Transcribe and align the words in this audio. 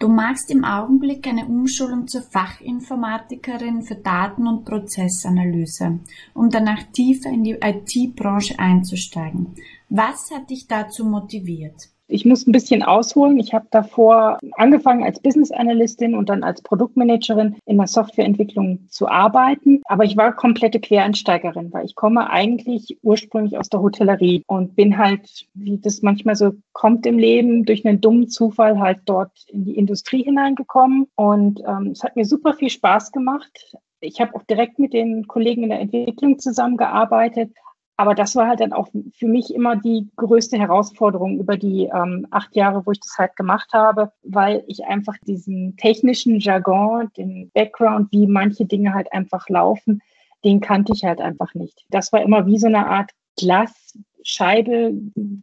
Du 0.00 0.06
machst 0.06 0.48
im 0.52 0.64
Augenblick 0.64 1.26
eine 1.26 1.46
Umschulung 1.46 2.06
zur 2.06 2.22
Fachinformatikerin 2.22 3.82
für 3.82 3.96
Daten- 3.96 4.46
und 4.46 4.64
Prozessanalyse, 4.64 5.98
um 6.34 6.50
danach 6.50 6.84
tiefer 6.92 7.30
in 7.30 7.42
die 7.42 7.58
IT-Branche 7.60 8.60
einzusteigen. 8.60 9.56
Was 9.88 10.30
hat 10.30 10.50
dich 10.50 10.68
dazu 10.68 11.04
motiviert? 11.04 11.88
Ich 12.10 12.24
muss 12.24 12.46
ein 12.46 12.52
bisschen 12.52 12.82
ausholen. 12.82 13.38
Ich 13.38 13.52
habe 13.52 13.66
davor 13.70 14.38
angefangen 14.56 15.04
als 15.04 15.20
Business 15.20 15.52
Analystin 15.52 16.14
und 16.14 16.30
dann 16.30 16.42
als 16.42 16.62
Produktmanagerin 16.62 17.56
in 17.66 17.76
der 17.76 17.86
Softwareentwicklung 17.86 18.88
zu 18.88 19.08
arbeiten. 19.08 19.82
Aber 19.84 20.04
ich 20.04 20.16
war 20.16 20.34
komplette 20.34 20.80
Quereinsteigerin, 20.80 21.70
weil 21.72 21.84
ich 21.84 21.94
komme 21.94 22.30
eigentlich 22.30 22.96
ursprünglich 23.02 23.58
aus 23.58 23.68
der 23.68 23.82
Hotellerie 23.82 24.42
und 24.46 24.74
bin 24.74 24.96
halt, 24.96 25.46
wie 25.52 25.76
das 25.78 26.00
manchmal 26.00 26.34
so 26.34 26.52
kommt 26.72 27.04
im 27.04 27.18
Leben, 27.18 27.64
durch 27.64 27.86
einen 27.86 28.00
dummen 28.00 28.28
Zufall 28.28 28.80
halt 28.80 29.00
dort 29.04 29.32
in 29.48 29.66
die 29.66 29.76
Industrie 29.76 30.24
hineingekommen. 30.24 31.08
Und 31.14 31.60
ähm, 31.66 31.90
es 31.92 32.02
hat 32.02 32.16
mir 32.16 32.24
super 32.24 32.54
viel 32.54 32.70
Spaß 32.70 33.12
gemacht. 33.12 33.76
Ich 34.00 34.20
habe 34.20 34.34
auch 34.34 34.44
direkt 34.44 34.78
mit 34.78 34.94
den 34.94 35.26
Kollegen 35.26 35.64
in 35.64 35.70
der 35.70 35.80
Entwicklung 35.80 36.38
zusammengearbeitet, 36.38 37.50
aber 37.98 38.14
das 38.14 38.36
war 38.36 38.46
halt 38.46 38.60
dann 38.60 38.72
auch 38.72 38.86
für 39.12 39.26
mich 39.26 39.52
immer 39.52 39.74
die 39.74 40.08
größte 40.14 40.56
Herausforderung 40.56 41.36
über 41.40 41.56
die 41.56 41.90
ähm, 41.92 42.28
acht 42.30 42.54
Jahre, 42.54 42.86
wo 42.86 42.92
ich 42.92 43.00
das 43.00 43.18
halt 43.18 43.34
gemacht 43.34 43.72
habe, 43.72 44.12
weil 44.22 44.62
ich 44.68 44.84
einfach 44.84 45.16
diesen 45.26 45.76
technischen 45.76 46.38
Jargon, 46.38 47.10
den 47.16 47.50
Background, 47.54 48.12
wie 48.12 48.28
manche 48.28 48.66
Dinge 48.66 48.94
halt 48.94 49.12
einfach 49.12 49.48
laufen, 49.48 50.00
den 50.44 50.60
kannte 50.60 50.92
ich 50.92 51.04
halt 51.04 51.20
einfach 51.20 51.54
nicht. 51.54 51.84
Das 51.90 52.12
war 52.12 52.22
immer 52.22 52.46
wie 52.46 52.58
so 52.58 52.68
eine 52.68 52.86
Art 52.86 53.10
Glasscheibe, 53.36 54.92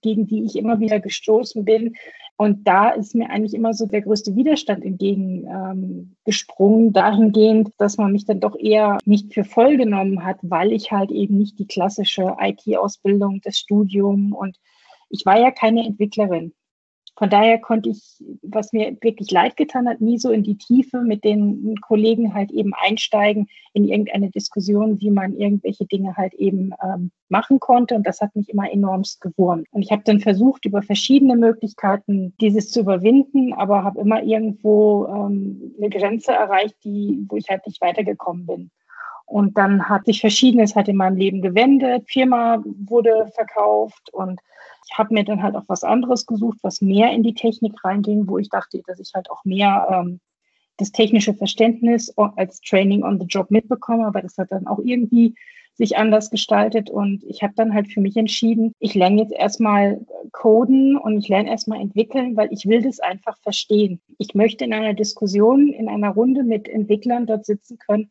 gegen 0.02 0.26
die 0.26 0.46
ich 0.46 0.56
immer 0.56 0.80
wieder 0.80 1.02
gestoßen 1.02 1.66
bin, 1.66 1.98
und 2.38 2.68
da 2.68 2.90
ist 2.90 3.16
mir 3.16 3.30
eigentlich 3.30 3.54
immer 3.54 3.74
so 3.74 3.86
der 3.86 4.02
größte 4.02 4.36
Widerstand 4.36 4.84
entgegengesprungen, 4.84 6.88
ähm, 6.88 6.94
dahingehend, 6.94 7.72
dass 7.78 7.98
man 7.98 8.12
mich 8.12 8.26
dann 8.26 8.42
doch 8.42 8.58
eher 8.58 8.98
nicht 9.06 9.34
für 9.34 9.46
voll 9.46 9.78
genommen 9.78 10.26
hat, 10.26 10.40
weil 10.42 10.74
ich 10.74 10.92
halt 10.92 11.12
eben 11.12 11.38
nicht 11.38 11.60
die 11.60 11.68
klassische 11.68 12.36
IT-Ausbildung, 12.40 13.40
das 13.44 13.58
Studium 13.58 14.34
und 14.34 14.60
ich 15.10 15.26
war 15.26 15.40
ja 15.40 15.52
keine 15.52 15.86
Entwicklerin. 15.86 16.54
Von 17.18 17.30
daher 17.30 17.60
konnte 17.60 17.90
ich, 17.90 18.22
was 18.42 18.74
mir 18.74 18.98
wirklich 19.02 19.32
leid 19.32 19.56
getan 19.56 19.88
hat, 19.88 20.02
nie 20.02 20.18
so 20.18 20.32
in 20.32 20.44
die 20.44 20.58
Tiefe 20.58 21.00
mit 21.02 21.24
den 21.24 21.76
Kollegen 21.80 22.34
halt 22.34 22.52
eben 22.52 22.74
einsteigen 22.74 23.48
in 23.74 23.88
irgendeine 23.88 24.30
Diskussion, 24.32 25.00
wie 25.00 25.12
man 25.12 25.38
irgendwelche 25.38 25.86
Dinge 25.86 26.18
halt 26.18 26.34
eben 26.34 26.72
ähm, 26.84 27.12
machen 27.30 27.62
konnte. 27.62 27.96
Und 27.96 28.06
das 28.06 28.20
hat 28.20 28.36
mich 28.36 28.50
immer 28.50 28.70
enormst 28.70 29.22
gewurmt. 29.22 29.68
Und 29.72 29.82
ich 29.82 29.92
habe 29.92 30.04
dann 30.04 30.20
versucht, 30.20 30.66
über 30.66 30.82
verschiedene 30.82 31.38
Möglichkeiten 31.38 32.34
dieses 32.42 32.70
zu 32.70 32.82
überwinden, 32.82 33.54
aber 33.54 33.86
habe 33.86 34.02
immer 34.02 34.22
irgendwo 34.22 35.06
ähm, 35.06 35.74
eine 35.78 35.90
Grenze 35.90 36.34
erreicht, 36.34 36.76
die, 36.84 37.26
wo 37.30 37.38
ich 37.38 37.48
halt 37.50 37.66
nicht 37.66 37.82
weitergekommen 37.82 38.46
bin. 38.46 38.72
Und 39.26 39.58
dann 39.58 39.90
hat 39.90 40.06
sich 40.06 40.22
Verschiedenes 40.22 40.76
halt 40.76 40.88
in 40.88 40.98
meinem 40.98 41.18
Leben 41.18 41.42
gewendet. 41.42 42.06
Firma 42.08 42.64
wurde 42.64 43.32
verkauft 43.34 44.14
und 44.14 44.40
ich 44.88 44.98
habe 44.98 45.14
mir 45.14 45.24
dann 45.24 45.42
halt 45.42 45.56
auch 45.56 45.64
was 45.68 45.84
anderes 45.84 46.26
gesucht, 46.26 46.60
was 46.62 46.82
mehr 46.82 47.12
in 47.12 47.24
die 47.24 47.34
Technik 47.34 47.84
reinging, 47.84 48.28
wo 48.28 48.38
ich 48.38 48.50
dachte, 48.50 48.82
dass 48.86 49.00
ich 49.00 49.12
halt 49.16 49.30
auch 49.32 49.44
mehr 49.44 49.88
ähm, 49.92 50.20
das 50.78 50.92
technische 50.92 51.34
Verständnis 51.34 52.14
als 52.18 52.60
Training 52.62 53.04
on 53.04 53.20
the 53.20 53.26
Job 53.26 53.50
mitbekomme, 53.50 54.06
aber 54.06 54.22
das 54.22 54.38
hat 54.38 54.52
dann 54.52 54.68
auch 54.68 54.80
irgendwie 54.80 55.34
sich 55.74 55.98
anders 55.98 56.30
gestaltet 56.30 56.90
und 56.90 57.24
ich 57.26 57.44
habe 57.44 57.54
dann 57.56 57.74
halt 57.74 57.92
für 57.92 58.00
mich 58.00 58.16
entschieden, 58.16 58.74
ich 58.80 58.94
lerne 58.94 59.22
jetzt 59.22 59.34
erstmal 59.34 60.00
coden 60.32 60.96
und 60.98 61.18
ich 61.18 61.28
lerne 61.28 61.50
erstmal 61.50 61.82
entwickeln, 61.82 62.38
weil 62.38 62.48
ich 62.52 62.66
will 62.66 62.82
das 62.82 63.00
einfach 63.02 63.38
verstehen. 63.40 64.00
Ich 64.18 64.36
möchte 64.36 64.64
in 64.64 64.74
einer 64.74 64.94
Diskussion, 64.94 65.68
in 65.68 65.90
einer 65.90 66.12
Runde 66.12 66.44
mit 66.44 66.70
Entwicklern 66.70 67.26
dort 67.26 67.46
sitzen 67.46 67.78
können 67.78 68.10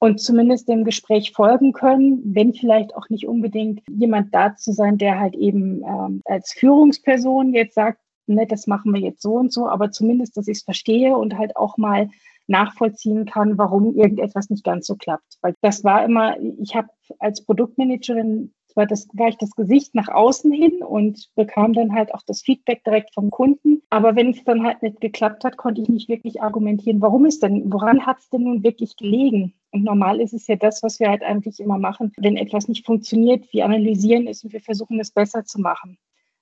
und 0.00 0.18
zumindest 0.18 0.68
dem 0.68 0.84
Gespräch 0.84 1.32
folgen 1.32 1.72
können, 1.72 2.22
wenn 2.24 2.54
vielleicht 2.54 2.96
auch 2.96 3.08
nicht 3.10 3.28
unbedingt 3.28 3.82
jemand 3.88 4.34
da 4.34 4.56
zu 4.56 4.72
sein, 4.72 4.96
der 4.96 5.20
halt 5.20 5.34
eben 5.34 5.82
ähm, 5.84 6.22
als 6.24 6.52
Führungsperson 6.54 7.52
jetzt 7.52 7.74
sagt, 7.74 8.00
ne, 8.26 8.46
das 8.46 8.66
machen 8.66 8.94
wir 8.94 9.00
jetzt 9.00 9.20
so 9.20 9.34
und 9.34 9.52
so, 9.52 9.68
aber 9.68 9.90
zumindest, 9.92 10.36
dass 10.36 10.48
ich 10.48 10.58
es 10.58 10.64
verstehe 10.64 11.16
und 11.16 11.36
halt 11.36 11.54
auch 11.56 11.76
mal 11.76 12.08
nachvollziehen 12.46 13.26
kann, 13.26 13.58
warum 13.58 13.94
irgendetwas 13.94 14.48
nicht 14.48 14.64
ganz 14.64 14.86
so 14.86 14.96
klappt. 14.96 15.36
Weil 15.42 15.54
das 15.60 15.84
war 15.84 16.04
immer, 16.04 16.36
ich 16.58 16.74
habe 16.74 16.88
als 17.18 17.44
Produktmanagerin 17.44 18.54
war, 18.74 18.86
das, 18.86 19.08
war 19.12 19.28
ich 19.28 19.36
das 19.36 19.50
Gesicht 19.50 19.94
nach 19.94 20.08
außen 20.08 20.50
hin 20.50 20.82
und 20.82 21.28
bekam 21.34 21.72
dann 21.72 21.92
halt 21.92 22.14
auch 22.14 22.22
das 22.26 22.40
Feedback 22.40 22.84
direkt 22.84 23.12
vom 23.12 23.30
Kunden. 23.30 23.82
Aber 23.90 24.16
wenn 24.16 24.30
es 24.30 24.44
dann 24.44 24.64
halt 24.64 24.82
nicht 24.82 25.00
geklappt 25.00 25.44
hat, 25.44 25.56
konnte 25.56 25.82
ich 25.82 25.88
nicht 25.88 26.08
wirklich 26.08 26.40
argumentieren, 26.40 27.02
warum 27.02 27.26
ist 27.26 27.42
denn, 27.42 27.72
woran 27.72 28.06
hat 28.06 28.18
es 28.20 28.30
denn 28.30 28.44
nun 28.44 28.62
wirklich 28.62 28.96
gelegen? 28.96 29.54
Und 29.72 29.84
normal 29.84 30.20
ist 30.20 30.34
es 30.34 30.46
ja 30.46 30.56
das, 30.56 30.82
was 30.82 30.98
wir 30.98 31.08
halt 31.08 31.22
eigentlich 31.22 31.60
immer 31.60 31.78
machen. 31.78 32.12
Wenn 32.16 32.36
etwas 32.36 32.68
nicht 32.68 32.84
funktioniert, 32.84 33.52
wir 33.52 33.64
analysieren 33.64 34.26
es 34.26 34.42
und 34.42 34.52
wir 34.52 34.60
versuchen 34.60 34.98
es 35.00 35.10
besser 35.10 35.44
zu 35.44 35.60
machen. 35.60 35.98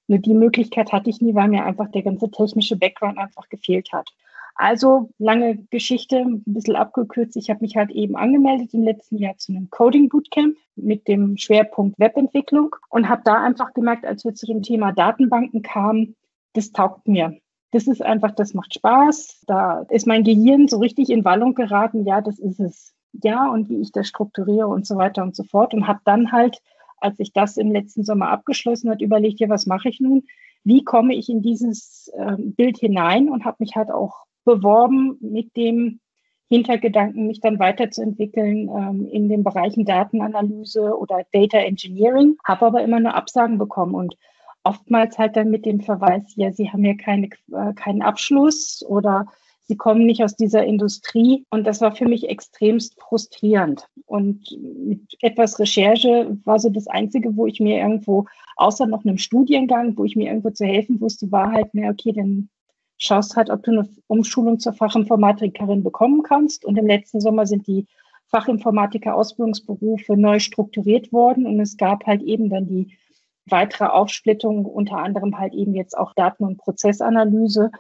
Nur 0.07 0.19
die 0.19 0.35
Möglichkeit 0.35 0.93
hatte 0.93 1.11
ich 1.11 1.21
nie, 1.21 1.35
weil 1.35 1.49
mir 1.49 1.65
einfach 1.65 1.91
der 1.91 2.03
ganze 2.03 2.31
technische 2.31 2.77
Background 2.77 3.19
einfach 3.19 3.49
gefehlt 3.51 3.93
hat. 3.93 4.09
Also 4.55 5.11
lange 5.19 5.57
Geschichte, 5.71 6.17
ein 6.17 6.43
bisschen 6.45 6.75
abgekürzt. 6.75 7.37
Ich 7.37 7.49
habe 7.49 7.61
mich 7.61 7.77
halt 7.77 7.91
eben 7.91 8.17
angemeldet 8.17 8.75
im 8.75 8.83
letzten 8.83 9.19
Jahr 9.19 9.37
zu 9.37 9.53
einem 9.53 9.71
Coding 9.71 10.09
Bootcamp 10.09 10.57
mit 10.75 11.07
dem 11.07 11.37
Schwerpunkt 11.37 11.99
Webentwicklung 11.99 12.75
und 12.89 13.09
habe 13.09 13.23
da 13.25 13.41
einfach 13.41 13.73
gemerkt, 13.73 14.05
als 14.05 14.25
wir 14.25 14.35
zu 14.35 14.47
dem 14.47 14.63
Thema 14.63 14.93
Datenbanken 14.93 15.63
kamen, 15.63 16.17
das 16.55 16.73
taugt 16.73 17.07
mir. 17.07 17.39
Das 17.71 17.87
ist 17.87 18.03
einfach, 18.03 18.33
das 18.33 18.55
macht 18.55 18.75
Spaß. 18.75 19.45
Da 19.47 19.83
ist 19.91 20.07
mein 20.07 20.25
Gehirn 20.25 20.67
so 20.67 20.79
richtig 20.79 21.11
in 21.11 21.25
Wallung 21.25 21.55
geraten. 21.55 22.05
Ja, 22.05 22.21
das 22.21 22.39
ist 22.39 22.59
es. 22.59 22.95
Ja, 23.13 23.49
und 23.49 23.69
wie 23.69 23.81
ich 23.81 23.93
das 23.93 24.09
strukturiere 24.09 24.69
und 24.69 24.87
so 24.87 24.97
weiter 24.97 25.23
und 25.23 25.35
so 25.35 25.45
fort. 25.45 25.75
Und 25.75 25.87
habe 25.87 26.01
dann 26.05 26.33
halt, 26.33 26.59
als 26.99 27.19
ich 27.19 27.33
das 27.33 27.57
im 27.57 27.73
letzten 27.73 28.05
Sommer 28.05 28.31
abgeschlossen 28.31 28.91
hat, 28.91 29.01
überlegt, 29.01 29.41
ja, 29.41 29.49
was 29.49 29.67
mache 29.67 29.89
ich 29.89 30.01
nun? 30.01 30.25
Wie 30.65 30.85
komme 30.85 31.15
ich 31.15 31.29
in 31.29 31.43
dieses 31.43 32.09
äh, 32.17 32.37
Bild 32.39 32.79
hinein? 32.79 33.29
Und 33.29 33.45
habe 33.45 33.57
mich 33.61 33.77
halt 33.77 33.91
auch 33.91 34.25
beworben 34.45 35.19
mit 35.21 35.57
dem 35.57 36.01
Hintergedanken, 36.49 37.27
mich 37.27 37.41
dann 37.41 37.59
weiterzuentwickeln 37.59 38.69
ähm, 38.69 39.07
in 39.11 39.29
den 39.29 39.45
Bereichen 39.45 39.85
Datenanalyse 39.85 40.97
oder 40.97 41.23
Data 41.33 41.59
Engineering, 41.59 42.39
habe 42.43 42.67
aber 42.67 42.83
immer 42.83 43.01
nur 43.01 43.15
Absagen 43.15 43.59
bekommen 43.59 43.95
und 43.95 44.17
oftmals 44.65 45.19
halt 45.19 45.37
dann 45.37 45.51
mit 45.51 45.67
dem 45.67 45.81
Verweis, 45.81 46.23
ja, 46.37 46.51
Sie 46.53 46.71
haben 46.71 46.85
ja 46.85 46.95
keine, 46.95 47.29
äh, 47.53 47.75
keinen 47.75 48.03
Abschluss 48.03 48.83
oder 48.87 49.27
Sie 49.69 49.77
kommen 49.77 50.07
nicht 50.07 50.25
aus 50.25 50.35
dieser 50.35 50.65
Industrie. 50.65 51.45
Und 51.51 51.67
das 51.67 51.83
war 51.83 51.95
für 51.95 52.09
mich 52.09 52.29
extremst 52.29 52.99
frustrierend. 53.01 53.87
Und 54.07 54.51
mit 54.61 55.03
etwas 55.21 55.59
Recherche 55.59 56.37
war 56.45 56.59
so 56.59 56.71
das 56.71 56.87
Einzige, 56.87 57.37
wo 57.37 57.47
ich 57.47 57.61
mir 57.61 57.79
irgendwo, 57.79 58.25
außer 58.57 58.87
noch 58.87 59.05
einem 59.05 59.19
Studiengang, 59.19 59.97
wo 59.99 60.05
ich 60.05 60.17
mir 60.17 60.29
irgendwo 60.29 60.51
zu 60.51 60.65
helfen 60.65 61.01
wusste, 61.03 61.31
war 61.31 61.53
halt, 61.53 61.69
na 61.75 61.91
okay, 61.91 62.13
dann 62.13 62.49
schaust 62.97 63.37
halt, 63.37 63.51
ob 63.51 63.63
du 63.63 63.73
eine 63.73 63.89
Umschulung 64.07 64.59
zur 64.59 64.73
Fachinformatikerin 64.73 65.85
bekommen 65.85 66.23
kannst. 66.23 66.65
Und 66.65 66.79
im 66.79 66.87
letzten 66.87 67.21
Sommer 67.21 67.47
sind 67.47 67.67
die 67.67 67.87
Fachinformatiker-Ausbildungsberufe 68.29 70.17
neu 70.17 70.39
strukturiert 70.39 71.13
worden 71.13 71.47
und 71.47 71.61
es 71.61 71.77
gab 71.77 72.07
halt 72.07 72.23
eben 72.23 72.51
dann 72.51 72.67
die 72.67 72.97
weitere 73.47 73.87
Aufsplittung, 73.87 74.67
unter 74.67 74.99
anderem 74.99 75.39
halt 75.39 75.55
eben 75.55 75.75
jetzt 75.75 75.97
auch 75.97 76.15
Daten- 76.15 76.45
und 76.45 76.59
Prozessanalyse. 76.59 77.71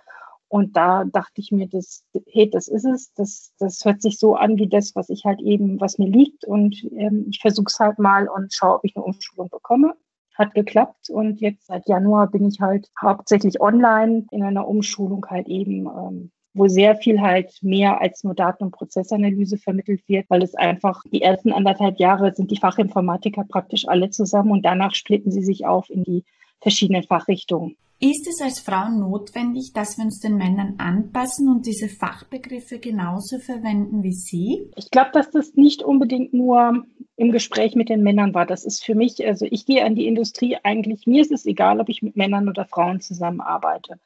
Und 0.48 0.76
da 0.76 1.04
dachte 1.04 1.40
ich 1.40 1.52
mir, 1.52 1.68
das, 1.68 2.04
hey, 2.26 2.48
das 2.48 2.68
ist 2.68 2.84
es. 2.84 3.12
Das, 3.14 3.52
das 3.58 3.84
hört 3.84 4.00
sich 4.02 4.18
so 4.18 4.34
an 4.34 4.56
wie 4.56 4.68
das, 4.68 4.96
was 4.96 5.10
ich 5.10 5.24
halt 5.24 5.40
eben, 5.40 5.80
was 5.80 5.98
mir 5.98 6.08
liegt. 6.08 6.44
Und 6.46 6.82
ähm, 6.96 7.26
ich 7.30 7.40
versuche 7.40 7.66
es 7.68 7.78
halt 7.78 7.98
mal 7.98 8.28
und 8.28 8.52
schaue, 8.52 8.76
ob 8.76 8.84
ich 8.84 8.96
eine 8.96 9.04
Umschulung 9.04 9.48
bekomme 9.50 9.94
hat 10.38 10.54
geklappt 10.54 11.10
und 11.10 11.40
jetzt 11.40 11.66
seit 11.66 11.88
Januar 11.88 12.28
bin 12.28 12.46
ich 12.46 12.60
halt 12.60 12.88
hauptsächlich 13.00 13.60
online 13.60 14.24
in 14.30 14.44
einer 14.44 14.68
Umschulung 14.68 15.26
halt 15.28 15.48
eben, 15.48 15.86
ähm, 15.86 16.30
wo 16.54 16.68
sehr 16.68 16.96
viel 16.96 17.20
halt 17.20 17.52
mehr 17.60 18.00
als 18.00 18.22
nur 18.24 18.34
Daten- 18.34 18.64
und 18.64 18.70
Prozessanalyse 18.70 19.58
vermittelt 19.58 20.08
wird, 20.08 20.30
weil 20.30 20.42
es 20.42 20.54
einfach 20.54 21.02
die 21.12 21.22
ersten 21.22 21.52
anderthalb 21.52 21.98
Jahre 21.98 22.32
sind 22.34 22.50
die 22.50 22.56
Fachinformatiker 22.56 23.44
praktisch 23.44 23.86
alle 23.88 24.10
zusammen 24.10 24.52
und 24.52 24.62
danach 24.62 24.94
splitten 24.94 25.32
sie 25.32 25.42
sich 25.42 25.66
auf 25.66 25.90
in 25.90 26.04
die 26.04 26.24
verschiedenen 26.60 27.02
Fachrichtungen. 27.02 27.76
Ist 28.00 28.28
es 28.28 28.40
als 28.40 28.60
Frau 28.60 28.90
notwendig, 28.90 29.72
dass 29.74 29.98
wir 29.98 30.04
uns 30.04 30.20
den 30.20 30.36
Männern 30.36 30.74
anpassen 30.78 31.48
und 31.48 31.66
diese 31.66 31.88
Fachbegriffe 31.88 32.78
genauso 32.78 33.40
verwenden 33.40 34.04
wie 34.04 34.12
sie? 34.12 34.70
Ich 34.76 34.92
glaube, 34.92 35.10
dass 35.12 35.32
das 35.32 35.54
nicht 35.54 35.82
unbedingt 35.82 36.32
nur 36.32 36.84
im 37.16 37.32
Gespräch 37.32 37.74
mit 37.74 37.88
den 37.88 38.04
Männern 38.04 38.34
war. 38.34 38.46
Das 38.46 38.64
ist 38.64 38.84
für 38.84 38.94
mich, 38.94 39.26
also 39.26 39.46
ich 39.50 39.66
gehe 39.66 39.84
an 39.84 39.96
die 39.96 40.06
Industrie 40.06 40.56
eigentlich, 40.62 41.08
mir 41.08 41.22
ist 41.22 41.32
es 41.32 41.44
egal, 41.44 41.80
ob 41.80 41.88
ich 41.88 42.00
mit 42.00 42.16
Männern 42.16 42.48
oder 42.48 42.64
Frauen 42.66 43.00
zusammenarbeite. 43.00 43.98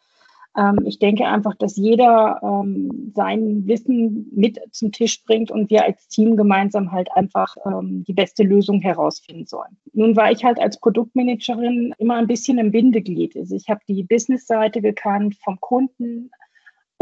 Ähm, 0.57 0.81
ich 0.85 0.99
denke 0.99 1.27
einfach, 1.27 1.55
dass 1.57 1.77
jeder 1.77 2.41
ähm, 2.43 3.13
sein 3.15 3.67
Wissen 3.67 4.29
mit 4.35 4.61
zum 4.73 4.93
Tisch 4.93 5.25
bringt 5.25 5.51
und 5.51 5.71
wir 5.71 5.85
als 5.85 6.09
Team 6.09 6.37
gemeinsam 6.37 6.93
halt 6.93 7.11
einfach 7.13 7.57
ähm, 7.65 8.05
die 8.07 8.13
beste 8.13 8.43
Lösung 8.43 8.81
herausfinden 8.81 9.47
sollen. 9.47 9.77
Nun 9.93 10.17
war 10.17 10.31
ich 10.31 10.45
halt 10.45 10.61
als 10.61 10.79
Produktmanagerin 10.79 11.95
immer 11.99 12.17
ein 12.17 12.27
bisschen 12.27 12.59
im 12.59 12.71
Bindeglied. 12.71 13.37
Also 13.37 13.57
ich 13.57 13.69
habe 13.69 13.81
die 13.89 14.03
Business-Seite 14.03 14.83
gekannt 14.83 15.37
vom 15.43 15.59
Kunden 15.61 16.31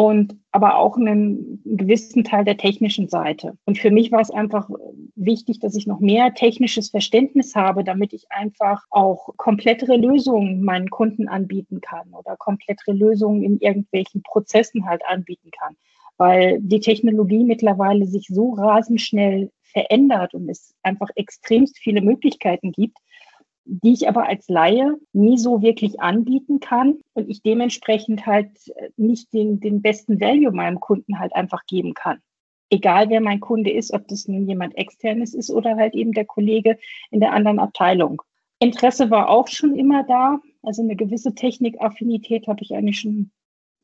und 0.00 0.35
aber 0.50 0.79
auch 0.79 0.97
einen 0.97 1.61
gewissen 1.67 2.25
Teil 2.25 2.43
der 2.47 2.56
technischen 2.56 3.08
Seite. 3.08 3.58
Und 3.67 3.76
für 3.76 3.91
mich 3.91 4.11
war 4.11 4.23
es 4.23 4.31
einfach 4.31 4.70
wichtig, 5.14 5.61
dass 5.61 5.76
ich 5.76 5.87
noch 5.87 6.00
mehr 6.00 6.32
technisches 6.32 6.88
Verständnis 6.88 7.55
habe, 7.55 7.85
damit 7.85 8.14
ich 8.14 8.25
einfach 8.31 8.82
auch 8.88 9.29
komplettere 9.37 9.99
Lösungen 9.99 10.62
meinen 10.62 10.88
Kunden 10.88 11.29
anbieten 11.29 11.82
kann 11.82 12.14
oder 12.14 12.38
komplettere 12.38 12.93
Lösungen 12.93 13.43
in 13.43 13.58
irgendwelchen 13.58 14.23
Prozessen 14.23 14.87
halt 14.87 15.02
anbieten 15.06 15.50
kann. 15.50 15.76
Weil 16.17 16.61
die 16.62 16.81
Technologie 16.81 17.44
mittlerweile 17.44 18.06
sich 18.06 18.26
so 18.29 18.55
rasend 18.55 19.02
schnell 19.02 19.50
verändert 19.64 20.32
und 20.32 20.49
es 20.49 20.75
einfach 20.82 21.11
extremst 21.14 21.79
viele 21.79 22.00
Möglichkeiten 22.00 22.73
gibt, 22.73 22.97
die 23.70 23.93
ich 23.93 24.08
aber 24.08 24.26
als 24.26 24.49
Laie 24.49 24.96
nie 25.12 25.38
so 25.38 25.62
wirklich 25.62 26.00
anbieten 26.00 26.58
kann 26.58 26.99
und 27.14 27.31
ich 27.31 27.43
dementsprechend 27.43 28.26
halt 28.26 28.50
nicht 28.96 29.32
den, 29.32 29.61
den 29.61 29.81
besten 29.81 30.20
Value 30.20 30.50
meinem 30.50 30.81
Kunden 30.81 31.20
halt 31.20 31.34
einfach 31.34 31.64
geben 31.67 31.94
kann. 31.94 32.19
Egal 32.69 33.11
wer 33.11 33.20
mein 33.20 33.38
Kunde 33.38 33.70
ist, 33.70 33.93
ob 33.93 34.08
das 34.08 34.26
nun 34.26 34.49
jemand 34.49 34.76
externes 34.76 35.34
ist 35.34 35.50
oder 35.50 35.76
halt 35.76 35.94
eben 35.94 36.12
der 36.12 36.25
Kollege 36.25 36.78
in 37.12 37.20
der 37.20 37.32
anderen 37.32 37.61
Abteilung. 37.61 38.22
Interesse 38.58 39.11
war 39.11 39.28
auch 39.28 39.46
schon 39.46 39.76
immer 39.76 40.02
da. 40.02 40.40
Also 40.62 40.82
eine 40.82 40.96
gewisse 40.96 41.34
Technikaffinität 41.34 42.49
habe 42.49 42.62
ich 42.62 42.75
eigentlich 42.75 43.00
schon, 43.00 43.31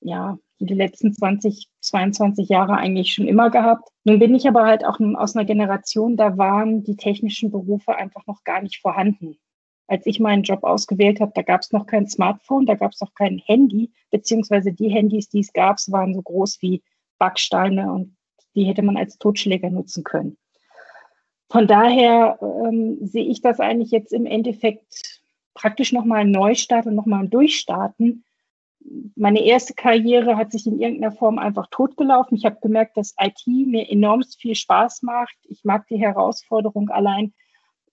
ja, 0.00 0.38
die 0.58 0.74
letzten 0.74 1.12
20, 1.12 1.68
22 1.80 2.48
Jahre 2.48 2.76
eigentlich 2.76 3.14
schon 3.14 3.28
immer 3.28 3.50
gehabt. 3.50 3.88
Nun 4.04 4.18
bin 4.18 4.34
ich 4.34 4.48
aber 4.48 4.64
halt 4.64 4.84
auch 4.84 4.98
aus 5.14 5.36
einer 5.36 5.44
Generation, 5.44 6.16
da 6.16 6.38
waren 6.38 6.82
die 6.82 6.96
technischen 6.96 7.50
Berufe 7.50 7.94
einfach 7.94 8.26
noch 8.26 8.42
gar 8.42 8.62
nicht 8.62 8.80
vorhanden 8.80 9.38
als 9.88 10.06
ich 10.06 10.20
meinen 10.20 10.42
Job 10.42 10.64
ausgewählt 10.64 11.20
habe, 11.20 11.32
da 11.34 11.42
gab 11.42 11.60
es 11.60 11.72
noch 11.72 11.86
kein 11.86 12.08
Smartphone, 12.08 12.66
da 12.66 12.74
gab 12.74 12.92
es 12.92 13.00
noch 13.00 13.14
kein 13.14 13.38
Handy, 13.38 13.92
beziehungsweise 14.10 14.72
die 14.72 14.88
Handys, 14.88 15.28
die 15.28 15.40
es 15.40 15.52
gab, 15.52 15.78
waren 15.88 16.14
so 16.14 16.22
groß 16.22 16.60
wie 16.60 16.82
Backsteine 17.18 17.92
und 17.92 18.16
die 18.54 18.64
hätte 18.64 18.82
man 18.82 18.96
als 18.96 19.18
Totschläger 19.18 19.70
nutzen 19.70 20.02
können. 20.02 20.36
Von 21.48 21.66
daher 21.66 22.38
ähm, 22.42 22.98
sehe 23.02 23.24
ich 23.24 23.40
das 23.40 23.60
eigentlich 23.60 23.90
jetzt 23.90 24.12
im 24.12 24.26
Endeffekt 24.26 25.20
praktisch 25.54 25.92
nochmal 25.92 26.20
ein 26.20 26.30
Neustart 26.30 26.86
und 26.86 26.96
nochmal 26.96 27.20
ein 27.20 27.30
Durchstarten. 27.30 28.24
Meine 29.14 29.44
erste 29.44 29.74
Karriere 29.74 30.36
hat 30.36 30.52
sich 30.52 30.66
in 30.66 30.80
irgendeiner 30.80 31.12
Form 31.12 31.38
einfach 31.38 31.68
totgelaufen. 31.70 32.36
Ich 32.36 32.44
habe 32.44 32.58
gemerkt, 32.60 32.96
dass 32.96 33.14
IT 33.20 33.46
mir 33.46 33.88
enorm 33.90 34.22
viel 34.38 34.54
Spaß 34.54 35.02
macht. 35.02 35.36
Ich 35.44 35.64
mag 35.64 35.86
die 35.88 35.98
Herausforderung 35.98 36.90
allein, 36.90 37.32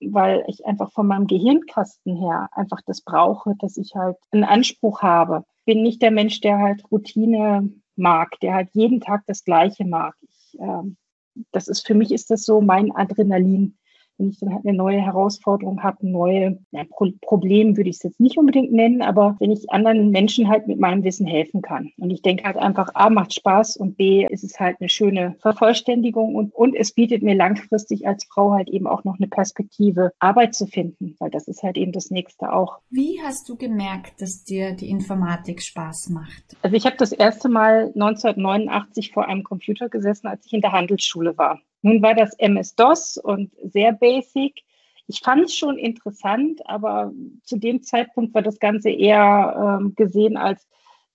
weil 0.02 0.44
ich 0.48 0.66
einfach 0.66 0.92
von 0.92 1.08
meinem 1.08 1.28
Gehirnkasten 1.28 2.16
her 2.18 2.50
einfach 2.52 2.82
das 2.86 3.02
brauche, 3.02 3.56
dass 3.60 3.78
ich 3.78 3.96
halt 3.96 4.18
einen 4.32 4.44
Anspruch 4.44 5.02
habe. 5.02 5.46
Bin 5.66 5.82
nicht 5.82 6.02
der 6.02 6.12
Mensch, 6.12 6.42
der 6.42 6.60
halt 6.60 6.84
Routine 6.92 7.70
mag, 7.96 8.40
der 8.42 8.54
halt 8.56 8.70
jeden 8.74 9.02
Tag 9.02 9.24
das 9.28 9.44
Gleiche 9.44 9.86
mag. 9.86 10.16
Ich, 10.22 10.60
äh, 10.60 11.44
das 11.52 11.68
ist 11.68 11.86
für 11.86 11.96
mich 11.96 12.12
ist 12.12 12.30
das 12.32 12.44
so 12.44 12.62
mein 12.62 12.96
Adrenalin 12.96 13.78
wenn 14.18 14.30
ich 14.30 14.40
dann 14.40 14.54
halt 14.54 14.66
eine 14.66 14.78
neue 14.78 15.02
Herausforderung 15.02 15.84
habe, 15.84 16.06
ein 16.06 16.12
neues 16.12 16.58
ja, 16.72 16.84
Pro 16.90 17.10
Problem 17.22 17.78
würde 17.78 17.90
ich 17.90 17.98
es 17.98 18.04
jetzt 18.04 18.20
nicht 18.20 18.38
unbedingt 18.38 18.72
nennen, 18.72 19.02
aber 19.02 19.36
wenn 19.40 19.52
ich 19.52 19.70
anderen 19.70 20.12
Menschen 20.12 20.48
halt 20.48 20.68
mit 20.68 20.80
meinem 20.80 21.04
Wissen 21.04 21.26
helfen 21.26 21.62
kann. 21.62 21.92
Und 21.98 22.12
ich 22.12 22.22
denke 22.22 22.44
halt 22.44 22.58
einfach, 22.58 22.90
A, 22.94 23.10
macht 23.10 23.34
Spaß 23.34 23.78
und 23.78 23.98
B, 23.98 24.26
ist 24.30 24.44
es 24.44 24.60
halt 24.60 24.78
eine 24.80 24.90
schöne 24.90 25.36
Vervollständigung 25.40 26.36
und, 26.36 26.54
und 26.54 26.76
es 26.76 26.94
bietet 26.94 27.24
mir 27.24 27.36
langfristig 27.36 28.08
als 28.08 28.26
Frau 28.26 28.52
halt 28.52 28.70
eben 28.70 28.88
auch 28.88 29.04
noch 29.04 29.18
eine 29.18 29.28
Perspektive, 29.28 30.12
Arbeit 30.20 30.54
zu 30.54 30.68
finden, 30.68 31.16
weil 31.20 31.30
das 31.30 31.48
ist 31.48 31.64
halt 31.64 31.78
eben 31.78 31.92
das 31.92 32.12
nächste 32.12 32.52
auch. 32.52 32.80
Wie 32.90 33.20
hast 33.24 33.48
du 33.50 33.56
gemerkt, 33.56 34.22
dass 34.22 34.44
dir 34.44 34.74
die 34.74 34.90
Informatik 34.90 35.62
Spaß 35.62 36.10
macht? 36.10 36.58
Also 36.62 36.76
ich 36.76 36.86
habe 36.86 36.98
das 36.98 37.12
erste 37.12 37.50
Mal 37.50 37.92
1989 37.96 39.12
vor 39.12 39.28
einem 39.28 39.44
Computer 39.44 39.90
gesessen, 39.90 40.28
als 40.28 40.46
ich 40.46 40.54
in 40.54 40.62
der 40.62 40.72
Handelsschule 40.72 41.38
war. 41.38 41.60
Nun 41.84 42.02
war 42.02 42.16
das 42.16 42.34
MS-DOS 42.40 43.18
und 43.18 43.52
sehr 43.62 43.92
basic. 43.92 44.64
Ich 45.08 45.20
fand 45.20 45.44
es 45.44 45.56
schon 45.56 45.78
interessant, 45.78 46.62
aber 46.66 47.12
zu 47.44 47.58
dem 47.58 47.84
Zeitpunkt 47.84 48.34
war 48.34 48.42
das 48.42 48.58
Ganze 48.58 48.90
eher 48.90 49.80
ähm, 49.82 49.94
gesehen 49.94 50.38
als, 50.38 50.66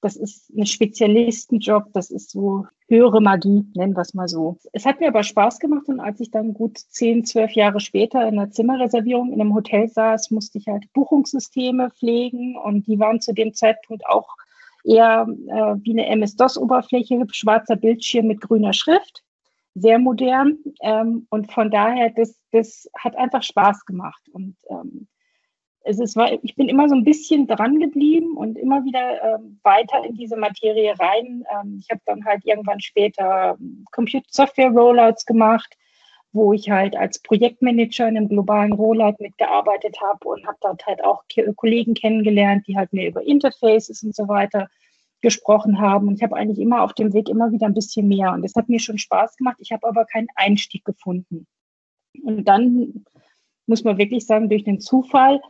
das 0.03 0.15
ist 0.17 0.50
ein 0.50 0.67
Spezialistenjob, 0.67 1.87
das 1.94 2.11
ist 2.11 2.31
so 2.31 2.67
höhere 2.87 3.23
Magie, 3.23 3.65
nennen 3.75 3.97
wir 3.97 4.03
es 4.03 4.12
mal 4.12 4.29
so. 4.29 4.59
Es 4.75 4.85
hat 4.85 5.00
mir 5.00 5.09
aber 5.09 5.23
Spaß 5.23 5.59
gemacht 5.59 5.88
und 5.88 6.00
als 6.00 6.20
ich 6.20 6.31
dann 6.31 6.53
gut 6.53 6.76
zehn, 6.76 7.25
zwölf 7.25 7.53
Jahre 7.53 7.81
später 7.81 8.20
in 8.29 8.38
einer 8.38 8.50
Zimmerreservierung 8.50 9.32
in 9.32 9.41
einem 9.41 9.55
Hotel 9.55 9.88
saß, 9.88 10.31
musste 10.31 10.59
ich 10.59 10.67
halt 10.67 10.93
Buchungssysteme 10.93 11.91
pflegen 11.93 12.59
und 12.59 12.87
die 12.87 12.99
waren 12.99 13.23
zu 13.23 13.32
dem 13.32 13.55
Zeitpunkt 13.55 14.05
auch 14.06 14.29
eher 14.85 15.26
äh, 15.47 15.76
wie 15.82 15.93
eine 15.93 16.06
MS-DOS-Oberfläche, 16.09 17.25
schwarzer 17.32 17.76
Bildschirm 17.76 18.26
mit 18.26 18.43
grüner 18.43 18.75
Schrift 18.75 19.25
sehr 19.80 19.98
modern. 19.98 20.58
Ähm, 20.82 21.26
und 21.30 21.52
von 21.52 21.70
daher, 21.70 22.10
das, 22.10 22.38
das 22.52 22.88
hat 22.96 23.16
einfach 23.16 23.42
Spaß 23.42 23.84
gemacht. 23.84 24.22
Und 24.32 24.56
ähm, 24.70 25.08
es 25.82 25.98
ist, 25.98 26.19
ich 26.42 26.54
bin 26.54 26.69
immer 26.69 26.88
so 26.88 26.94
ein 26.94 27.04
bisschen 27.04 27.46
dran 27.46 27.80
geblieben 27.80 28.36
und 28.36 28.58
immer 28.58 28.84
wieder 28.84 29.22
ähm, 29.22 29.58
weiter 29.62 30.04
in 30.04 30.14
diese 30.14 30.36
Materie 30.36 30.94
rein. 30.98 31.44
Ähm, 31.50 31.78
ich 31.80 31.90
habe 31.90 32.02
dann 32.04 32.25
halt 32.25 32.44
irgendwann 32.44 32.80
später 32.80 33.56
ähm, 33.58 33.84
Computer-Software-Rollouts 33.92 35.25
gemacht, 35.25 35.76
wo 36.32 36.52
ich 36.52 36.69
halt 36.69 36.94
als 36.94 37.20
Projektmanager 37.20 38.06
in 38.06 38.19
einem 38.19 38.28
globalen 38.28 38.74
Rollout 38.74 39.16
mitgearbeitet 39.19 39.96
habe 40.00 40.28
und 40.28 40.46
habe 40.46 40.58
dort 40.60 40.86
halt 40.86 41.02
auch 41.02 41.24
Kollegen 41.56 41.94
kennengelernt, 41.94 42.66
die 42.66 42.76
halt 42.76 42.92
mehr 42.92 43.08
über 43.08 43.22
Interfaces 43.22 44.02
und 44.02 44.14
so 44.14 44.28
weiter 44.28 44.69
gesprochen 45.20 45.81
haben. 45.81 46.09
Und 46.09 46.15
ich 46.15 46.23
habe 46.23 46.37
eigentlich 46.37 46.59
immer 46.59 46.82
auf 46.82 46.93
dem 46.94 47.12
Weg 47.12 47.29
immer 47.29 47.50
wieder 47.53 47.67
ein 47.67 47.75
bisschen 47.75 48.09
mehr. 48.09 48.32
Und 48.32 48.43
das 48.43 48.55
hat 48.55 48.69
mir 48.69 48.81
schon 48.81 48.99
Spaß 48.99 49.37
gemacht. 49.37 49.56
Ich 49.61 49.73
habe 49.73 49.87
aber 49.87 50.05
keinen 50.05 50.29
Einstieg 50.35 50.85
gefunden. 50.85 51.47
Und 52.23 52.44
dann 52.44 53.05
muss 53.67 53.85
man 53.85 53.99
wirklich 53.99 54.26
sagen, 54.26 54.49
durch 54.49 54.65
den 54.65 54.81
Zufall 54.81 55.41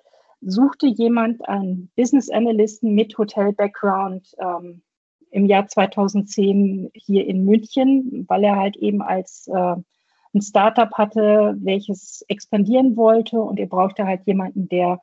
suchte 0.41 0.87
jemand 0.87 1.49
einen 1.49 1.91
Business 1.97 2.31
Analysten 2.31 2.94
mit 2.94 3.17
Hotel-Background 3.19 4.35
ähm, 4.38 4.82
im 5.31 5.47
Jahr 5.47 5.67
2010 5.67 6.91
hier 6.94 7.26
in 7.26 7.44
München, 7.44 8.25
weil 8.29 8.44
er 8.44 8.56
halt 8.56 8.76
eben 8.76 9.03
als 9.03 9.49
äh, 9.49 9.76
ein 10.35 10.43
Startup 10.43 10.93
hatte, 10.93 11.56
welches 11.61 12.25
expandieren 12.29 12.97
wollte 12.97 13.41
und 13.41 13.59
er 13.59 13.67
brauchte 13.67 14.05
halt 14.05 14.26
jemanden, 14.26 14.69
der 14.69 15.00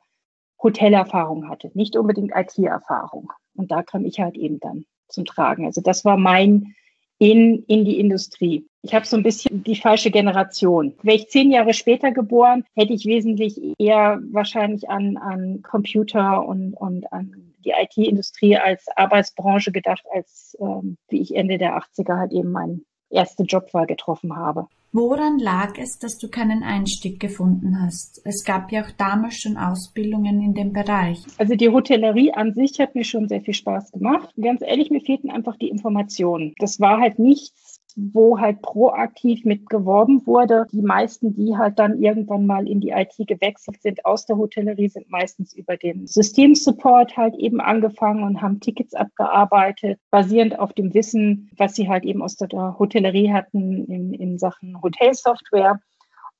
Hotelerfahrung 0.62 1.48
hatte, 1.48 1.70
nicht 1.74 1.96
unbedingt 1.96 2.32
IT-Erfahrung. 2.34 3.32
Und 3.56 3.70
da 3.70 3.82
kam 3.82 4.04
ich 4.04 4.20
halt 4.20 4.36
eben 4.36 4.60
dann 4.60 4.84
zum 5.08 5.24
Tragen. 5.24 5.66
Also 5.66 5.80
das 5.80 6.04
war 6.04 6.16
mein 6.16 6.74
in, 7.18 7.64
in 7.66 7.84
die 7.84 7.98
Industrie. 7.98 8.66
Ich 8.82 8.94
habe 8.94 9.06
so 9.06 9.16
ein 9.16 9.22
bisschen 9.22 9.64
die 9.64 9.76
falsche 9.76 10.10
Generation. 10.10 10.94
Wäre 11.02 11.16
ich 11.16 11.28
zehn 11.28 11.50
Jahre 11.50 11.72
später 11.72 12.12
geboren, 12.12 12.64
hätte 12.74 12.92
ich 12.92 13.06
wesentlich 13.06 13.60
eher 13.78 14.20
wahrscheinlich 14.30 14.88
an, 14.90 15.16
an 15.16 15.62
Computer 15.62 16.46
und, 16.46 16.74
und 16.74 17.10
an 17.12 17.54
die 17.64 17.70
IT-Industrie 17.70 18.56
als 18.56 18.86
Arbeitsbranche 18.96 19.72
gedacht, 19.72 20.04
als 20.14 20.56
ähm, 20.60 20.98
wie 21.08 21.20
ich 21.20 21.34
Ende 21.34 21.58
der 21.58 21.76
80er 21.76 22.18
halt 22.18 22.32
eben 22.32 22.52
meinen 22.52 22.84
erste 23.10 23.44
Jobwahl 23.44 23.86
getroffen 23.86 24.36
habe. 24.36 24.66
Woran 24.92 25.38
lag 25.38 25.76
es, 25.76 25.98
dass 25.98 26.16
du 26.16 26.28
keinen 26.28 26.62
Einstieg 26.62 27.20
gefunden 27.20 27.82
hast? 27.82 28.22
Es 28.24 28.44
gab 28.44 28.72
ja 28.72 28.82
auch 28.82 28.90
damals 28.96 29.36
schon 29.36 29.58
Ausbildungen 29.58 30.40
in 30.40 30.54
dem 30.54 30.72
Bereich. 30.72 31.18
Also 31.36 31.54
die 31.54 31.68
Hotellerie 31.68 32.32
an 32.32 32.54
sich 32.54 32.80
hat 32.80 32.94
mir 32.94 33.04
schon 33.04 33.28
sehr 33.28 33.42
viel 33.42 33.52
Spaß 33.52 33.92
gemacht. 33.92 34.32
Ganz 34.40 34.62
ehrlich, 34.62 34.90
mir 34.90 35.02
fehlten 35.02 35.30
einfach 35.30 35.56
die 35.58 35.68
Informationen. 35.68 36.54
Das 36.58 36.80
war 36.80 36.98
halt 36.98 37.18
nichts, 37.18 37.65
wo 37.96 38.38
halt 38.38 38.60
proaktiv 38.60 39.44
mit 39.44 39.70
geworben 39.70 40.26
wurde. 40.26 40.66
Die 40.70 40.82
meisten, 40.82 41.34
die 41.34 41.56
halt 41.56 41.78
dann 41.78 42.02
irgendwann 42.02 42.46
mal 42.46 42.68
in 42.68 42.80
die 42.80 42.90
IT 42.90 43.14
gewechselt 43.26 43.80
sind 43.80 44.04
aus 44.04 44.26
der 44.26 44.36
Hotellerie, 44.36 44.88
sind 44.88 45.10
meistens 45.10 45.54
über 45.54 45.78
den 45.78 46.06
Systemsupport 46.06 47.16
halt 47.16 47.34
eben 47.36 47.60
angefangen 47.60 48.22
und 48.22 48.42
haben 48.42 48.60
Tickets 48.60 48.94
abgearbeitet, 48.94 49.98
basierend 50.10 50.58
auf 50.58 50.74
dem 50.74 50.92
Wissen, 50.92 51.50
was 51.56 51.74
sie 51.74 51.88
halt 51.88 52.04
eben 52.04 52.22
aus 52.22 52.36
der 52.36 52.78
Hotellerie 52.78 53.32
hatten 53.32 53.86
in, 53.86 54.12
in 54.12 54.38
Sachen 54.38 54.80
Hotelsoftware. 54.82 55.80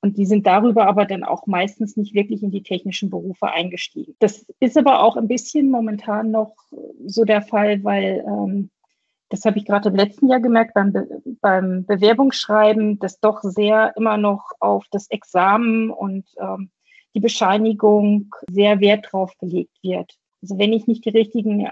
Und 0.01 0.17
die 0.17 0.27
sind 0.27 0.45
darüber 0.45 0.85
aber 0.85 1.05
dann 1.05 1.23
auch 1.23 1.47
meistens 1.47 1.97
nicht 1.97 2.13
wirklich 2.13 2.43
in 2.43 2.51
die 2.51 2.61
technischen 2.61 3.09
Berufe 3.09 3.51
eingestiegen. 3.51 4.15
Das 4.19 4.45
ist 4.59 4.77
aber 4.77 5.01
auch 5.01 5.17
ein 5.17 5.27
bisschen 5.27 5.71
momentan 5.71 6.29
noch 6.29 6.53
so 7.03 7.25
der 7.25 7.41
Fall, 7.41 7.83
weil 7.83 8.23
ähm, 8.27 8.69
das 9.29 9.43
habe 9.45 9.57
ich 9.57 9.65
gerade 9.65 9.89
im 9.89 9.95
letzten 9.95 10.29
Jahr 10.29 10.39
gemerkt 10.39 10.73
beim, 10.73 10.93
Be 10.93 11.21
beim 11.41 11.85
Bewerbungsschreiben, 11.85 12.99
dass 12.99 13.19
doch 13.19 13.41
sehr 13.41 13.93
immer 13.97 14.17
noch 14.17 14.51
auf 14.59 14.85
das 14.91 15.09
Examen 15.09 15.89
und 15.89 16.25
ähm, 16.39 16.69
die 17.13 17.19
Bescheinigung 17.19 18.33
sehr 18.49 18.79
Wert 18.79 19.07
drauf 19.11 19.33
gelegt 19.39 19.77
wird. 19.81 20.17
Also 20.41 20.59
wenn 20.59 20.71
ich 20.71 20.85
nicht 20.85 21.03
die 21.03 21.09
richtigen 21.09 21.67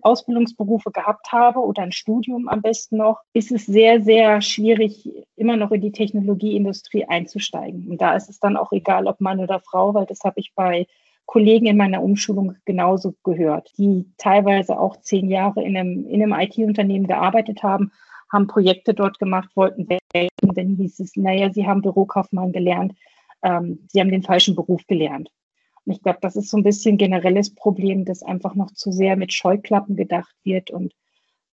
Ausbildungsberufe 0.00 0.90
gehabt 0.90 1.32
habe 1.32 1.60
oder 1.60 1.82
ein 1.82 1.92
Studium 1.92 2.48
am 2.48 2.62
besten 2.62 2.96
noch, 2.96 3.20
ist 3.34 3.52
es 3.52 3.66
sehr, 3.66 4.00
sehr 4.00 4.40
schwierig, 4.40 5.08
immer 5.36 5.56
noch 5.56 5.70
in 5.70 5.82
die 5.82 5.92
Technologieindustrie 5.92 7.04
einzusteigen. 7.04 7.88
Und 7.90 8.00
da 8.00 8.16
ist 8.16 8.30
es 8.30 8.40
dann 8.40 8.56
auch 8.56 8.72
egal, 8.72 9.06
ob 9.06 9.20
Mann 9.20 9.40
oder 9.40 9.60
Frau, 9.60 9.92
weil 9.92 10.06
das 10.06 10.20
habe 10.24 10.40
ich 10.40 10.54
bei 10.54 10.86
Kollegen 11.26 11.66
in 11.66 11.76
meiner 11.76 12.02
Umschulung 12.02 12.54
genauso 12.64 13.14
gehört, 13.24 13.72
die 13.76 14.06
teilweise 14.16 14.78
auch 14.78 15.00
zehn 15.00 15.28
Jahre 15.28 15.62
in 15.62 15.76
einem, 15.76 16.06
in 16.06 16.22
einem 16.22 16.32
IT-Unternehmen 16.32 17.06
gearbeitet 17.06 17.62
haben, 17.62 17.92
haben 18.32 18.46
Projekte 18.46 18.94
dort 18.94 19.18
gemacht, 19.18 19.50
wollten 19.54 19.88
weg. 19.88 20.30
Und 20.42 20.56
dann 20.56 20.76
hieß 20.76 21.00
es, 21.00 21.16
naja, 21.16 21.52
sie 21.52 21.66
haben 21.66 21.82
Bürokaufmann 21.82 22.52
gelernt, 22.52 22.94
ähm, 23.42 23.86
sie 23.88 24.00
haben 24.00 24.10
den 24.10 24.22
falschen 24.22 24.54
Beruf 24.54 24.86
gelernt. 24.86 25.30
Und 25.84 25.92
ich 25.92 26.02
glaube, 26.02 26.18
das 26.20 26.36
ist 26.36 26.50
so 26.50 26.56
ein 26.56 26.64
bisschen 26.64 26.96
generelles 26.96 27.54
Problem, 27.54 28.04
dass 28.04 28.22
einfach 28.22 28.54
noch 28.54 28.72
zu 28.72 28.90
sehr 28.90 29.16
mit 29.16 29.32
Scheuklappen 29.32 29.96
gedacht 29.96 30.34
wird 30.42 30.70
und 30.70 30.92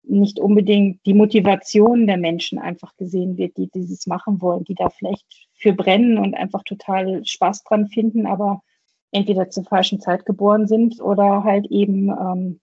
nicht 0.03 0.39
unbedingt 0.39 1.05
die 1.05 1.13
Motivation 1.13 2.07
der 2.07 2.17
Menschen 2.17 2.57
einfach 2.57 2.95
gesehen 2.97 3.37
wird, 3.37 3.57
die 3.57 3.69
dieses 3.69 4.07
machen 4.07 4.41
wollen, 4.41 4.63
die 4.63 4.75
da 4.75 4.89
vielleicht 4.89 5.25
für 5.53 5.73
brennen 5.73 6.17
und 6.17 6.33
einfach 6.33 6.63
total 6.63 7.23
Spaß 7.25 7.63
dran 7.63 7.87
finden, 7.87 8.25
aber 8.25 8.63
entweder 9.12 9.50
zur 9.50 9.63
falschen 9.63 10.00
Zeit 10.00 10.25
geboren 10.25 10.68
sind 10.68 11.01
oder 11.01 11.44
halt 11.44 11.68
eben 11.68 12.10
ähm, 12.10 12.60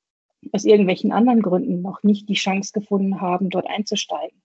aus 0.53 0.65
irgendwelchen 0.65 1.13
anderen 1.13 1.43
Gründen 1.43 1.83
noch 1.83 2.03
nicht 2.03 2.29
die 2.29 2.35
Chance 2.35 2.73
gefunden 2.73 3.21
haben, 3.21 3.51
dort 3.51 3.69
einzusteigen. 3.69 4.41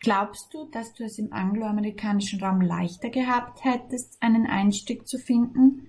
Glaubst 0.00 0.54
du, 0.54 0.64
dass 0.70 0.94
du 0.94 1.04
es 1.04 1.18
im 1.18 1.32
angloamerikanischen 1.32 2.42
Raum 2.42 2.62
leichter 2.62 3.10
gehabt 3.10 3.64
hättest, 3.64 4.16
einen 4.22 4.46
Einstieg 4.46 5.06
zu 5.06 5.18
finden? 5.18 5.88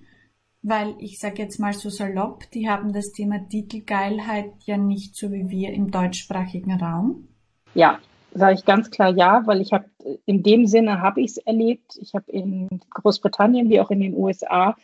Weil 0.60 0.94
ich 0.98 1.18
sage 1.18 1.42
jetzt 1.42 1.58
mal 1.58 1.72
so 1.72 1.88
salopp, 1.88 2.48
die 2.50 2.68
haben 2.68 2.92
das 2.92 3.12
Thema 3.12 3.48
Titelgeilheit 3.48 4.52
ja 4.64 4.76
nicht 4.76 5.16
so 5.16 5.32
wie 5.32 5.48
wir 5.48 5.72
im 5.72 5.90
deutschsprachigen 5.90 6.72
Raum. 6.74 7.28
Ja, 7.74 7.98
sage 8.34 8.54
ich 8.54 8.64
ganz 8.64 8.90
klar 8.90 9.16
ja, 9.16 9.42
weil 9.46 9.62
ich 9.62 9.72
habe 9.72 9.86
in 10.26 10.42
dem 10.42 10.66
Sinne 10.66 11.00
habe 11.00 11.22
ich 11.22 11.32
es 11.32 11.36
erlebt. 11.38 11.96
Ich 12.00 12.14
habe 12.14 12.30
in 12.30 12.68
Großbritannien 12.90 13.70
wie 13.70 13.80
auch 13.80 13.90
in 13.90 14.00
den 14.00 14.14
USA 14.14 14.76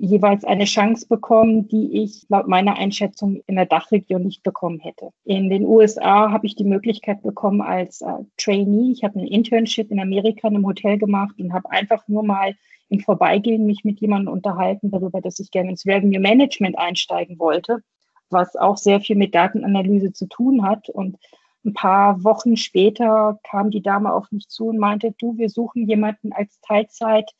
jeweils 0.00 0.44
eine 0.44 0.64
Chance 0.64 1.06
bekommen, 1.08 1.68
die 1.68 2.02
ich 2.02 2.24
laut 2.28 2.46
meiner 2.46 2.76
Einschätzung 2.76 3.42
in 3.46 3.56
der 3.56 3.66
Dachregion 3.66 4.22
nicht 4.22 4.42
bekommen 4.42 4.78
hätte. 4.78 5.10
In 5.24 5.50
den 5.50 5.64
USA 5.64 6.30
habe 6.30 6.46
ich 6.46 6.54
die 6.54 6.64
Möglichkeit 6.64 7.22
bekommen 7.22 7.60
als 7.60 8.00
äh, 8.00 8.12
Trainee. 8.36 8.92
Ich 8.92 9.02
habe 9.02 9.18
ein 9.18 9.26
Internship 9.26 9.90
in 9.90 10.00
Amerika 10.00 10.48
in 10.48 10.54
einem 10.54 10.66
Hotel 10.66 10.98
gemacht 10.98 11.34
und 11.38 11.52
habe 11.52 11.70
einfach 11.70 12.06
nur 12.06 12.22
mal 12.22 12.54
im 12.88 13.00
Vorbeigehen 13.00 13.66
mich 13.66 13.84
mit 13.84 14.00
jemandem 14.00 14.32
unterhalten 14.32 14.90
darüber, 14.90 15.20
dass 15.20 15.40
ich 15.40 15.50
gerne 15.50 15.70
ins 15.70 15.84
Revenue 15.84 16.20
Management 16.20 16.78
einsteigen 16.78 17.38
wollte, 17.38 17.82
was 18.30 18.56
auch 18.56 18.76
sehr 18.76 19.00
viel 19.00 19.16
mit 19.16 19.34
Datenanalyse 19.34 20.12
zu 20.12 20.26
tun 20.26 20.62
hat. 20.62 20.88
Und 20.88 21.16
ein 21.64 21.74
paar 21.74 22.22
Wochen 22.24 22.56
später 22.56 23.38
kam 23.42 23.70
die 23.70 23.82
Dame 23.82 24.12
auf 24.12 24.30
mich 24.30 24.48
zu 24.48 24.68
und 24.68 24.78
meinte, 24.78 25.12
du, 25.18 25.36
wir 25.36 25.50
suchen 25.50 25.86
jemanden 25.86 26.32
als 26.32 26.60
Teilzeit 26.60 27.30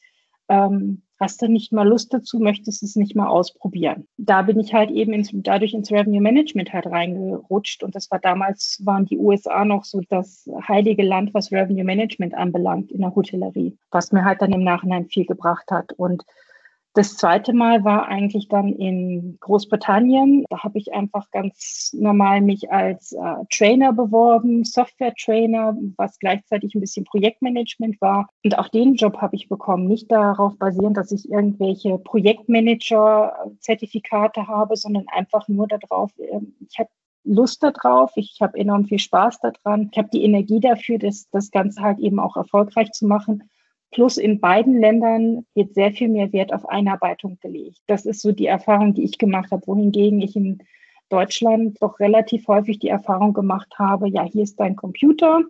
ähm, 0.49 1.03
hast 1.19 1.43
du 1.43 1.49
nicht 1.49 1.73
mal 1.73 1.87
Lust 1.87 2.15
dazu, 2.15 2.39
möchtest 2.39 2.83
es 2.83 2.97
nicht 2.97 3.17
mal 3.17 3.27
ausprobieren. 3.27 4.07
Da 4.17 4.43
bin 4.43 4.61
ich 4.61 4.73
halt 4.73 4.91
eben 4.91 5.13
ins, 5.13 5.31
dadurch 5.33 5.75
ins 5.75 5.91
Revenue 5.91 6.21
Management 6.21 6.73
halt 6.73 6.87
reingerutscht 6.87 7.83
und 7.83 7.95
das 7.95 8.11
war 8.11 8.19
damals, 8.19 8.81
waren 8.85 9.07
die 9.07 9.19
USA 9.19 9.65
noch 9.65 9.85
so 9.85 10.01
das 10.09 10.49
heilige 10.67 11.03
Land, 11.03 11.35
was 11.35 11.53
Revenue 11.53 11.85
Management 11.85 12.35
anbelangt 12.35 12.93
in 12.93 13.01
der 13.01 13.15
Hotellerie, 13.15 13.77
was 13.91 14.13
mir 14.13 14.25
halt 14.25 14.43
dann 14.43 14.53
im 14.53 14.65
Nachhinein 14.65 15.07
viel 15.07 15.27
gebracht 15.27 15.71
hat 15.71 15.93
und 15.93 16.25
das 16.99 17.17
zweite 17.17 17.52
Mal 17.52 17.85
war 17.85 18.09
eigentlich 18.09 18.49
dann 18.49 18.73
in 18.73 19.37
Großbritannien. 19.38 20.45
Da 20.50 20.64
habe 20.64 20.78
ich 20.78 20.93
einfach 20.93 21.31
ganz 21.31 21.95
normal 21.97 22.40
mich 22.40 22.73
als 22.73 23.12
äh, 23.12 23.35
Trainer 23.52 23.93
beworben, 23.93 24.64
Software-Trainer, 24.64 25.78
was 25.97 26.19
gleichzeitig 26.19 26.75
ein 26.75 26.81
bisschen 26.81 27.05
Projektmanagement 27.05 28.00
war. 28.00 28.28
Und 28.43 28.59
auch 28.59 28.67
den 28.67 28.97
Job 28.97 29.19
habe 29.19 29.37
ich 29.37 29.49
bekommen, 29.49 29.87
nicht 29.87 30.11
darauf 30.11 30.59
basierend, 30.59 30.97
dass 30.97 31.12
ich 31.12 31.31
irgendwelche 31.31 31.99
Projektmanager-Zertifikate 31.99 34.49
habe, 34.49 34.76
sondern 34.76 35.05
einfach 35.07 35.47
nur 35.47 35.69
darauf, 35.69 36.11
äh, 36.19 36.40
ich 36.69 36.81
habe 36.81 36.90
Lust 37.23 37.62
darauf, 37.62 38.11
ich 38.17 38.38
habe 38.40 38.59
enorm 38.59 38.87
viel 38.87 38.99
Spaß 38.99 39.38
daran, 39.38 39.90
ich 39.93 39.99
habe 39.99 40.09
die 40.12 40.25
Energie 40.25 40.59
dafür, 40.59 40.99
das, 40.99 41.31
das 41.31 41.52
Ganze 41.52 41.81
halt 41.81 42.00
eben 42.00 42.19
auch 42.19 42.37
erfolgreich 42.37 42.90
zu 42.90 43.07
machen. 43.07 43.49
Plus 43.90 44.18
in 44.18 44.40
beiden 44.40 44.80
Ländern 44.80 45.47
wird 45.54 45.75
sehr 45.75 45.92
viel 45.92 46.09
mehr 46.09 46.33
Wert 46.33 46.52
auf 46.52 46.68
Einarbeitung 46.68 47.38
gelegt. 47.40 47.78
Das 47.87 48.04
ist 48.04 48.21
so 48.21 48.33
die 48.33 48.47
Erfahrung, 48.47 48.95
die 48.95 49.04
ich 49.04 49.18
gemacht 49.18 49.50
habe, 49.50 49.66
wohingegen 49.66 50.21
ich 50.21 50.37
in 50.37 50.59
Deutschland 51.09 51.78
doch 51.80 51.99
relativ 52.00 52.47
häufig 52.49 52.78
die 52.78 52.88
Erfahrung 52.88 53.33
gemacht 53.33 53.75
habe, 53.78 54.09
ja, 54.09 54.25
hier 54.25 54.42
ist 54.42 54.61
dein 54.61 54.76
Computer, 54.76 55.42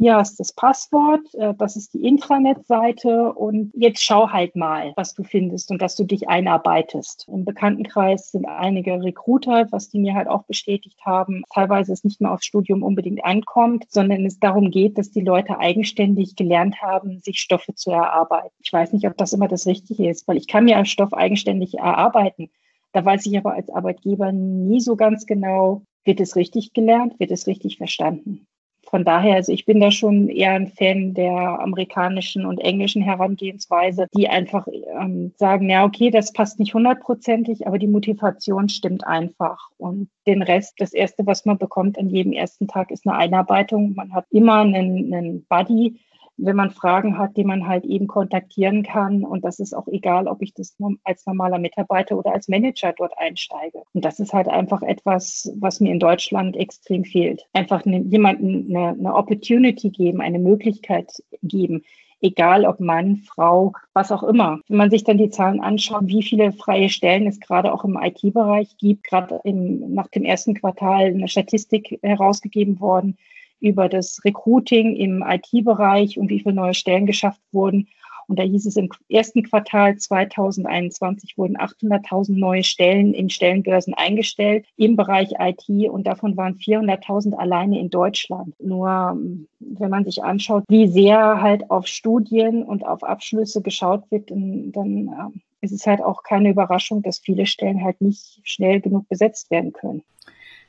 hier 0.00 0.16
hast 0.16 0.40
das 0.40 0.54
Passwort, 0.54 1.34
äh, 1.34 1.52
das 1.58 1.76
ist 1.76 1.92
die 1.92 2.06
Intranet-Seite 2.06 3.34
und 3.34 3.70
jetzt 3.74 4.02
schau 4.02 4.30
halt 4.30 4.56
mal, 4.56 4.94
was 4.96 5.12
du 5.14 5.24
findest 5.24 5.70
und 5.70 5.82
dass 5.82 5.94
du 5.94 6.04
dich 6.04 6.26
einarbeitest. 6.26 7.28
Im 7.28 7.44
Bekanntenkreis 7.44 8.30
sind 8.30 8.46
einige 8.46 9.02
Recruiter, 9.02 9.66
was 9.70 9.90
die 9.90 9.98
mir 9.98 10.14
halt 10.14 10.26
auch 10.26 10.44
bestätigt 10.44 10.98
haben, 11.04 11.42
teilweise 11.52 11.92
es 11.92 12.02
nicht 12.02 12.18
mehr 12.22 12.32
aufs 12.32 12.46
Studium 12.46 12.82
unbedingt 12.82 13.22
ankommt, 13.22 13.84
sondern 13.90 14.24
es 14.24 14.38
darum 14.38 14.70
geht, 14.70 14.96
dass 14.96 15.10
die 15.10 15.20
Leute 15.20 15.58
eigenständig 15.58 16.34
gelernt 16.34 16.80
haben, 16.80 17.20
sich 17.20 17.38
Stoffe 17.38 17.74
zu 17.74 17.90
erarbeiten. 17.90 18.54
Ich 18.60 18.72
weiß 18.72 18.94
nicht, 18.94 19.06
ob 19.06 19.18
das 19.18 19.34
immer 19.34 19.48
das 19.48 19.66
Richtige 19.66 20.08
ist, 20.08 20.26
weil 20.26 20.38
ich 20.38 20.48
kann 20.48 20.64
mir 20.64 20.82
Stoff 20.86 21.12
eigenständig 21.12 21.74
erarbeiten. 21.74 22.48
Da 22.92 23.04
weiß 23.04 23.26
ich 23.26 23.36
aber 23.36 23.52
als 23.52 23.68
Arbeitgeber 23.68 24.32
nie 24.32 24.80
so 24.80 24.96
ganz 24.96 25.26
genau, 25.26 25.82
wird 26.04 26.20
es 26.20 26.36
richtig 26.36 26.72
gelernt, 26.72 27.20
wird 27.20 27.30
es 27.30 27.46
richtig 27.46 27.76
verstanden 27.76 28.46
von 28.90 29.04
daher, 29.04 29.36
also 29.36 29.52
ich 29.52 29.64
bin 29.66 29.78
da 29.78 29.92
schon 29.92 30.28
eher 30.28 30.52
ein 30.52 30.66
Fan 30.66 31.14
der 31.14 31.60
amerikanischen 31.60 32.44
und 32.44 32.58
englischen 32.58 33.02
Herangehensweise, 33.02 34.08
die 34.16 34.28
einfach 34.28 34.66
ähm, 35.00 35.32
sagen, 35.36 35.70
ja, 35.70 35.84
okay, 35.84 36.10
das 36.10 36.32
passt 36.32 36.58
nicht 36.58 36.74
hundertprozentig, 36.74 37.68
aber 37.68 37.78
die 37.78 37.86
Motivation 37.86 38.68
stimmt 38.68 39.06
einfach. 39.06 39.70
Und 39.78 40.08
den 40.26 40.42
Rest, 40.42 40.74
das 40.78 40.92
Erste, 40.92 41.24
was 41.24 41.44
man 41.44 41.56
bekommt 41.56 41.98
an 41.98 42.10
jedem 42.10 42.32
ersten 42.32 42.66
Tag, 42.66 42.90
ist 42.90 43.06
eine 43.06 43.16
Einarbeitung. 43.16 43.94
Man 43.94 44.12
hat 44.12 44.26
immer 44.30 44.56
einen, 44.56 45.14
einen 45.14 45.44
Buddy, 45.44 46.00
wenn 46.42 46.56
man 46.56 46.70
Fragen 46.70 47.18
hat, 47.18 47.36
die 47.36 47.44
man 47.44 47.66
halt 47.66 47.84
eben 47.84 48.06
kontaktieren 48.06 48.82
kann. 48.82 49.24
Und 49.24 49.44
das 49.44 49.58
ist 49.58 49.74
auch 49.74 49.86
egal, 49.88 50.26
ob 50.26 50.42
ich 50.42 50.54
das 50.54 50.76
als 51.04 51.26
normaler 51.26 51.58
Mitarbeiter 51.58 52.16
oder 52.16 52.32
als 52.32 52.48
Manager 52.48 52.92
dort 52.96 53.12
einsteige. 53.18 53.82
Und 53.92 54.04
das 54.04 54.20
ist 54.20 54.32
halt 54.32 54.48
einfach 54.48 54.82
etwas, 54.82 55.52
was 55.58 55.80
mir 55.80 55.92
in 55.92 56.00
Deutschland 56.00 56.56
extrem 56.56 57.04
fehlt. 57.04 57.46
Einfach 57.52 57.84
ne, 57.84 57.98
jemanden 57.98 58.74
eine, 58.74 58.88
eine 58.90 59.14
Opportunity 59.14 59.90
geben, 59.90 60.20
eine 60.20 60.38
Möglichkeit 60.38 61.22
geben, 61.42 61.82
egal 62.20 62.64
ob 62.64 62.80
Mann, 62.80 63.16
Frau, 63.16 63.72
was 63.94 64.12
auch 64.12 64.22
immer. 64.22 64.60
Wenn 64.68 64.76
man 64.76 64.90
sich 64.90 65.04
dann 65.04 65.18
die 65.18 65.30
Zahlen 65.30 65.60
anschaut, 65.60 66.06
wie 66.06 66.22
viele 66.22 66.52
freie 66.52 66.88
Stellen 66.88 67.26
es 67.26 67.40
gerade 67.40 67.72
auch 67.72 67.84
im 67.84 67.98
IT-Bereich 68.00 68.76
gibt, 68.78 69.04
gerade 69.04 69.40
im, 69.44 69.94
nach 69.94 70.08
dem 70.08 70.24
ersten 70.24 70.54
Quartal 70.54 71.06
eine 71.06 71.28
Statistik 71.28 71.98
herausgegeben 72.02 72.80
worden, 72.80 73.16
über 73.60 73.88
das 73.88 74.20
Recruiting 74.24 74.96
im 74.96 75.22
IT-Bereich 75.26 76.18
und 76.18 76.30
wie 76.30 76.40
viele 76.40 76.54
neue 76.54 76.74
Stellen 76.74 77.06
geschafft 77.06 77.40
wurden. 77.52 77.88
Und 78.30 78.38
da 78.38 78.44
hieß 78.44 78.64
es 78.66 78.76
im 78.76 78.88
ersten 79.08 79.42
Quartal 79.42 79.96
2021 79.96 81.36
wurden 81.36 81.56
800.000 81.56 82.38
neue 82.38 82.62
Stellen 82.62 83.12
in 83.12 83.28
Stellenbörsen 83.28 83.92
eingestellt 83.92 84.66
im 84.76 84.94
Bereich 84.94 85.32
IT 85.40 85.68
und 85.90 86.06
davon 86.06 86.36
waren 86.36 86.54
400.000 86.54 87.34
alleine 87.34 87.80
in 87.80 87.90
Deutschland. 87.90 88.54
Nur 88.62 89.18
wenn 89.58 89.90
man 89.90 90.04
sich 90.04 90.22
anschaut, 90.22 90.62
wie 90.68 90.86
sehr 90.86 91.42
halt 91.42 91.72
auf 91.72 91.88
Studien 91.88 92.62
und 92.62 92.86
auf 92.86 93.02
Abschlüsse 93.02 93.62
geschaut 93.62 94.08
wird, 94.12 94.30
dann, 94.30 94.70
dann 94.70 95.08
äh, 95.08 95.64
ist 95.64 95.72
es 95.72 95.88
halt 95.88 96.00
auch 96.00 96.22
keine 96.22 96.50
Überraschung, 96.50 97.02
dass 97.02 97.18
viele 97.18 97.46
Stellen 97.46 97.82
halt 97.82 98.00
nicht 98.00 98.38
schnell 98.44 98.80
genug 98.80 99.08
besetzt 99.08 99.50
werden 99.50 99.72
können. 99.72 100.04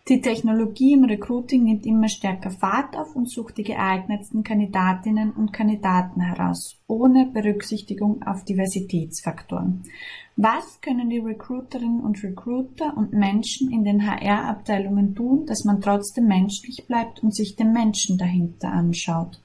Die 0.10 0.20
Technologie 0.20 0.94
im 0.94 1.04
Recruiting 1.04 1.64
nimmt 1.64 1.86
immer 1.86 2.10
stärker 2.10 2.50
Fahrt 2.50 2.98
auf 2.98 3.16
und 3.16 3.30
sucht 3.30 3.58
die 3.58 3.64
geeignetsten 3.64 4.44
Kandidatinnen 4.44 5.32
und 5.32 5.54
Kandidaten 5.54 6.22
heraus, 6.22 6.82
ohne 6.88 7.28
Berücksichtigung 7.28 8.24
auf 8.24 8.44
Diversitätsfaktoren. 8.44 9.84
Was 10.38 10.82
können 10.82 11.10
die 11.10 11.20
Recruiterinnen 11.20 12.02
und 12.02 12.24
Recruiter 12.24 12.98
und 12.98 13.14
Menschen 13.14 13.72
in 13.72 13.84
den 13.84 14.06
HR-Abteilungen 14.06 15.14
tun, 15.14 15.46
dass 15.46 15.66
man 15.66 15.82
trotzdem 15.82 16.26
menschlich 16.26 16.88
bleibt 16.88 17.22
und 17.22 17.36
sich 17.36 17.56
den 17.56 17.72
Menschen 17.72 18.18
dahinter 18.18 18.72
anschaut? 18.72 19.40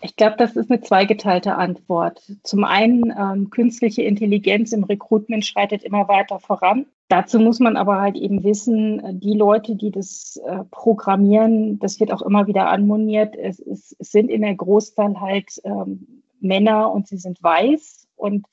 Ich 0.00 0.16
glaube, 0.16 0.36
das 0.38 0.54
ist 0.56 0.70
eine 0.70 0.80
zweigeteilte 0.80 1.56
Antwort. 1.56 2.22
Zum 2.44 2.64
einen, 2.64 3.12
ähm, 3.18 3.50
künstliche 3.50 4.02
Intelligenz 4.02 4.72
im 4.72 4.84
Recruitment 4.84 5.44
schreitet 5.44 5.82
immer 5.82 6.06
weiter 6.08 6.38
voran. 6.38 6.86
Dazu 7.08 7.40
muss 7.40 7.58
man 7.58 7.76
aber 7.76 8.00
halt 8.00 8.16
eben 8.16 8.44
wissen, 8.44 9.00
äh, 9.00 9.14
die 9.14 9.34
Leute, 9.34 9.74
die 9.74 9.90
das 9.90 10.40
äh, 10.46 10.64
programmieren, 10.70 11.78
das 11.78 11.98
wird 12.00 12.12
auch 12.12 12.22
immer 12.22 12.46
wieder 12.46 12.68
anmoniert, 12.68 13.34
es, 13.34 13.58
es, 13.58 13.96
es 13.98 14.12
sind 14.12 14.30
in 14.30 14.42
der 14.42 14.54
Großteil 14.54 15.20
halt 15.20 15.60
ähm, 15.64 16.22
Männer 16.40 16.92
und 16.92 17.08
sie 17.08 17.16
sind 17.16 17.42
weiß 17.42 18.06
und 18.16 18.46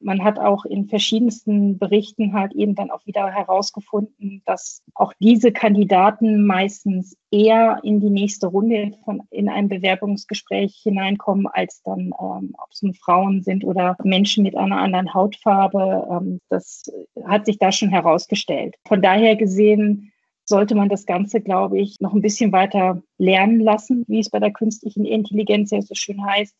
man 0.00 0.22
hat 0.22 0.38
auch 0.38 0.64
in 0.64 0.86
verschiedensten 0.86 1.78
Berichten 1.78 2.32
halt 2.32 2.52
eben 2.52 2.74
dann 2.74 2.90
auch 2.90 3.04
wieder 3.06 3.30
herausgefunden, 3.30 4.42
dass 4.46 4.82
auch 4.94 5.12
diese 5.20 5.52
Kandidaten 5.52 6.46
meistens 6.46 7.16
eher 7.30 7.80
in 7.82 8.00
die 8.00 8.10
nächste 8.10 8.46
Runde 8.46 8.92
von, 9.04 9.22
in 9.30 9.48
ein 9.48 9.68
Bewerbungsgespräch 9.68 10.80
hineinkommen, 10.82 11.46
als 11.46 11.82
dann, 11.82 12.12
ähm, 12.20 12.54
ob 12.58 12.70
es 12.72 12.82
nun 12.82 12.94
Frauen 12.94 13.42
sind 13.42 13.64
oder 13.64 13.96
Menschen 14.04 14.44
mit 14.44 14.56
einer 14.56 14.78
anderen 14.78 15.12
Hautfarbe. 15.14 16.06
Ähm, 16.10 16.40
das 16.48 16.84
hat 17.24 17.46
sich 17.46 17.58
da 17.58 17.72
schon 17.72 17.90
herausgestellt. 17.90 18.76
Von 18.86 19.02
daher 19.02 19.36
gesehen, 19.36 20.12
sollte 20.44 20.74
man 20.74 20.88
das 20.88 21.04
Ganze, 21.04 21.42
glaube 21.42 21.78
ich, 21.78 22.00
noch 22.00 22.14
ein 22.14 22.22
bisschen 22.22 22.52
weiter 22.52 23.02
lernen 23.18 23.60
lassen, 23.60 24.04
wie 24.08 24.20
es 24.20 24.30
bei 24.30 24.38
der 24.38 24.52
künstlichen 24.52 25.04
Intelligenz 25.04 25.70
ja 25.70 25.82
so 25.82 25.94
schön 25.94 26.24
heißt 26.24 26.56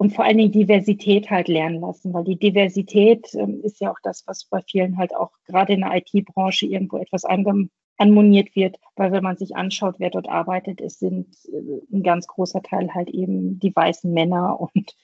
und 0.00 0.14
vor 0.14 0.24
allen 0.24 0.38
Dingen 0.38 0.50
Diversität 0.50 1.28
halt 1.28 1.48
lernen 1.48 1.82
lassen, 1.82 2.14
weil 2.14 2.24
die 2.24 2.38
Diversität 2.38 3.34
ähm, 3.34 3.60
ist 3.62 3.82
ja 3.82 3.90
auch 3.90 3.98
das, 4.02 4.26
was 4.26 4.46
bei 4.46 4.62
vielen 4.62 4.96
halt 4.96 5.14
auch 5.14 5.30
gerade 5.44 5.74
in 5.74 5.80
der 5.82 5.94
IT-Branche 5.94 6.64
irgendwo 6.64 6.96
etwas 6.96 7.26
anmoniert 7.26 8.56
wird, 8.56 8.78
weil 8.96 9.12
wenn 9.12 9.22
man 9.22 9.36
sich 9.36 9.56
anschaut, 9.56 9.96
wer 9.98 10.08
dort 10.08 10.26
arbeitet, 10.26 10.80
es 10.80 10.98
sind 11.00 11.26
äh, 11.52 11.94
ein 11.94 12.02
ganz 12.02 12.26
großer 12.28 12.62
Teil 12.62 12.94
halt 12.94 13.10
eben 13.10 13.58
die 13.58 13.76
weißen 13.76 14.10
Männer 14.10 14.58
und 14.58 14.96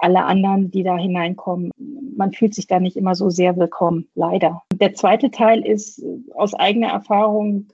alle 0.00 0.24
anderen, 0.24 0.70
die 0.70 0.82
da 0.82 0.96
hineinkommen. 0.96 1.70
Man 2.16 2.32
fühlt 2.32 2.54
sich 2.54 2.66
da 2.66 2.80
nicht 2.80 2.96
immer 2.96 3.14
so 3.14 3.30
sehr 3.30 3.56
willkommen, 3.56 4.08
leider. 4.14 4.62
Der 4.74 4.94
zweite 4.94 5.30
Teil 5.30 5.64
ist, 5.64 6.02
aus 6.34 6.54
eigener 6.54 6.88
Erfahrung, 6.88 7.68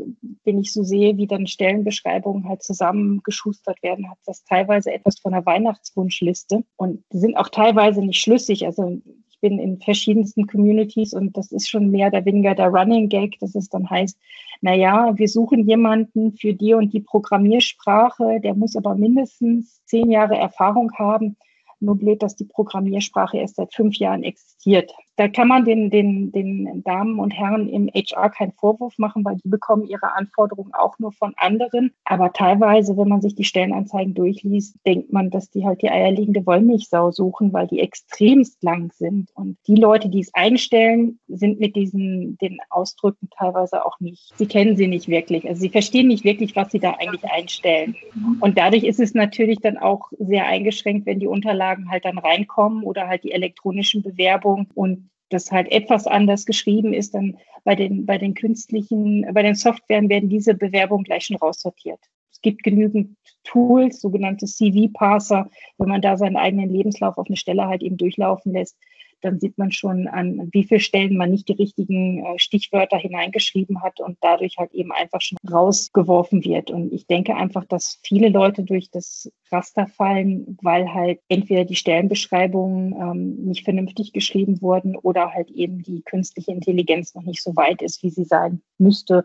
wenn 0.44 0.58
ich 0.58 0.72
so 0.72 0.82
sehe, 0.82 1.16
wie 1.16 1.26
dann 1.26 1.46
Stellenbeschreibungen 1.46 2.48
halt 2.48 2.62
zusammengeschustert 2.62 3.82
werden, 3.82 4.10
hat 4.10 4.18
das 4.26 4.44
teilweise 4.44 4.92
etwas 4.92 5.18
von 5.18 5.34
einer 5.34 5.46
Weihnachtswunschliste 5.46 6.64
und 6.76 7.02
die 7.12 7.18
sind 7.18 7.36
auch 7.36 7.48
teilweise 7.48 8.00
nicht 8.00 8.20
schlüssig. 8.20 8.66
Also 8.66 9.00
ich 9.28 9.40
bin 9.40 9.58
in 9.58 9.78
verschiedensten 9.78 10.46
Communities 10.46 11.12
und 11.12 11.36
das 11.36 11.52
ist 11.52 11.68
schon 11.68 11.90
mehr 11.90 12.08
oder 12.08 12.24
weniger 12.24 12.54
der 12.54 12.68
Running 12.68 13.08
Gag, 13.08 13.38
dass 13.38 13.54
es 13.54 13.68
dann 13.68 13.88
heißt, 13.88 14.18
na 14.62 14.74
ja, 14.74 15.16
wir 15.16 15.28
suchen 15.28 15.68
jemanden 15.68 16.32
für 16.32 16.54
die 16.54 16.74
und 16.74 16.92
die 16.92 17.00
Programmiersprache, 17.00 18.40
der 18.40 18.54
muss 18.54 18.76
aber 18.76 18.94
mindestens 18.94 19.84
zehn 19.84 20.10
Jahre 20.10 20.36
Erfahrung 20.36 20.92
haben. 20.94 21.36
Nur 21.80 21.96
blöd, 21.96 22.22
dass 22.22 22.36
die 22.36 22.44
Programmiersprache 22.44 23.38
erst 23.38 23.56
seit 23.56 23.74
fünf 23.74 23.96
Jahren 23.96 24.22
existiert. 24.22 24.92
Da 25.16 25.28
kann 25.28 25.48
man 25.48 25.64
den, 25.64 25.90
den, 25.90 26.30
den 26.30 26.82
Damen 26.84 27.18
und 27.18 27.30
Herren 27.30 27.68
im 27.68 27.88
HR 27.88 28.30
keinen 28.30 28.52
Vorwurf 28.52 28.98
machen, 28.98 29.24
weil 29.24 29.36
die 29.36 29.48
bekommen 29.48 29.84
ihre 29.84 30.14
Anforderungen 30.14 30.74
auch 30.74 30.98
nur 30.98 31.12
von 31.12 31.32
anderen. 31.36 31.92
Aber 32.04 32.32
teilweise, 32.32 32.96
wenn 32.96 33.08
man 33.08 33.22
sich 33.22 33.34
die 33.34 33.44
Stellenanzeigen 33.44 34.14
durchliest, 34.14 34.76
denkt 34.86 35.12
man, 35.12 35.30
dass 35.30 35.50
die 35.50 35.64
halt 35.64 35.80
die 35.82 35.90
eierlegende 35.90 36.44
Wollmilchsau 36.44 37.10
suchen, 37.12 37.52
weil 37.52 37.66
die 37.66 37.80
extremst 37.80 38.62
lang 38.62 38.92
sind. 38.92 39.30
Und 39.34 39.56
die 39.66 39.76
Leute, 39.76 40.10
die 40.10 40.20
es 40.20 40.34
einstellen, 40.34 41.18
sind 41.28 41.60
mit 41.60 41.76
diesen 41.76 42.36
den 42.38 42.58
Ausdrücken 42.68 43.28
teilweise 43.36 43.86
auch 43.86 43.98
nicht. 44.00 44.36
Sie 44.36 44.46
kennen 44.46 44.76
sie 44.76 44.86
nicht 44.86 45.08
wirklich. 45.08 45.48
Also 45.48 45.60
sie 45.60 45.70
verstehen 45.70 46.08
nicht 46.08 46.24
wirklich, 46.24 46.54
was 46.56 46.70
sie 46.70 46.78
da 46.78 46.96
eigentlich 46.98 47.24
einstellen. 47.24 47.96
Und 48.40 48.58
dadurch 48.58 48.84
ist 48.84 49.00
es 49.00 49.14
natürlich 49.14 49.60
dann 49.60 49.78
auch 49.78 50.10
sehr 50.18 50.46
eingeschränkt, 50.46 51.06
wenn 51.06 51.20
die 51.20 51.26
Unterlagen 51.26 51.90
halt 51.90 52.04
dann 52.04 52.18
reinkommen 52.18 52.82
oder 52.82 53.08
halt 53.08 53.24
die 53.24 53.32
elektronischen 53.32 54.02
Bewerbungen 54.02 54.68
und 54.74 55.05
das 55.30 55.50
halt 55.50 55.70
etwas 55.70 56.06
anders 56.06 56.46
geschrieben 56.46 56.92
ist, 56.92 57.14
dann 57.14 57.38
bei 57.64 57.74
den, 57.74 58.06
bei 58.06 58.18
den 58.18 58.34
künstlichen, 58.34 59.26
bei 59.32 59.42
den 59.42 59.54
Softwaren 59.54 60.08
werden 60.08 60.28
diese 60.28 60.54
Bewerbungen 60.54 61.04
gleich 61.04 61.26
schon 61.26 61.36
raussortiert. 61.36 62.00
Es 62.30 62.40
gibt 62.42 62.62
genügend 62.62 63.16
Tools, 63.44 64.00
sogenannte 64.00 64.46
CV-Parser, 64.46 65.48
wenn 65.78 65.88
man 65.88 66.02
da 66.02 66.16
seinen 66.16 66.36
eigenen 66.36 66.70
Lebenslauf 66.70 67.16
auf 67.18 67.26
eine 67.28 67.36
Stelle 67.36 67.66
halt 67.66 67.82
eben 67.82 67.96
durchlaufen 67.96 68.52
lässt, 68.52 68.76
dann 69.20 69.40
sieht 69.40 69.58
man 69.58 69.72
schon, 69.72 70.06
an 70.06 70.48
wie 70.52 70.64
vielen 70.64 70.80
Stellen 70.80 71.16
man 71.16 71.30
nicht 71.30 71.48
die 71.48 71.54
richtigen 71.54 72.24
äh, 72.24 72.38
Stichwörter 72.38 72.98
hineingeschrieben 72.98 73.82
hat 73.82 74.00
und 74.00 74.18
dadurch 74.20 74.56
halt 74.58 74.72
eben 74.72 74.92
einfach 74.92 75.20
schon 75.20 75.38
rausgeworfen 75.50 76.44
wird. 76.44 76.70
Und 76.70 76.92
ich 76.92 77.06
denke 77.06 77.34
einfach, 77.34 77.64
dass 77.64 77.98
viele 78.02 78.28
Leute 78.28 78.62
durch 78.62 78.90
das 78.90 79.30
Raster 79.50 79.86
fallen, 79.86 80.58
weil 80.62 80.92
halt 80.92 81.20
entweder 81.28 81.64
die 81.64 81.76
Stellenbeschreibungen 81.76 82.92
ähm, 82.92 83.36
nicht 83.46 83.64
vernünftig 83.64 84.12
geschrieben 84.12 84.60
wurden 84.60 84.96
oder 84.96 85.32
halt 85.32 85.50
eben 85.50 85.82
die 85.82 86.02
künstliche 86.02 86.52
Intelligenz 86.52 87.14
noch 87.14 87.22
nicht 87.22 87.42
so 87.42 87.54
weit 87.56 87.82
ist, 87.82 88.02
wie 88.02 88.10
sie 88.10 88.24
sein 88.24 88.62
müsste 88.78 89.24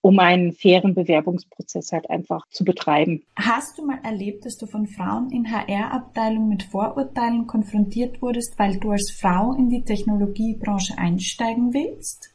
um 0.00 0.18
einen 0.18 0.52
fairen 0.52 0.94
Bewerbungsprozess 0.94 1.92
halt 1.92 2.08
einfach 2.10 2.46
zu 2.50 2.64
betreiben. 2.64 3.22
Hast 3.36 3.78
du 3.78 3.86
mal 3.86 3.98
erlebt, 4.04 4.44
dass 4.44 4.56
du 4.56 4.66
von 4.66 4.86
Frauen 4.86 5.30
in 5.30 5.50
HR-Abteilungen 5.50 6.48
mit 6.48 6.62
Vorurteilen 6.62 7.46
konfrontiert 7.46 8.22
wurdest, 8.22 8.58
weil 8.58 8.78
du 8.78 8.90
als 8.92 9.10
Frau 9.10 9.52
in 9.54 9.68
die 9.68 9.84
Technologiebranche 9.84 10.96
einsteigen 10.96 11.74
willst? 11.74 12.34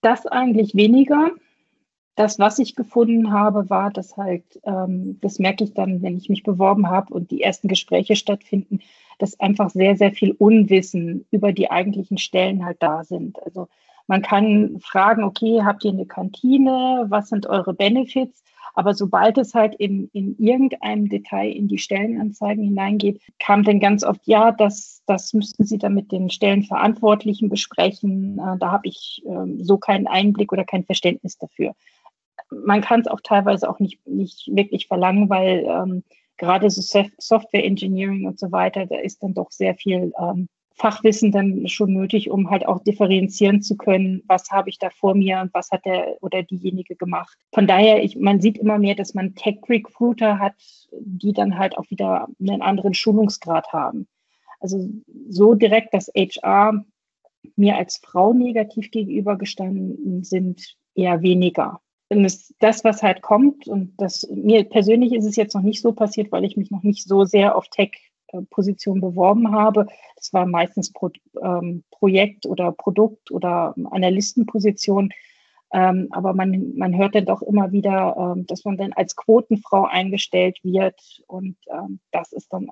Das 0.00 0.26
eigentlich 0.26 0.74
weniger. 0.74 1.30
Das, 2.16 2.38
was 2.38 2.58
ich 2.58 2.76
gefunden 2.76 3.32
habe, 3.32 3.68
war, 3.70 3.90
dass 3.90 4.16
halt, 4.16 4.44
ähm, 4.64 5.18
das 5.20 5.38
merke 5.38 5.64
ich 5.64 5.74
dann, 5.74 6.02
wenn 6.02 6.16
ich 6.16 6.28
mich 6.28 6.44
beworben 6.44 6.88
habe 6.88 7.12
und 7.12 7.30
die 7.30 7.42
ersten 7.42 7.66
Gespräche 7.66 8.14
stattfinden, 8.14 8.80
dass 9.18 9.38
einfach 9.40 9.70
sehr, 9.70 9.96
sehr 9.96 10.12
viel 10.12 10.32
Unwissen 10.32 11.26
über 11.30 11.52
die 11.52 11.70
eigentlichen 11.70 12.18
Stellen 12.18 12.64
halt 12.64 12.82
da 12.82 13.02
sind. 13.04 13.42
Also 13.44 13.68
man 14.06 14.22
kann 14.22 14.78
fragen, 14.80 15.24
okay, 15.24 15.62
habt 15.62 15.84
ihr 15.84 15.92
eine 15.92 16.06
Kantine? 16.06 17.06
Was 17.08 17.28
sind 17.28 17.46
eure 17.46 17.74
Benefits? 17.74 18.42
Aber 18.74 18.92
sobald 18.92 19.38
es 19.38 19.54
halt 19.54 19.74
in, 19.76 20.10
in 20.12 20.36
irgendeinem 20.38 21.08
Detail 21.08 21.50
in 21.50 21.68
die 21.68 21.78
Stellenanzeigen 21.78 22.64
hineingeht, 22.64 23.20
kam 23.38 23.62
dann 23.62 23.78
ganz 23.78 24.02
oft, 24.02 24.20
ja, 24.24 24.50
das, 24.50 25.02
das 25.06 25.32
müssten 25.32 25.64
Sie 25.64 25.78
dann 25.78 25.94
mit 25.94 26.10
den 26.10 26.28
Stellenverantwortlichen 26.28 27.48
besprechen. 27.48 28.38
Äh, 28.38 28.58
da 28.58 28.72
habe 28.72 28.88
ich 28.88 29.22
äh, 29.26 29.62
so 29.62 29.78
keinen 29.78 30.08
Einblick 30.08 30.52
oder 30.52 30.64
kein 30.64 30.84
Verständnis 30.84 31.38
dafür. 31.38 31.74
Man 32.50 32.80
kann 32.80 33.00
es 33.00 33.06
auch 33.06 33.20
teilweise 33.22 33.70
auch 33.70 33.78
nicht, 33.78 34.04
nicht 34.08 34.50
wirklich 34.52 34.88
verlangen, 34.88 35.30
weil 35.30 35.64
ähm, 35.68 36.02
gerade 36.36 36.68
so 36.68 36.82
Software 37.18 37.64
Engineering 37.64 38.26
und 38.26 38.40
so 38.40 38.50
weiter, 38.50 38.86
da 38.86 38.96
ist 38.96 39.22
dann 39.22 39.34
doch 39.34 39.52
sehr 39.52 39.76
viel 39.76 40.12
ähm, 40.20 40.48
Fachwissen 40.76 41.30
dann 41.30 41.68
schon 41.68 41.92
nötig, 41.92 42.30
um 42.30 42.50
halt 42.50 42.66
auch 42.66 42.82
differenzieren 42.82 43.62
zu 43.62 43.76
können, 43.76 44.22
was 44.26 44.50
habe 44.50 44.70
ich 44.70 44.78
da 44.78 44.90
vor 44.90 45.14
mir 45.14 45.40
und 45.40 45.54
was 45.54 45.70
hat 45.70 45.84
der 45.84 46.16
oder 46.20 46.42
diejenige 46.42 46.96
gemacht. 46.96 47.38
Von 47.52 47.66
daher, 47.66 48.02
ich, 48.02 48.16
man 48.16 48.40
sieht 48.40 48.58
immer 48.58 48.78
mehr, 48.78 48.96
dass 48.96 49.14
man 49.14 49.34
Tech-Recruiter 49.34 50.38
hat, 50.38 50.54
die 51.00 51.32
dann 51.32 51.58
halt 51.58 51.78
auch 51.78 51.88
wieder 51.90 52.28
einen 52.40 52.60
anderen 52.60 52.92
Schulungsgrad 52.92 53.72
haben. 53.72 54.08
Also 54.58 54.88
so 55.28 55.54
direkt, 55.54 55.94
dass 55.94 56.08
HR 56.08 56.84
mir 57.56 57.76
als 57.76 57.98
Frau 57.98 58.32
negativ 58.32 58.90
gegenübergestanden 58.90 60.24
sind, 60.24 60.76
eher 60.94 61.22
weniger. 61.22 61.80
Das, 62.08 62.54
das, 62.58 62.84
was 62.84 63.02
halt 63.02 63.22
kommt, 63.22 63.68
und 63.68 63.94
das 63.96 64.28
mir 64.32 64.64
persönlich 64.64 65.12
ist 65.12 65.24
es 65.24 65.36
jetzt 65.36 65.54
noch 65.54 65.62
nicht 65.62 65.82
so 65.82 65.92
passiert, 65.92 66.32
weil 66.32 66.44
ich 66.44 66.56
mich 66.56 66.70
noch 66.70 66.82
nicht 66.82 67.06
so 67.06 67.24
sehr 67.24 67.56
auf 67.56 67.68
Tech 67.68 67.92
Position 68.50 69.00
beworben 69.00 69.52
habe. 69.52 69.86
Das 70.16 70.32
war 70.32 70.46
meistens 70.46 70.92
Pro, 70.92 71.10
ähm, 71.42 71.84
Projekt- 71.90 72.46
oder 72.46 72.72
Produkt- 72.72 73.30
oder 73.30 73.74
Analystenposition. 73.90 75.10
Ähm, 75.72 76.08
aber 76.12 76.34
man, 76.34 76.76
man 76.76 76.96
hört 76.96 77.14
dann 77.14 77.26
doch 77.26 77.42
immer 77.42 77.72
wieder, 77.72 78.16
ähm, 78.16 78.46
dass 78.46 78.64
man 78.64 78.76
dann 78.76 78.92
als 78.92 79.16
Quotenfrau 79.16 79.84
eingestellt 79.84 80.58
wird. 80.62 81.00
Und 81.26 81.56
ähm, 81.70 82.00
das 82.12 82.32
ist 82.32 82.52
dann 82.52 82.68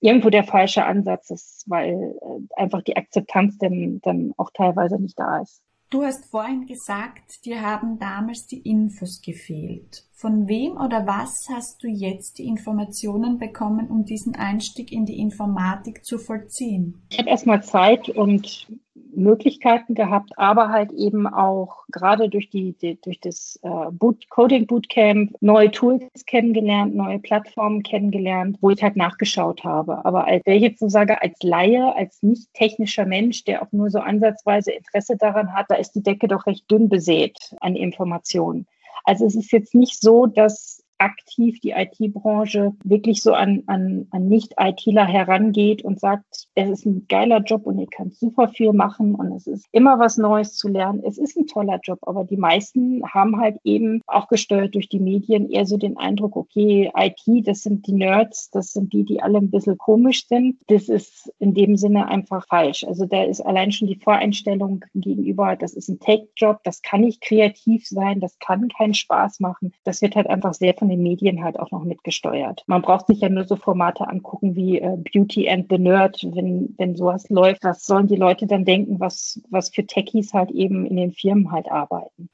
irgendwo 0.00 0.30
der 0.30 0.44
falsche 0.44 0.84
Ansatz, 0.84 1.30
ist, 1.30 1.64
weil 1.68 2.16
äh, 2.22 2.60
einfach 2.60 2.82
die 2.82 2.96
Akzeptanz 2.96 3.58
dann, 3.58 4.00
dann 4.02 4.32
auch 4.36 4.50
teilweise 4.54 4.98
nicht 4.98 5.18
da 5.18 5.40
ist. 5.40 5.62
Du 5.90 6.04
hast 6.04 6.30
vorhin 6.30 6.66
gesagt, 6.66 7.44
dir 7.44 7.62
haben 7.62 7.98
damals 7.98 8.46
die 8.46 8.60
Infos 8.60 9.20
gefehlt. 9.20 10.04
Von 10.12 10.46
wem 10.46 10.76
oder 10.76 11.04
was 11.04 11.48
hast 11.52 11.82
du 11.82 11.88
jetzt 11.88 12.38
die 12.38 12.46
Informationen 12.46 13.38
bekommen, 13.38 13.88
um 13.88 14.04
diesen 14.04 14.36
Einstieg 14.36 14.92
in 14.92 15.04
die 15.04 15.18
Informatik 15.18 16.04
zu 16.04 16.18
vollziehen? 16.18 17.02
Ich 17.10 17.18
habe 17.18 17.28
erstmal 17.28 17.64
Zeit 17.64 18.08
und 18.08 18.68
Möglichkeiten 19.14 19.94
gehabt, 19.94 20.30
aber 20.36 20.68
halt 20.68 20.92
eben 20.92 21.26
auch 21.26 21.84
gerade 21.90 22.28
durch 22.28 22.50
die, 22.50 22.72
die 22.72 23.00
durch 23.00 23.20
das 23.20 23.58
äh, 23.62 23.90
Boot, 23.90 24.28
Coding 24.30 24.66
Bootcamp 24.66 25.34
neue 25.40 25.70
Tools 25.70 26.02
kennengelernt, 26.26 26.94
neue 26.94 27.18
Plattformen 27.18 27.82
kennengelernt, 27.82 28.58
wo 28.60 28.70
ich 28.70 28.82
halt 28.82 28.96
nachgeschaut 28.96 29.64
habe. 29.64 30.04
Aber 30.04 30.26
als 30.26 30.42
ich 30.46 30.62
jetzt 30.62 30.80
so 30.80 30.88
sage, 30.88 31.20
als 31.22 31.36
Laie, 31.42 31.94
als 31.94 32.22
nicht 32.22 32.52
technischer 32.54 33.06
Mensch, 33.06 33.44
der 33.44 33.62
auch 33.62 33.72
nur 33.72 33.90
so 33.90 33.98
ansatzweise 33.98 34.72
Interesse 34.72 35.16
daran 35.16 35.52
hat, 35.54 35.66
da 35.68 35.76
ist 35.76 35.92
die 35.92 36.02
Decke 36.02 36.28
doch 36.28 36.46
recht 36.46 36.70
dünn 36.70 36.88
besät 36.88 37.38
an 37.60 37.76
Informationen. 37.76 38.66
Also 39.04 39.26
es 39.26 39.34
ist 39.34 39.52
jetzt 39.52 39.74
nicht 39.74 40.00
so, 40.00 40.26
dass 40.26 40.79
aktiv 41.00 41.60
die 41.60 41.70
IT-Branche 41.70 42.72
wirklich 42.84 43.22
so 43.22 43.32
an, 43.32 43.62
an, 43.66 44.06
an 44.10 44.28
Nicht-ITler 44.28 45.06
herangeht 45.06 45.82
und 45.82 45.98
sagt, 45.98 46.48
es 46.54 46.70
ist 46.70 46.86
ein 46.86 47.06
geiler 47.08 47.40
Job 47.40 47.66
und 47.66 47.78
ihr 47.78 47.86
könnt 47.86 48.14
super 48.14 48.48
viel 48.48 48.72
machen 48.72 49.14
und 49.14 49.32
es 49.32 49.46
ist 49.46 49.66
immer 49.72 49.98
was 49.98 50.18
Neues 50.18 50.56
zu 50.56 50.68
lernen. 50.68 51.02
Es 51.04 51.18
ist 51.18 51.36
ein 51.36 51.46
toller 51.46 51.80
Job, 51.82 51.98
aber 52.02 52.24
die 52.24 52.36
meisten 52.36 53.02
haben 53.08 53.38
halt 53.38 53.58
eben 53.64 54.02
auch 54.06 54.28
gesteuert 54.28 54.74
durch 54.74 54.88
die 54.88 55.00
Medien 55.00 55.50
eher 55.50 55.66
so 55.66 55.76
den 55.76 55.96
Eindruck, 55.96 56.36
okay, 56.36 56.90
IT, 56.94 57.46
das 57.46 57.62
sind 57.62 57.86
die 57.86 57.92
Nerds, 57.92 58.50
das 58.50 58.72
sind 58.72 58.92
die, 58.92 59.04
die 59.04 59.22
alle 59.22 59.38
ein 59.38 59.50
bisschen 59.50 59.78
komisch 59.78 60.26
sind. 60.28 60.58
Das 60.66 60.88
ist 60.88 61.32
in 61.38 61.54
dem 61.54 61.76
Sinne 61.76 62.08
einfach 62.08 62.46
falsch. 62.46 62.84
Also 62.84 63.06
da 63.06 63.24
ist 63.24 63.40
allein 63.40 63.72
schon 63.72 63.88
die 63.88 63.96
Voreinstellung 63.96 64.84
gegenüber, 64.94 65.56
das 65.56 65.72
ist 65.72 65.88
ein 65.88 65.98
Take-Job, 65.98 66.60
das 66.64 66.82
kann 66.82 67.00
nicht 67.00 67.22
kreativ 67.22 67.86
sein, 67.86 68.20
das 68.20 68.38
kann 68.38 68.68
keinen 68.68 68.94
Spaß 68.94 69.40
machen. 69.40 69.72
Das 69.84 70.02
wird 70.02 70.14
halt 70.16 70.28
einfach 70.28 70.54
sehr 70.54 70.74
von 70.74 70.89
den 70.90 71.02
Medien 71.02 71.42
halt 71.42 71.58
auch 71.58 71.70
noch 71.70 71.84
mitgesteuert. 71.84 72.62
Man 72.66 72.82
braucht 72.82 73.06
sich 73.06 73.20
ja 73.20 73.28
nur 73.28 73.44
so 73.44 73.56
Formate 73.56 74.06
angucken 74.08 74.56
wie 74.56 74.78
äh, 74.78 74.96
Beauty 74.96 75.48
and 75.48 75.66
the 75.70 75.78
Nerd, 75.78 76.20
wenn, 76.34 76.74
wenn 76.76 76.96
sowas 76.96 77.28
läuft. 77.30 77.64
Was 77.64 77.86
sollen 77.86 78.06
die 78.06 78.16
Leute 78.16 78.46
dann 78.46 78.64
denken, 78.64 79.00
was, 79.00 79.40
was 79.50 79.70
für 79.70 79.86
Techies 79.86 80.34
halt 80.34 80.50
eben 80.50 80.84
in 80.84 80.96
den 80.96 81.12
Firmen 81.12 81.50
halt 81.50 81.70
arbeiten? 81.70 82.28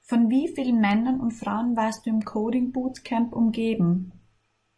Von 0.00 0.28
wie 0.28 0.48
vielen 0.48 0.80
Männern 0.80 1.20
und 1.20 1.30
Frauen 1.30 1.76
warst 1.76 2.04
du 2.04 2.10
im 2.10 2.24
Coding 2.24 2.72
Bootcamp 2.72 3.34
umgeben? 3.34 4.12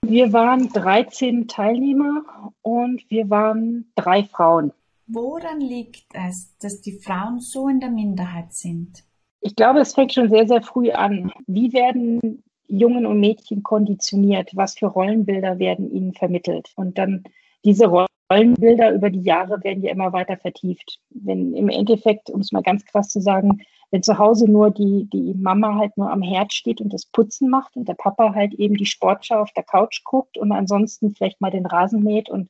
Wir 0.05 0.33
waren 0.33 0.69
13 0.69 1.49
Teilnehmer 1.49 2.53
und 2.61 3.09
wir 3.09 3.31
waren 3.31 3.91
drei 3.95 4.25
Frauen. 4.25 4.73
Woran 5.07 5.61
liegt 5.61 6.07
es, 6.13 6.57
dass 6.59 6.81
die 6.81 6.99
Frauen 6.99 7.41
so 7.41 7.69
in 7.69 7.81
der 7.81 7.91
Minderheit 7.91 8.53
sind? 8.53 9.05
Ich 9.41 9.57
glaube, 9.57 9.81
es 9.81 9.95
fängt 9.95 10.13
schon 10.13 10.29
sehr, 10.29 10.47
sehr 10.47 10.63
früh 10.63 10.91
an. 10.91 11.33
Wie 11.47 11.73
werden 11.73 12.43
Jungen 12.73 13.07
und 13.07 13.21
Mädchen 13.21 13.63
konditioniert? 13.63 14.51
Was 14.55 14.79
für 14.79 14.87
Rollenbilder 14.87 15.59
werden 15.59 15.91
ihnen 15.93 16.15
vermittelt? 16.15 16.73
Und 16.77 16.99
dann 16.99 17.25
diese 17.65 17.87
Rollenbilder 18.31 18.93
über 18.93 19.11
die 19.11 19.23
Jahre 19.23 19.63
werden 19.63 19.83
ja 19.83 19.91
immer 19.93 20.13
weiter 20.13 20.37
vertieft. 20.37 20.99
Wenn 21.11 21.55
im 21.55 21.69
Endeffekt, 21.69 22.31
um 22.31 22.41
es 22.41 22.53
mal 22.53 22.63
ganz 22.63 22.85
krass 22.85 23.09
zu 23.09 23.21
sagen, 23.21 23.63
wenn 23.91 24.03
zu 24.03 24.17
Hause 24.17 24.51
nur 24.51 24.71
die, 24.71 25.07
die 25.13 25.35
Mama 25.35 25.77
halt 25.77 25.97
nur 25.99 26.11
am 26.11 26.23
Herd 26.23 26.55
steht 26.55 26.81
und 26.81 26.93
das 26.95 27.05
Putzen 27.05 27.51
macht 27.51 27.77
und 27.77 27.89
der 27.89 27.95
Papa 27.95 28.35
halt 28.35 28.55
eben 28.55 28.77
die 28.77 28.87
Sportschau 28.87 29.43
auf 29.43 29.53
der 29.53 29.65
Couch 29.65 30.03
guckt 30.05 30.39
und 30.39 30.51
ansonsten 30.51 31.15
vielleicht 31.15 31.43
mal 31.43 31.51
den 31.51 31.67
Rasen 31.67 32.03
mäht 32.03 32.31
und 32.31 32.49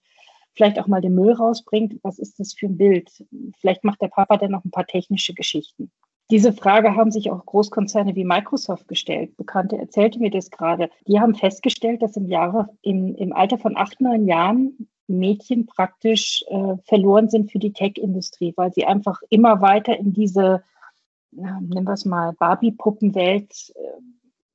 vielleicht 0.54 0.78
auch 0.78 0.86
mal 0.86 1.00
den 1.00 1.16
Müll 1.16 1.32
rausbringt, 1.32 1.98
was 2.02 2.20
ist 2.20 2.38
das 2.38 2.54
für 2.54 2.66
ein 2.66 2.76
Bild? 2.76 3.24
Vielleicht 3.60 3.82
macht 3.82 4.00
der 4.00 4.08
Papa 4.08 4.36
dann 4.36 4.52
noch 4.52 4.64
ein 4.64 4.70
paar 4.70 4.86
technische 4.86 5.34
Geschichten. 5.34 5.90
Diese 6.30 6.52
Frage 6.52 6.96
haben 6.96 7.10
sich 7.10 7.30
auch 7.30 7.44
Großkonzerne 7.44 8.14
wie 8.14 8.24
Microsoft 8.24 8.88
gestellt. 8.88 9.36
Bekannte 9.36 9.76
erzählte 9.76 10.18
mir 10.18 10.30
das 10.30 10.50
gerade. 10.50 10.88
Die 11.06 11.20
haben 11.20 11.34
festgestellt, 11.34 12.02
dass 12.02 12.16
im 12.16 12.26
Jahre, 12.26 12.68
im, 12.80 13.14
im 13.16 13.32
Alter 13.32 13.58
von 13.58 13.76
acht, 13.76 14.00
neun 14.00 14.26
Jahren 14.26 14.88
Mädchen 15.08 15.66
praktisch 15.66 16.44
äh, 16.48 16.76
verloren 16.84 17.28
sind 17.28 17.50
für 17.50 17.58
die 17.58 17.72
Tech-Industrie, 17.72 18.54
weil 18.56 18.72
sie 18.72 18.86
einfach 18.86 19.20
immer 19.28 19.60
weiter 19.60 19.98
in 19.98 20.12
diese, 20.12 20.62
na, 21.32 21.60
nennen 21.60 21.86
wir 21.86 21.92
es 21.92 22.04
mal, 22.04 22.32
Barbie-Puppenwelt 22.38 23.72
äh, 23.74 24.00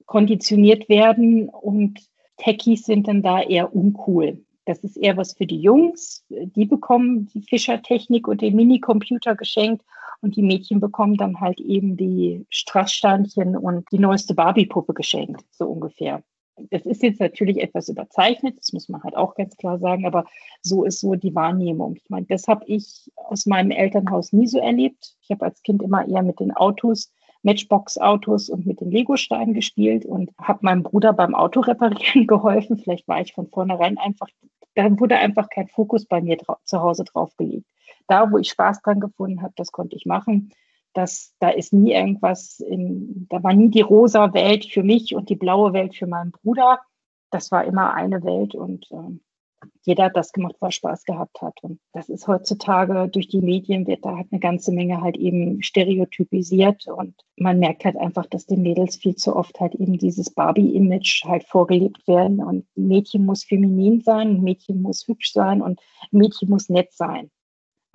konditioniert 0.05 0.89
werden 0.89 1.49
und 1.49 1.99
Techies 2.37 2.85
sind 2.85 3.07
dann 3.07 3.21
da 3.21 3.41
eher 3.41 3.75
uncool. 3.75 4.43
Das 4.65 4.79
ist 4.79 4.97
eher 4.97 5.15
was 5.15 5.33
für 5.33 5.45
die 5.45 5.61
Jungs. 5.61 6.25
Die 6.29 6.65
bekommen 6.65 7.27
die 7.33 7.41
Fischertechnik 7.41 8.27
und 8.27 8.41
den 8.41 8.55
Minicomputer 8.55 9.35
geschenkt 9.35 9.83
und 10.21 10.35
die 10.35 10.41
Mädchen 10.41 10.79
bekommen 10.79 11.15
dann 11.15 11.39
halt 11.39 11.59
eben 11.59 11.97
die 11.97 12.45
Strasssteinchen 12.49 13.55
und 13.55 13.85
die 13.91 13.99
neueste 13.99 14.33
Barbie-Puppe 14.33 14.93
geschenkt, 14.93 15.45
so 15.51 15.65
ungefähr. 15.65 16.23
Das 16.71 16.85
ist 16.87 17.03
jetzt 17.03 17.19
natürlich 17.19 17.61
etwas 17.61 17.87
überzeichnet, 17.87 18.57
das 18.57 18.73
muss 18.73 18.89
man 18.89 19.03
halt 19.03 19.15
auch 19.15 19.35
ganz 19.35 19.55
klar 19.57 19.77
sagen, 19.77 20.07
aber 20.07 20.25
so 20.61 20.85
ist 20.85 20.99
so 20.99 21.13
die 21.13 21.35
Wahrnehmung. 21.35 21.95
Ich 21.97 22.09
meine, 22.09 22.25
das 22.25 22.47
habe 22.47 22.65
ich 22.65 23.11
aus 23.15 23.45
meinem 23.45 23.69
Elternhaus 23.69 24.33
nie 24.33 24.47
so 24.47 24.57
erlebt. 24.57 25.15
Ich 25.21 25.29
habe 25.29 25.45
als 25.45 25.61
Kind 25.61 25.83
immer 25.83 26.07
eher 26.07 26.23
mit 26.23 26.39
den 26.39 26.51
Autos 26.51 27.11
Matchbox-Autos 27.43 28.49
und 28.49 28.65
mit 28.65 28.81
den 28.81 28.91
Lego-Steinen 28.91 29.53
gespielt 29.53 30.05
und 30.05 30.31
habe 30.39 30.59
meinem 30.63 30.83
Bruder 30.83 31.13
beim 31.13 31.35
Auto 31.35 31.61
reparieren 31.61 32.27
geholfen. 32.27 32.77
Vielleicht 32.77 33.07
war 33.07 33.21
ich 33.21 33.33
von 33.33 33.47
vornherein 33.47 33.97
einfach, 33.97 34.27
da 34.75 34.99
wurde 34.99 35.17
einfach 35.17 35.49
kein 35.49 35.67
Fokus 35.67 36.05
bei 36.05 36.21
mir 36.21 36.37
zu 36.65 36.81
Hause 36.81 37.05
drauf 37.05 37.35
gelegt. 37.37 37.65
Da, 38.07 38.31
wo 38.31 38.37
ich 38.37 38.49
Spaß 38.49 38.81
dran 38.81 38.99
gefunden 38.99 39.41
habe, 39.41 39.53
das 39.55 39.71
konnte 39.71 39.95
ich 39.95 40.05
machen. 40.05 40.51
Das, 40.93 41.35
da 41.39 41.49
ist 41.49 41.73
nie 41.73 41.93
irgendwas, 41.93 42.59
in, 42.59 43.27
da 43.29 43.43
war 43.43 43.53
nie 43.53 43.69
die 43.69 43.81
rosa 43.81 44.33
Welt 44.33 44.65
für 44.65 44.83
mich 44.83 45.13
und 45.15 45.29
die 45.29 45.35
blaue 45.35 45.73
Welt 45.73 45.95
für 45.95 46.07
meinen 46.07 46.31
Bruder. 46.31 46.79
Das 47.29 47.51
war 47.51 47.65
immer 47.65 47.93
eine 47.93 48.23
Welt 48.23 48.55
und 48.55 48.87
ähm, 48.91 49.21
jeder 49.83 50.05
hat 50.05 50.15
das 50.15 50.31
gemacht, 50.31 50.55
was 50.59 50.75
Spaß 50.75 51.03
gehabt 51.05 51.41
hat. 51.41 51.63
Und 51.63 51.79
das 51.93 52.09
ist 52.09 52.27
heutzutage 52.27 53.07
durch 53.09 53.27
die 53.27 53.41
Medien 53.41 53.87
wird 53.87 54.05
da 54.05 54.15
halt 54.15 54.27
eine 54.31 54.39
ganze 54.39 54.71
Menge 54.71 55.01
halt 55.01 55.17
eben 55.17 55.61
stereotypisiert 55.63 56.87
und 56.87 57.15
man 57.37 57.59
merkt 57.59 57.85
halt 57.85 57.97
einfach, 57.97 58.25
dass 58.25 58.45
den 58.45 58.61
Mädels 58.61 58.97
viel 58.97 59.15
zu 59.15 59.35
oft 59.35 59.59
halt 59.59 59.75
eben 59.75 59.97
dieses 59.97 60.29
Barbie-Image 60.29 61.25
halt 61.25 61.43
vorgelebt 61.45 62.07
werden 62.07 62.43
und 62.43 62.65
Mädchen 62.75 63.25
muss 63.25 63.43
feminin 63.43 64.01
sein, 64.01 64.35
ein 64.35 64.43
Mädchen 64.43 64.81
muss 64.81 65.07
hübsch 65.07 65.31
sein 65.31 65.61
und 65.61 65.79
Mädchen 66.11 66.49
muss 66.49 66.69
nett 66.69 66.93
sein. 66.93 67.31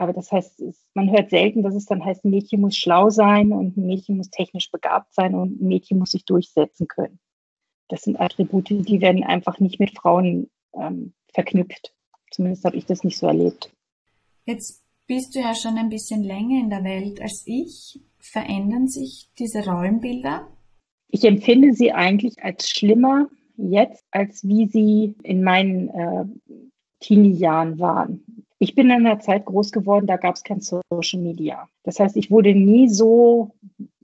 Aber 0.02 0.12
das 0.12 0.32
heißt, 0.32 0.60
man 0.94 1.12
hört 1.12 1.30
selten, 1.30 1.62
dass 1.62 1.76
es 1.76 1.86
dann 1.86 2.04
heißt, 2.04 2.24
ein 2.24 2.30
Mädchen 2.30 2.60
muss 2.60 2.76
schlau 2.76 3.08
sein 3.10 3.52
und 3.52 3.76
ein 3.76 3.86
Mädchen 3.86 4.16
muss 4.16 4.30
technisch 4.30 4.68
begabt 4.72 5.14
sein 5.14 5.36
und 5.36 5.62
ein 5.62 5.68
Mädchen 5.68 6.00
muss 6.00 6.10
sich 6.10 6.24
durchsetzen 6.24 6.88
können. 6.88 7.20
Das 7.88 8.02
sind 8.02 8.18
Attribute, 8.18 8.68
die 8.68 9.00
werden 9.00 9.22
einfach 9.22 9.60
nicht 9.60 9.78
mit 9.78 9.96
Frauen 9.96 10.50
ähm, 10.74 11.14
verknüpft. 11.32 11.94
Zumindest 12.32 12.64
habe 12.64 12.74
ich 12.74 12.84
das 12.84 13.04
nicht 13.04 13.16
so 13.16 13.28
erlebt. 13.28 13.70
Jetzt 14.44 14.82
bist 15.06 15.36
du 15.36 15.38
ja 15.38 15.54
schon 15.54 15.78
ein 15.78 15.88
bisschen 15.88 16.24
länger 16.24 16.58
in 16.58 16.70
der 16.70 16.82
Welt 16.82 17.22
als 17.22 17.44
ich. 17.46 18.00
Verändern 18.18 18.88
sich 18.88 19.30
diese 19.38 19.64
Rollenbilder? 19.64 20.48
Ich 21.10 21.22
empfinde 21.22 21.74
sie 21.74 21.92
eigentlich 21.92 22.42
als 22.42 22.68
schlimmer 22.68 23.28
jetzt, 23.56 24.04
als 24.10 24.42
wie 24.42 24.66
sie 24.66 25.14
in 25.22 25.44
meinen 25.44 25.90
äh, 25.90 26.24
Teenie-Jahren 26.98 27.78
waren. 27.78 28.41
Ich 28.62 28.76
bin 28.76 28.90
in 28.90 29.04
einer 29.04 29.18
Zeit 29.18 29.46
groß 29.46 29.72
geworden, 29.72 30.06
da 30.06 30.16
gab 30.16 30.36
es 30.36 30.44
kein 30.44 30.60
Social 30.60 31.18
Media. 31.18 31.68
Das 31.82 31.98
heißt, 31.98 32.16
ich 32.16 32.30
wurde 32.30 32.54
nie 32.54 32.88
so 32.88 33.56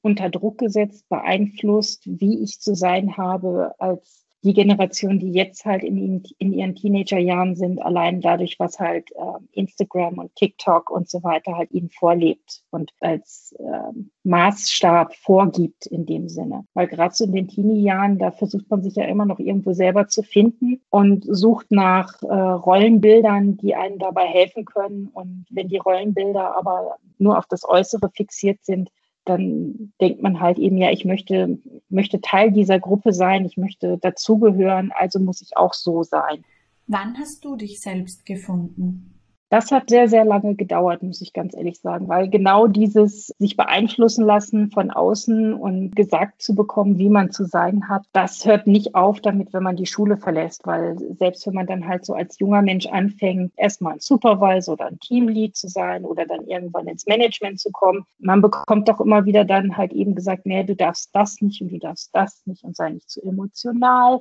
unter 0.03 0.31
Druck 0.31 0.59
gesetzt, 0.59 1.09
beeinflusst, 1.09 2.03
wie 2.07 2.43
ich 2.43 2.59
zu 2.59 2.75
sein 2.75 3.17
habe 3.17 3.77
als 3.79 4.27
die 4.49 4.55
Generation, 4.55 5.19
die 5.19 5.31
jetzt 5.31 5.67
halt 5.67 5.85
in, 5.85 6.23
in 6.39 6.53
ihren 6.55 6.75
Teenagerjahren 6.75 7.55
sind, 7.55 7.83
allein 7.83 8.23
dadurch, 8.23 8.59
was 8.59 8.81
halt 8.81 9.11
äh, 9.13 9.39
Instagram 9.53 10.17
und 10.19 10.35
TikTok 10.37 10.91
und 10.91 11.11
so 11.11 11.23
weiter 11.23 11.55
halt 11.55 11.71
ihnen 11.71 11.91
vorlebt 11.91 12.63
und 12.71 12.91
als 13.01 13.55
äh, 13.59 13.93
Maßstab 14.25 15.15
vorgibt 15.17 15.85
in 15.87 16.07
dem 16.07 16.31
Sinne. 16.31 16.65
Weil 16.73 16.87
gerade 16.87 17.15
so 17.15 17.25
in 17.25 17.33
den 17.33 17.49
Teenie-Jahren, 17.49 18.19
da 18.19 18.31
versucht 18.31 18.71
man 18.71 18.83
sich 18.83 18.95
ja 18.95 19.05
immer 19.05 19.27
noch 19.27 19.39
irgendwo 19.39 19.75
selber 19.75 20.09
zu 20.09 20.23
finden 20.23 20.81
und 20.89 21.27
sucht 21.29 21.71
nach 21.71 22.23
äh, 22.23 22.33
Rollenbildern, 22.35 23.59
die 23.59 23.75
einem 23.75 23.99
dabei 23.99 24.25
helfen 24.25 24.65
können. 24.65 25.09
Und 25.13 25.45
wenn 25.51 25.69
die 25.69 25.77
Rollenbilder 25.77 26.57
aber 26.57 26.97
nur 27.19 27.37
auf 27.37 27.47
das 27.47 27.69
Äußere 27.69 28.11
fixiert 28.15 28.65
sind, 28.65 28.89
dann 29.29 29.93
denkt 30.01 30.23
man 30.23 30.41
halt 30.41 30.59
eben, 30.59 30.79
ja, 30.79 30.91
ich 30.91 31.05
möchte, 31.05 31.59
möchte 31.89 32.21
Teil 32.21 32.53
dieser 32.53 32.81
Gruppe 32.81 33.13
sein, 33.13 33.45
ich 33.45 33.57
möchte 33.57 33.99
dazugehören, 33.99 34.93
also 34.95 35.19
muss 35.19 35.43
ich 35.43 35.57
auch 35.57 35.75
so 35.75 36.03
sein. 36.03 36.45
Wann 36.87 37.19
hast 37.19 37.45
du 37.45 37.57
dich 37.57 37.81
selbst 37.81 38.25
gefunden? 38.25 39.18
Das 39.51 39.71
hat 39.73 39.89
sehr, 39.89 40.09
sehr 40.09 40.27
lange 40.27 40.57
gedauert, 40.57 41.03
muss 41.03 41.23
ich 41.23 41.33
ganz 41.33 41.57
ehrlich 41.57 41.81
sagen, 41.81 42.07
weil 42.07 42.29
genau 42.29 42.67
dieses 42.67 43.29
sich 43.39 43.57
beeinflussen 43.57 44.27
lassen 44.27 44.71
von 44.71 44.91
außen 44.91 45.55
und 45.55 45.97
gesagt 45.97 46.43
zu 46.43 46.55
bekommen, 46.55 46.99
wie 46.99 47.09
man 47.09 47.31
zu 47.31 47.45
sein 47.45 47.89
hat, 47.89 48.05
das 48.13 48.45
hört 48.45 48.67
nicht 48.67 48.95
auf 48.95 49.21
damit, 49.23 49.55
wenn 49.55 49.63
man 49.63 49.77
die 49.77 49.87
Schule 49.87 50.19
verlässt, 50.19 50.67
weil 50.67 50.99
selbst 51.19 51.47
wenn 51.47 51.55
man 51.55 51.67
dann 51.67 51.89
halt 51.89 52.05
so 52.05 52.13
als 52.13 52.39
junger 52.39 52.61
Mensch 52.61 52.87
anfängt, 52.89 53.55
erstmal 53.57 53.95
ein 53.95 54.01
Supervisor 54.01 54.75
oder 54.75 54.87
ein 54.89 55.01
Teamlead 55.01 55.57
zu 55.57 55.69
sein 55.69 56.05
oder 56.05 56.27
dann 56.27 56.47
irgendwann 56.47 56.87
ins 56.87 57.07
Management 57.07 57.59
zu 57.59 57.71
kommen, 57.73 58.05
man 58.19 58.43
bekommt 58.43 58.87
doch 58.87 59.01
immer 59.01 59.25
wieder 59.25 59.47
dann 59.47 59.79
halt 59.79 59.95
eben 59.95 60.15
gesagt, 60.15 60.45
nee, 60.45 60.63
du 60.63 60.77
darfst 60.77 61.09
das 61.15 61.41
nicht 61.41 61.63
und 61.63 61.73
du 61.73 61.79
darfst 61.79 62.11
das 62.15 62.43
nicht 62.45 62.65
und 62.65 62.77
sei 62.77 62.91
nicht 62.91 63.09
zu 63.09 63.23
emotional 63.23 64.21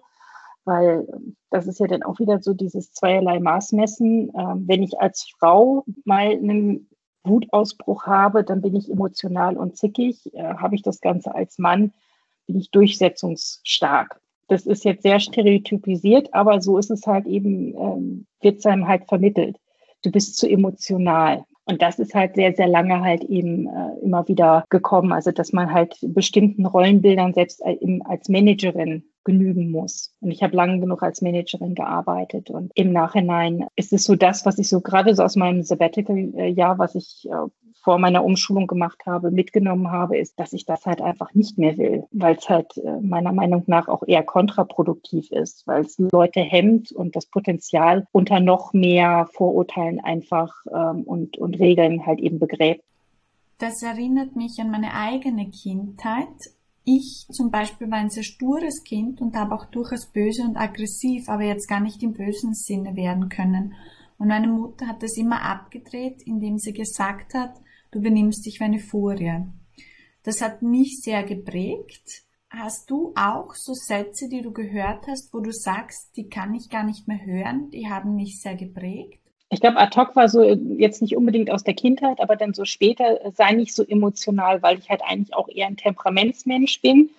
weil 0.67 1.07
das 1.49 1.65
ist 1.65 1.79
ja 1.79 1.87
dann 1.87 2.03
auch 2.03 2.19
wieder 2.19 2.39
so 2.41 2.53
dieses 2.53 2.91
zweierlei 2.91 3.39
Maßmessen. 3.39 4.31
Ähm, 4.37 4.63
wenn 4.67 4.83
ich 4.83 4.99
als 4.99 5.27
Frau 5.39 5.85
mal 6.05 6.31
einen 6.31 6.89
Wutausbruch 7.23 8.05
habe, 8.05 8.43
dann 8.43 8.61
bin 8.61 8.75
ich 8.75 8.91
emotional 8.91 9.57
und 9.57 9.77
zickig. 9.77 10.33
Äh, 10.33 10.55
habe 10.55 10.75
ich 10.75 10.81
das 10.81 11.01
Ganze 11.01 11.33
als 11.33 11.57
Mann, 11.57 11.93
bin 12.45 12.57
ich 12.57 12.71
durchsetzungsstark. 12.71 14.19
Das 14.47 14.65
ist 14.65 14.85
jetzt 14.85 15.03
sehr 15.03 15.19
stereotypisiert, 15.19 16.33
aber 16.33 16.61
so 16.61 16.77
ist 16.77 16.91
es 16.91 17.05
halt 17.05 17.25
eben, 17.25 17.75
ähm, 17.75 18.25
wird 18.41 18.59
es 18.59 18.65
einem 18.65 18.87
halt 18.87 19.05
vermittelt. 19.05 19.57
Du 20.03 20.11
bist 20.11 20.37
zu 20.37 20.49
emotional. 20.49 21.43
Und 21.65 21.81
das 21.81 21.99
ist 21.99 22.15
halt 22.15 22.35
sehr, 22.35 22.53
sehr 22.53 22.67
lange 22.67 23.01
halt 23.01 23.25
eben 23.25 23.67
äh, 23.67 23.99
immer 24.01 24.25
wieder 24.29 24.63
gekommen. 24.69 25.11
Also, 25.11 25.31
dass 25.31 25.51
man 25.51 25.73
halt 25.73 25.97
bestimmten 26.01 26.65
Rollenbildern 26.65 27.33
selbst 27.33 27.61
als 27.63 28.29
Managerin 28.29 29.03
genügen 29.27 29.69
muss. 29.69 30.15
Und 30.21 30.31
ich 30.31 30.41
habe 30.41 30.55
lange 30.55 30.79
genug 30.79 31.03
als 31.03 31.21
Managerin 31.21 31.75
gearbeitet. 31.75 32.49
Und 32.49 32.71
im 32.75 32.93
Nachhinein 32.93 33.67
ist 33.75 33.93
es 33.93 34.05
so 34.05 34.15
das, 34.15 34.45
was 34.45 34.57
ich 34.57 34.69
so 34.69 34.79
gerade 34.79 35.13
so 35.13 35.23
aus 35.23 35.35
meinem 35.35 35.61
Sabbatical-Jahr, 35.61 36.79
was 36.79 36.95
ich 36.95 37.27
äh, 37.29 37.49
vor 37.83 37.99
meiner 37.99 38.23
Umschulung 38.23 38.67
gemacht 38.67 39.03
habe, 39.05 39.29
mitgenommen 39.29 39.91
habe, 39.91 40.17
ist, 40.17 40.39
dass 40.39 40.53
ich 40.53 40.65
das 40.65 40.85
halt 40.85 41.01
einfach 41.01 41.33
nicht 41.33 41.57
mehr 41.57 41.77
will, 41.77 42.05
weil 42.11 42.35
es 42.35 42.49
halt 42.49 42.77
äh, 42.77 42.99
meiner 43.01 43.33
Meinung 43.33 43.63
nach 43.67 43.89
auch 43.89 44.03
eher 44.07 44.23
kontraproduktiv 44.23 45.31
ist, 45.31 45.67
weil 45.67 45.83
es 45.83 45.97
Leute 45.97 46.39
hemmt 46.39 46.91
und 46.91 47.15
das 47.15 47.25
Potenzial 47.25 48.07
unter 48.13 48.39
noch 48.39 48.73
mehr 48.73 49.27
Vorurteilen 49.33 49.99
einfach 49.99 50.53
ähm, 50.73 51.03
und, 51.03 51.37
und 51.37 51.59
Regeln 51.59 52.05
halt 52.05 52.19
eben 52.19 52.39
begräbt. 52.39 52.83
Das 53.59 53.81
erinnert 53.81 54.35
mich 54.35 54.59
an 54.59 54.71
meine 54.71 54.93
eigene 54.93 55.49
Kindheit. 55.49 56.27
Ich 56.89 57.27
zum 57.29 57.51
Beispiel 57.51 57.91
war 57.91 57.97
ein 57.97 58.09
sehr 58.09 58.23
stures 58.23 58.85
Kind 58.85 59.19
und 59.19 59.35
habe 59.35 59.53
auch 59.53 59.65
durchaus 59.65 60.05
böse 60.05 60.43
und 60.43 60.55
aggressiv, 60.55 61.27
aber 61.27 61.43
jetzt 61.43 61.67
gar 61.67 61.81
nicht 61.81 62.01
im 62.01 62.13
bösen 62.13 62.53
Sinne 62.53 62.95
werden 62.95 63.27
können. 63.27 63.75
Und 64.17 64.29
meine 64.29 64.47
Mutter 64.47 64.87
hat 64.87 65.03
das 65.03 65.17
immer 65.17 65.41
abgedreht, 65.41 66.21
indem 66.23 66.57
sie 66.57 66.71
gesagt 66.71 67.33
hat, 67.33 67.59
du 67.91 67.99
benimmst 68.01 68.45
dich 68.45 68.61
wie 68.61 68.63
eine 68.63 68.79
Furie. 68.79 69.43
Das 70.23 70.41
hat 70.41 70.61
mich 70.61 71.01
sehr 71.01 71.23
geprägt. 71.23 72.23
Hast 72.49 72.89
du 72.89 73.11
auch 73.17 73.53
so 73.53 73.73
Sätze, 73.73 74.29
die 74.29 74.41
du 74.41 74.53
gehört 74.53 75.07
hast, 75.07 75.33
wo 75.33 75.41
du 75.41 75.51
sagst, 75.51 76.15
die 76.15 76.29
kann 76.29 76.53
ich 76.55 76.69
gar 76.69 76.85
nicht 76.85 77.05
mehr 77.05 77.19
hören, 77.25 77.69
die 77.69 77.89
haben 77.89 78.15
mich 78.15 78.39
sehr 78.41 78.55
geprägt? 78.55 79.19
Ich 79.49 79.61
glaube, 79.61 79.77
ad 79.77 79.97
hoc 79.97 80.15
war 80.15 80.27
so 80.27 80.43
jetzt 80.43 81.01
nicht 81.01 81.15
unbedingt 81.15 81.49
aus 81.49 81.63
der 81.63 81.73
Kindheit, 81.73 82.19
aber 82.19 82.35
dann 82.35 82.53
so 82.53 82.65
später 82.65 83.23
äh, 83.23 83.31
sei 83.31 83.53
nicht 83.53 83.73
so 83.73 83.83
emotional, 83.83 84.61
weil 84.61 84.77
ich 84.77 84.89
halt 84.89 85.01
eigentlich 85.05 85.33
auch 85.35 85.47
eher 85.47 85.67
ein 85.67 85.77
Temperamentsmensch 85.77 86.81
bin, 86.81 87.09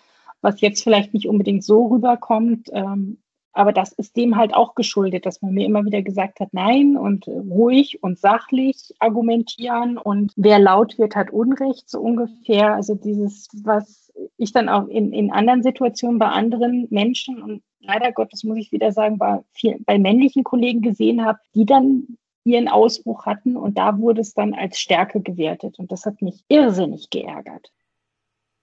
was 0.42 0.60
jetzt 0.60 0.82
vielleicht 0.82 1.14
nicht 1.14 1.26
unbedingt 1.28 1.64
so 1.64 1.86
rüberkommt. 1.86 2.68
Ähm, 2.72 3.18
aber 3.52 3.72
das 3.72 3.92
ist 3.92 4.16
dem 4.16 4.36
halt 4.36 4.54
auch 4.54 4.74
geschuldet, 4.74 5.26
dass 5.26 5.42
man 5.42 5.52
mir 5.52 5.66
immer 5.66 5.84
wieder 5.84 6.02
gesagt 6.02 6.38
hat, 6.38 6.50
nein 6.52 6.96
und 6.96 7.26
ruhig 7.26 8.02
und 8.02 8.18
sachlich 8.18 8.94
argumentieren 9.00 9.98
und 9.98 10.32
wer 10.36 10.58
laut 10.58 10.96
wird, 10.98 11.16
hat 11.16 11.30
Unrecht, 11.32 11.90
so 11.90 11.98
ungefähr. 11.98 12.74
Also 12.74 12.94
dieses, 12.94 13.48
was 13.64 14.07
ich 14.36 14.52
dann 14.52 14.68
auch 14.68 14.86
in, 14.88 15.12
in 15.12 15.30
anderen 15.30 15.62
Situationen 15.62 16.18
bei 16.18 16.28
anderen 16.28 16.86
Menschen 16.90 17.42
und 17.42 17.62
leider 17.80 18.12
Gottes 18.12 18.44
muss 18.44 18.58
ich 18.58 18.72
wieder 18.72 18.92
sagen, 18.92 19.18
bei, 19.18 19.40
viel, 19.52 19.78
bei 19.84 19.98
männlichen 19.98 20.44
Kollegen 20.44 20.82
gesehen 20.82 21.24
habe, 21.24 21.38
die 21.54 21.66
dann 21.66 22.18
ihren 22.44 22.68
Ausbruch 22.68 23.26
hatten 23.26 23.56
und 23.56 23.78
da 23.78 23.98
wurde 23.98 24.20
es 24.20 24.34
dann 24.34 24.54
als 24.54 24.78
Stärke 24.78 25.20
gewertet 25.20 25.78
und 25.78 25.92
das 25.92 26.06
hat 26.06 26.22
mich 26.22 26.44
irrsinnig 26.48 27.10
geärgert. 27.10 27.72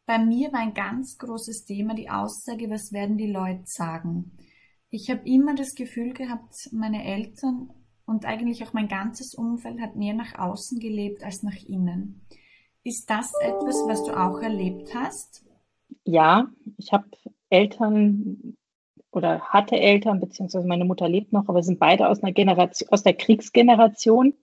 Bei 0.06 0.20
mir 0.20 0.54
war 0.54 0.60
ein 0.60 0.74
ganz 0.74 1.18
großes 1.18 1.66
Thema 1.66 1.96
die 1.96 2.10
Aussage, 2.10 2.70
was 2.70 2.94
werden 2.94 3.18
die 3.18 3.32
Leute 3.32 3.64
sagen. 3.66 4.38
Ich 4.90 5.10
habe 5.10 5.22
immer 5.28 5.56
das 5.56 5.76
Gefühl 5.76 6.14
gehabt, 6.14 6.70
meine 6.72 7.04
Eltern 7.04 7.72
und 8.06 8.26
eigentlich 8.26 8.64
auch 8.64 8.74
mein 8.74 8.88
ganzes 8.88 9.34
Umfeld 9.34 9.82
hat 9.82 9.96
mehr 9.96 10.14
nach 10.14 10.38
außen 10.38 10.80
gelebt 10.80 11.24
als 11.24 11.44
nach 11.44 11.58
innen. 11.68 12.22
Ist 12.86 13.10
das 13.10 13.34
etwas, 13.42 13.76
was 13.88 14.04
du 14.06 14.14
auch 14.14 14.40
erlebt 14.42 14.94
hast? 14.96 15.44
Ja, 16.06 16.48
ich 16.78 16.94
habe 16.94 17.06
Eltern 17.50 18.56
oder 19.12 19.42
hatte 19.42 19.76
Eltern, 19.76 20.20
beziehungsweise 20.22 20.68
meine 20.68 20.86
Mutter 20.86 21.10
lebt 21.10 21.34
noch, 21.34 21.50
aber 21.50 21.64
sind 21.64 21.80
beide 21.80 22.08
aus 22.08 22.24
einer 22.24 22.32
Generation, 22.32 22.88
aus 22.92 23.04
der 23.04 23.16
Kriegsgeneration. 23.16 24.34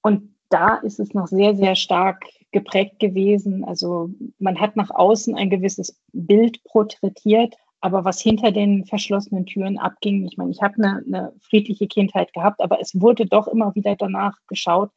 Und 0.00 0.34
da 0.48 0.76
ist 0.76 1.00
es 1.00 1.12
noch 1.12 1.26
sehr, 1.26 1.54
sehr 1.56 1.74
stark 1.74 2.24
geprägt 2.52 3.00
gewesen. 3.00 3.64
Also 3.64 4.10
man 4.38 4.60
hat 4.60 4.76
nach 4.76 4.90
außen 4.90 5.34
ein 5.34 5.50
gewisses 5.50 6.00
Bild 6.12 6.62
porträtiert 6.64 7.56
aber 7.80 8.04
was 8.04 8.20
hinter 8.20 8.50
den 8.50 8.84
verschlossenen 8.84 9.46
Türen 9.46 9.78
abging, 9.78 10.26
ich 10.26 10.36
meine, 10.36 10.50
ich 10.50 10.62
habe 10.62 10.74
eine, 10.76 11.04
eine 11.06 11.32
friedliche 11.40 11.86
Kindheit 11.86 12.32
gehabt, 12.32 12.60
aber 12.60 12.80
es 12.80 13.00
wurde 13.00 13.26
doch 13.26 13.46
immer 13.46 13.74
wieder 13.74 13.94
danach 13.96 14.36
geschaut, 14.48 14.90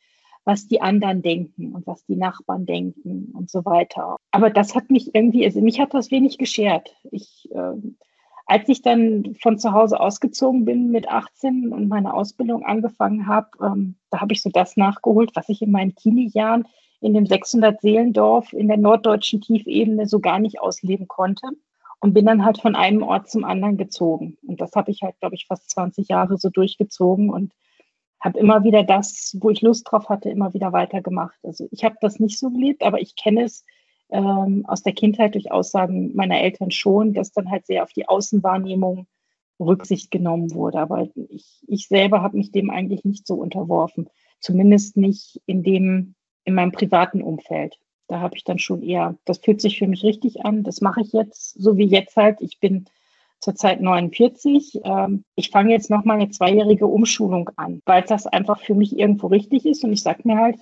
was 0.46 0.68
die 0.68 0.82
anderen 0.82 1.22
denken 1.22 1.74
und 1.74 1.86
was 1.86 2.06
die 2.06 2.16
Nachbarn 2.16 2.66
denken 2.66 3.32
und 3.36 3.50
so 3.50 3.66
weiter. 3.66 4.16
Aber 4.32 4.50
das 4.50 4.76
hat 4.76 4.90
mich 4.90 5.14
irgendwie, 5.14 5.46
also 5.46 5.62
mich 5.62 5.80
hat 5.80 5.94
das 5.94 6.12
wenig 6.12 6.38
geschert. 6.38 6.96
Ich, 7.12 7.50
äh, 7.52 7.74
als 8.46 8.68
ich 8.68 8.82
dann 8.82 9.36
von 9.42 9.60
zu 9.60 9.74
Hause 9.74 10.00
ausgezogen 10.00 10.66
bin 10.66 10.90
mit 10.90 11.08
18 11.08 11.72
und 11.72 11.88
meine 11.88 12.14
Ausbildung 12.14 12.66
angefangen 12.66 13.28
habe, 13.28 13.50
ähm, 13.62 13.96
da 14.10 14.22
habe 14.22 14.34
ich 14.34 14.42
so 14.42 14.50
das 14.50 14.76
nachgeholt, 14.76 15.32
was 15.36 15.50
ich 15.50 15.62
in 15.62 15.72
meinen 15.72 15.96
Teenie-Jahren 15.96 16.66
in 17.02 17.14
dem 17.14 17.26
600 17.26 17.80
Seelendorf 17.80 18.52
in 18.54 18.68
der 18.68 18.78
norddeutschen 18.78 19.42
Tiefebene 19.42 20.08
so 20.08 20.20
gar 20.20 20.40
nicht 20.40 20.60
ausleben 20.60 21.08
konnte 21.08 21.48
und 22.00 22.14
bin 22.14 22.26
dann 22.26 22.44
halt 22.44 22.60
von 22.60 22.76
einem 22.76 23.04
Ort 23.04 23.30
zum 23.30 23.44
anderen 23.44 23.78
gezogen. 23.78 24.38
Und 24.46 24.62
das 24.62 24.74
habe 24.76 24.92
ich 24.92 25.02
halt, 25.02 25.20
glaube 25.20 25.36
ich, 25.36 25.46
fast 25.46 25.70
20 25.70 26.08
Jahre 26.08 26.38
so 26.38 26.50
durchgezogen 26.50 27.30
und 27.30 27.54
habe 28.20 28.40
immer 28.40 28.64
wieder 28.64 28.84
das, 28.84 29.38
wo 29.40 29.50
ich 29.50 29.62
Lust 29.62 29.90
drauf 29.90 30.10
hatte, 30.10 30.30
immer 30.30 30.54
wieder 30.54 30.74
weitergemacht. 30.74 31.38
Also 31.44 31.68
ich 31.72 31.84
habe 31.84 31.96
das 32.02 32.20
nicht 32.20 32.38
so 32.38 32.50
gelebt, 32.50 32.84
aber 32.84 33.02
ich 33.02 33.16
kenne 33.16 33.44
es 33.44 33.66
ähm, 34.10 34.66
aus 34.68 34.84
der 34.84 34.94
Kindheit 34.94 35.36
durch 35.36 35.52
Aussagen 35.52 36.16
meiner 36.16 36.40
Eltern 36.40 36.72
schon, 36.72 37.14
dass 37.14 37.32
dann 37.32 37.50
halt 37.50 37.66
sehr 37.66 37.84
auf 37.84 37.94
die 37.94 38.08
Außenwahrnehmung 38.08 39.08
Rücksicht 39.60 40.12
genommen 40.12 40.54
wurde. 40.54 40.80
Aber 40.80 41.08
ich, 41.30 41.64
ich 41.68 41.88
selber 41.88 42.22
habe 42.22 42.38
mich 42.38 42.52
dem 42.52 42.70
eigentlich 42.70 43.04
nicht 43.04 43.28
so 43.28 43.36
unterworfen. 43.36 44.10
Zumindest 44.40 44.98
nicht 44.98 45.42
in 45.46 45.64
dem, 45.64 46.16
in 46.44 46.56
meinem 46.56 46.72
privaten 46.72 47.22
Umfeld. 47.22 47.78
Da 48.08 48.20
habe 48.20 48.36
ich 48.36 48.44
dann 48.44 48.58
schon 48.58 48.82
eher, 48.82 49.18
das 49.26 49.40
fühlt 49.40 49.62
sich 49.62 49.78
für 49.78 49.88
mich 49.88 50.04
richtig 50.04 50.44
an, 50.44 50.64
das 50.64 50.82
mache 50.82 51.02
ich 51.02 51.14
jetzt, 51.14 51.62
so 51.62 51.78
wie 51.78 51.86
jetzt 51.86 52.16
halt. 52.16 52.42
Ich 52.42 52.60
bin 52.60 52.86
zurzeit 53.40 53.82
49. 53.82 54.82
Ähm, 54.84 55.24
ich 55.36 55.50
fange 55.50 55.72
jetzt 55.72 55.90
noch 55.90 56.06
mal 56.06 56.16
eine 56.16 56.30
zweijährige 56.30 56.88
Umschulung 56.88 57.50
an, 57.56 57.82
weil 57.86 58.04
das 58.04 58.28
einfach 58.28 58.60
für 58.60 58.76
mich 58.76 58.98
irgendwo 58.98 59.28
richtig 59.28 59.66
ist. 59.66 59.84
Und 59.84 59.94
ich 59.94 60.04
sage 60.04 60.22
mir 60.24 60.38
halt, 60.38 60.58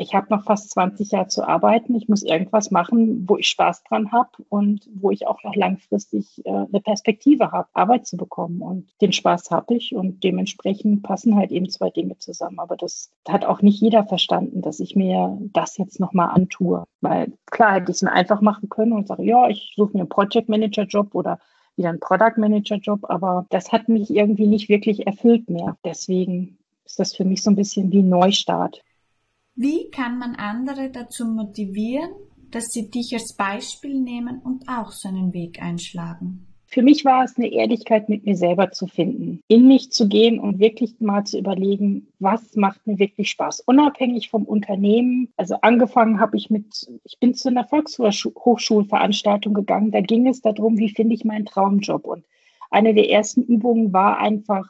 ich 0.00 0.14
habe 0.14 0.28
noch 0.30 0.44
fast 0.44 0.70
20 0.70 1.10
Jahre 1.10 1.28
zu 1.28 1.46
arbeiten. 1.46 1.94
Ich 1.94 2.08
muss 2.08 2.22
irgendwas 2.22 2.70
machen, 2.70 3.28
wo 3.28 3.36
ich 3.36 3.48
Spaß 3.48 3.84
dran 3.84 4.12
habe 4.12 4.30
und 4.48 4.88
wo 4.94 5.10
ich 5.10 5.26
auch 5.26 5.44
noch 5.44 5.54
langfristig 5.54 6.40
äh, 6.46 6.50
eine 6.50 6.80
Perspektive 6.80 7.52
habe, 7.52 7.68
Arbeit 7.74 8.06
zu 8.06 8.16
bekommen. 8.16 8.62
Und 8.62 8.88
den 9.02 9.12
Spaß 9.12 9.50
habe 9.50 9.74
ich 9.74 9.94
und 9.94 10.24
dementsprechend 10.24 11.02
passen 11.02 11.36
halt 11.36 11.50
eben 11.52 11.68
zwei 11.68 11.90
Dinge 11.90 12.16
zusammen. 12.16 12.60
Aber 12.60 12.78
das 12.78 13.10
hat 13.28 13.44
auch 13.44 13.60
nicht 13.60 13.78
jeder 13.82 14.06
verstanden, 14.06 14.62
dass 14.62 14.80
ich 14.80 14.96
mir 14.96 15.36
das 15.52 15.76
jetzt 15.76 16.00
nochmal 16.00 16.30
antue. 16.30 16.86
Weil 17.02 17.34
klar 17.50 17.74
hätte 17.74 17.90
ich 17.90 17.96
es 17.96 18.02
mir 18.02 18.12
einfach 18.12 18.40
machen 18.40 18.70
können 18.70 18.92
und 18.92 19.06
sage, 19.06 19.24
ja, 19.24 19.50
ich 19.50 19.74
suche 19.76 19.92
mir 19.92 20.00
einen 20.00 20.08
Project 20.08 20.48
Manager 20.48 20.84
Job 20.84 21.14
oder 21.14 21.40
wieder 21.76 21.90
einen 21.90 22.00
Product 22.00 22.36
Manager 22.36 22.76
Job, 22.76 23.00
aber 23.08 23.46
das 23.50 23.72
hat 23.72 23.88
mich 23.88 24.10
irgendwie 24.10 24.46
nicht 24.46 24.68
wirklich 24.68 25.06
erfüllt 25.06 25.48
mehr. 25.48 25.76
Deswegen 25.84 26.58
ist 26.84 26.98
das 26.98 27.14
für 27.14 27.24
mich 27.24 27.42
so 27.42 27.50
ein 27.50 27.56
bisschen 27.56 27.90
wie 27.92 28.02
Neustart. 28.02 28.82
Wie 29.54 29.90
kann 29.90 30.18
man 30.18 30.36
andere 30.36 30.90
dazu 30.90 31.24
motivieren, 31.26 32.10
dass 32.50 32.66
sie 32.66 32.90
dich 32.90 33.12
als 33.14 33.34
Beispiel 33.36 34.00
nehmen 34.00 34.40
und 34.40 34.68
auch 34.68 34.90
so 34.92 35.08
einen 35.08 35.32
Weg 35.32 35.62
einschlagen? 35.62 36.49
Für 36.72 36.82
mich 36.82 37.04
war 37.04 37.24
es 37.24 37.36
eine 37.36 37.52
Ehrlichkeit, 37.52 38.08
mit 38.08 38.24
mir 38.24 38.36
selber 38.36 38.70
zu 38.70 38.86
finden, 38.86 39.42
in 39.48 39.66
mich 39.66 39.90
zu 39.90 40.06
gehen 40.06 40.38
und 40.38 40.60
wirklich 40.60 41.00
mal 41.00 41.24
zu 41.24 41.36
überlegen, 41.36 42.06
was 42.20 42.54
macht 42.54 42.86
mir 42.86 43.00
wirklich 43.00 43.28
Spaß, 43.30 43.58
unabhängig 43.66 44.30
vom 44.30 44.44
Unternehmen. 44.44 45.32
Also 45.36 45.56
angefangen 45.62 46.20
habe 46.20 46.36
ich 46.36 46.48
mit, 46.48 46.88
ich 47.02 47.18
bin 47.18 47.34
zu 47.34 47.48
einer 47.48 47.66
Volkshochschulveranstaltung 47.66 49.52
gegangen, 49.52 49.90
da 49.90 50.00
ging 50.00 50.28
es 50.28 50.42
darum, 50.42 50.78
wie 50.78 50.90
finde 50.90 51.16
ich 51.16 51.24
meinen 51.24 51.44
Traumjob. 51.44 52.06
Und 52.06 52.24
eine 52.70 52.94
der 52.94 53.10
ersten 53.10 53.42
Übungen 53.42 53.92
war 53.92 54.18
einfach, 54.18 54.68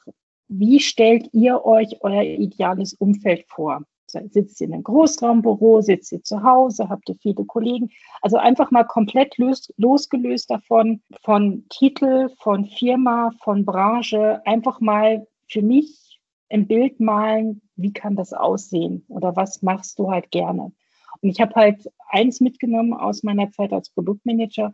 wie 0.48 0.80
stellt 0.80 1.28
ihr 1.34 1.66
euch 1.66 1.98
euer 2.00 2.22
ideales 2.22 2.94
Umfeld 2.94 3.44
vor? 3.46 3.84
Sitzt 4.12 4.60
ihr 4.60 4.68
in 4.68 4.74
einem 4.74 4.82
Großraumbüro, 4.82 5.80
sitzt 5.80 6.12
ihr 6.12 6.22
zu 6.22 6.42
Hause, 6.42 6.88
habt 6.88 7.08
ihr 7.08 7.16
viele 7.16 7.44
Kollegen? 7.44 7.90
Also 8.22 8.36
einfach 8.36 8.70
mal 8.70 8.84
komplett 8.84 9.38
los, 9.38 9.72
losgelöst 9.76 10.50
davon, 10.50 11.02
von 11.22 11.64
Titel, 11.68 12.28
von 12.38 12.66
Firma, 12.66 13.32
von 13.42 13.64
Branche, 13.64 14.42
einfach 14.44 14.80
mal 14.80 15.26
für 15.48 15.62
mich 15.62 16.20
ein 16.48 16.66
Bild 16.66 17.00
malen, 17.00 17.62
wie 17.76 17.92
kann 17.92 18.16
das 18.16 18.32
aussehen 18.32 19.04
oder 19.08 19.36
was 19.36 19.62
machst 19.62 19.98
du 19.98 20.10
halt 20.10 20.30
gerne? 20.30 20.72
Und 21.22 21.28
ich 21.28 21.40
habe 21.40 21.54
halt 21.54 21.90
eins 22.08 22.40
mitgenommen 22.40 22.92
aus 22.92 23.22
meiner 23.22 23.50
Zeit 23.50 23.72
als 23.72 23.90
Produktmanager. 23.90 24.72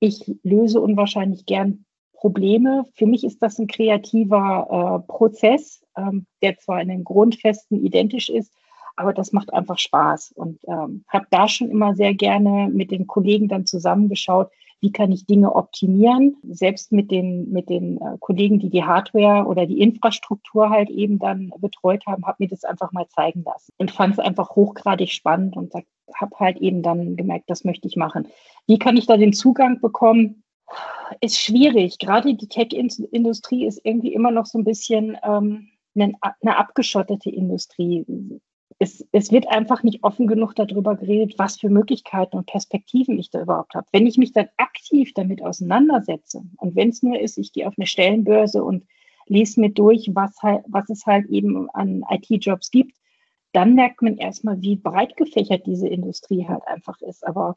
Ich 0.00 0.32
löse 0.42 0.80
unwahrscheinlich 0.80 1.46
gern 1.46 1.84
Probleme. 2.14 2.86
Für 2.94 3.06
mich 3.06 3.24
ist 3.24 3.42
das 3.42 3.58
ein 3.58 3.66
kreativer 3.66 5.02
äh, 5.04 5.12
Prozess, 5.12 5.84
ähm, 5.96 6.26
der 6.40 6.56
zwar 6.58 6.80
in 6.80 6.88
den 6.88 7.04
Grundfesten 7.04 7.84
identisch 7.84 8.28
ist, 8.28 8.52
aber 8.96 9.12
das 9.12 9.32
macht 9.32 9.52
einfach 9.52 9.78
Spaß 9.78 10.32
und 10.32 10.60
ähm, 10.66 11.04
habe 11.08 11.26
da 11.30 11.48
schon 11.48 11.70
immer 11.70 11.94
sehr 11.94 12.14
gerne 12.14 12.68
mit 12.72 12.90
den 12.90 13.06
Kollegen 13.06 13.48
dann 13.48 13.66
zusammengeschaut, 13.66 14.50
wie 14.82 14.90
kann 14.90 15.12
ich 15.12 15.26
Dinge 15.26 15.54
optimieren, 15.54 16.36
selbst 16.42 16.90
mit 16.90 17.12
den, 17.12 17.50
mit 17.50 17.68
den 17.68 17.98
äh, 17.98 18.16
Kollegen, 18.18 18.58
die 18.58 18.68
die 18.68 18.82
Hardware 18.82 19.46
oder 19.46 19.64
die 19.64 19.80
Infrastruktur 19.80 20.70
halt 20.70 20.90
eben 20.90 21.20
dann 21.20 21.52
betreut 21.58 22.04
haben, 22.06 22.26
habe 22.26 22.38
mir 22.40 22.48
das 22.48 22.64
einfach 22.64 22.90
mal 22.90 23.06
zeigen 23.08 23.44
lassen 23.44 23.72
und 23.78 23.92
fand 23.92 24.14
es 24.14 24.18
einfach 24.18 24.50
hochgradig 24.50 25.12
spannend 25.12 25.56
und 25.56 25.72
habe 25.72 26.36
halt 26.38 26.58
eben 26.58 26.82
dann 26.82 27.14
gemerkt, 27.14 27.48
das 27.48 27.62
möchte 27.62 27.86
ich 27.86 27.94
machen. 27.94 28.26
Wie 28.66 28.78
kann 28.78 28.96
ich 28.96 29.06
da 29.06 29.16
den 29.16 29.32
Zugang 29.32 29.80
bekommen? 29.80 30.42
Ist 31.20 31.38
schwierig. 31.38 31.98
Gerade 31.98 32.34
die 32.34 32.48
Tech-Industrie 32.48 33.66
ist 33.66 33.80
irgendwie 33.84 34.12
immer 34.12 34.32
noch 34.32 34.46
so 34.46 34.58
ein 34.58 34.64
bisschen 34.64 35.16
ähm, 35.22 35.68
eine, 35.94 36.14
eine 36.40 36.56
abgeschottete 36.56 37.30
Industrie. 37.30 38.04
Es, 38.82 39.06
es, 39.12 39.30
wird 39.30 39.48
einfach 39.48 39.84
nicht 39.84 40.02
offen 40.02 40.26
genug 40.26 40.56
darüber 40.56 40.96
geredet, 40.96 41.34
was 41.38 41.56
für 41.56 41.68
Möglichkeiten 41.68 42.36
und 42.36 42.46
Perspektiven 42.46 43.16
ich 43.16 43.30
da 43.30 43.40
überhaupt 43.42 43.76
habe. 43.76 43.86
Wenn 43.92 44.08
ich 44.08 44.18
mich 44.18 44.32
dann 44.32 44.48
aktiv 44.56 45.12
damit 45.14 45.40
auseinandersetze 45.40 46.42
und 46.56 46.74
wenn 46.74 46.88
es 46.88 47.00
nur 47.00 47.20
ist, 47.20 47.38
ich 47.38 47.52
gehe 47.52 47.68
auf 47.68 47.74
eine 47.76 47.86
Stellenbörse 47.86 48.64
und 48.64 48.84
lese 49.26 49.60
mir 49.60 49.70
durch, 49.70 50.10
was, 50.14 50.34
was 50.66 50.90
es 50.90 51.06
halt 51.06 51.26
eben 51.26 51.70
an 51.70 52.04
IT-Jobs 52.10 52.72
gibt, 52.72 52.96
dann 53.52 53.74
merkt 53.74 54.02
man 54.02 54.16
erstmal, 54.16 54.60
wie 54.62 54.74
breit 54.74 55.16
gefächert 55.16 55.64
diese 55.64 55.86
Industrie 55.86 56.48
halt 56.48 56.66
einfach 56.66 57.00
ist. 57.02 57.24
Aber 57.24 57.56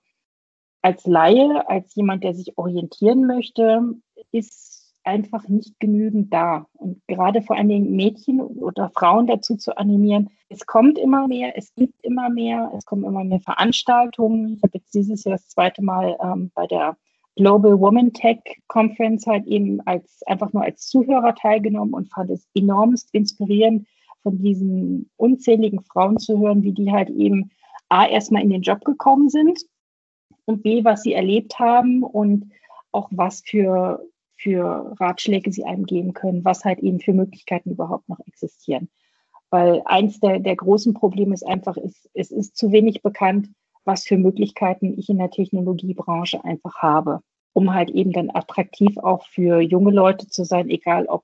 als 0.84 1.08
Laie, 1.08 1.68
als 1.68 1.96
jemand, 1.96 2.24
der 2.24 2.36
sich 2.36 2.56
orientieren 2.56 3.26
möchte, 3.26 3.96
ist 4.32 4.94
einfach 5.04 5.48
nicht 5.48 5.80
genügend 5.80 6.32
da. 6.32 6.68
Und 6.74 7.02
gerade 7.08 7.42
vor 7.42 7.56
allen 7.56 7.70
Dingen 7.70 7.96
Mädchen 7.96 8.42
oder 8.42 8.92
Frauen 8.92 9.26
dazu 9.26 9.56
zu 9.56 9.76
animieren, 9.76 10.30
es 10.56 10.66
kommt 10.66 10.98
immer 10.98 11.28
mehr, 11.28 11.58
es 11.58 11.74
gibt 11.76 12.02
immer 12.02 12.30
mehr, 12.30 12.72
es 12.78 12.86
kommen 12.86 13.04
immer 13.04 13.26
mehr 13.26 13.42
Veranstaltungen. 13.42 14.54
Ich 14.56 14.64
habe 14.64 14.78
jetzt 14.78 14.94
dieses 14.94 15.26
Jahr 15.26 15.36
das 15.36 15.50
zweite 15.50 15.84
Mal 15.84 16.18
ähm, 16.24 16.50
bei 16.56 16.66
der 16.66 16.98
Global 17.36 17.78
Woman 17.78 18.14
Tech 18.14 18.40
Conference 18.68 19.28
halt 19.28 19.46
eben 19.48 19.82
als 19.86 20.24
einfach 20.26 20.54
nur 20.54 20.64
als 20.64 20.88
Zuhörer 20.88 21.36
teilgenommen 21.36 21.94
und 21.94 22.10
fand 22.10 22.30
es 22.30 22.48
enormst 22.56 23.10
inspirierend, 23.14 23.86
von 24.24 24.38
diesen 24.38 25.10
unzähligen 25.18 25.84
Frauen 25.84 26.18
zu 26.18 26.40
hören, 26.40 26.64
wie 26.64 26.72
die 26.72 26.92
halt 26.92 27.10
eben 27.10 27.52
A, 27.90 28.08
erstmal 28.08 28.42
in 28.42 28.50
den 28.50 28.62
Job 28.62 28.86
gekommen 28.86 29.30
sind 29.30 29.60
und 30.46 30.64
B, 30.64 30.86
was 30.86 31.04
sie 31.04 31.14
erlebt 31.14 31.60
haben 31.60 32.02
und 32.02 32.50
auch 32.94 33.10
was 33.12 33.42
für, 33.46 34.08
für 34.38 34.96
Ratschläge 35.02 35.52
sie 35.52 35.66
einem 35.66 35.86
geben 35.86 36.14
können, 36.14 36.46
was 36.46 36.64
halt 36.64 36.80
eben 36.80 37.02
für 37.02 37.14
Möglichkeiten 37.14 37.72
überhaupt 37.72 38.08
noch 38.08 38.20
existieren. 38.26 38.90
Weil 39.50 39.82
eins 39.86 40.20
der, 40.20 40.40
der 40.40 40.56
großen 40.56 40.94
Probleme 40.94 41.34
ist 41.34 41.46
einfach, 41.46 41.78
ist, 41.78 42.10
es 42.14 42.32
ist 42.32 42.58
zu 42.58 42.72
wenig 42.72 43.02
bekannt, 43.02 43.50
was 43.84 44.04
für 44.04 44.18
Möglichkeiten 44.18 44.98
ich 44.98 45.10
in 45.10 45.20
der 45.20 45.30
Technologiebranche 45.30 46.44
einfach 46.44 46.76
habe, 46.78 47.22
um 47.54 47.74
halt 47.74 47.92
eben 47.92 48.12
dann 48.12 48.32
attraktiv 48.32 48.98
auch 48.98 49.26
für 49.28 49.62
junge 49.62 49.92
Leute 49.92 50.28
zu 50.28 50.44
sein, 50.44 50.70
egal 50.70 51.06
ob 51.06 51.24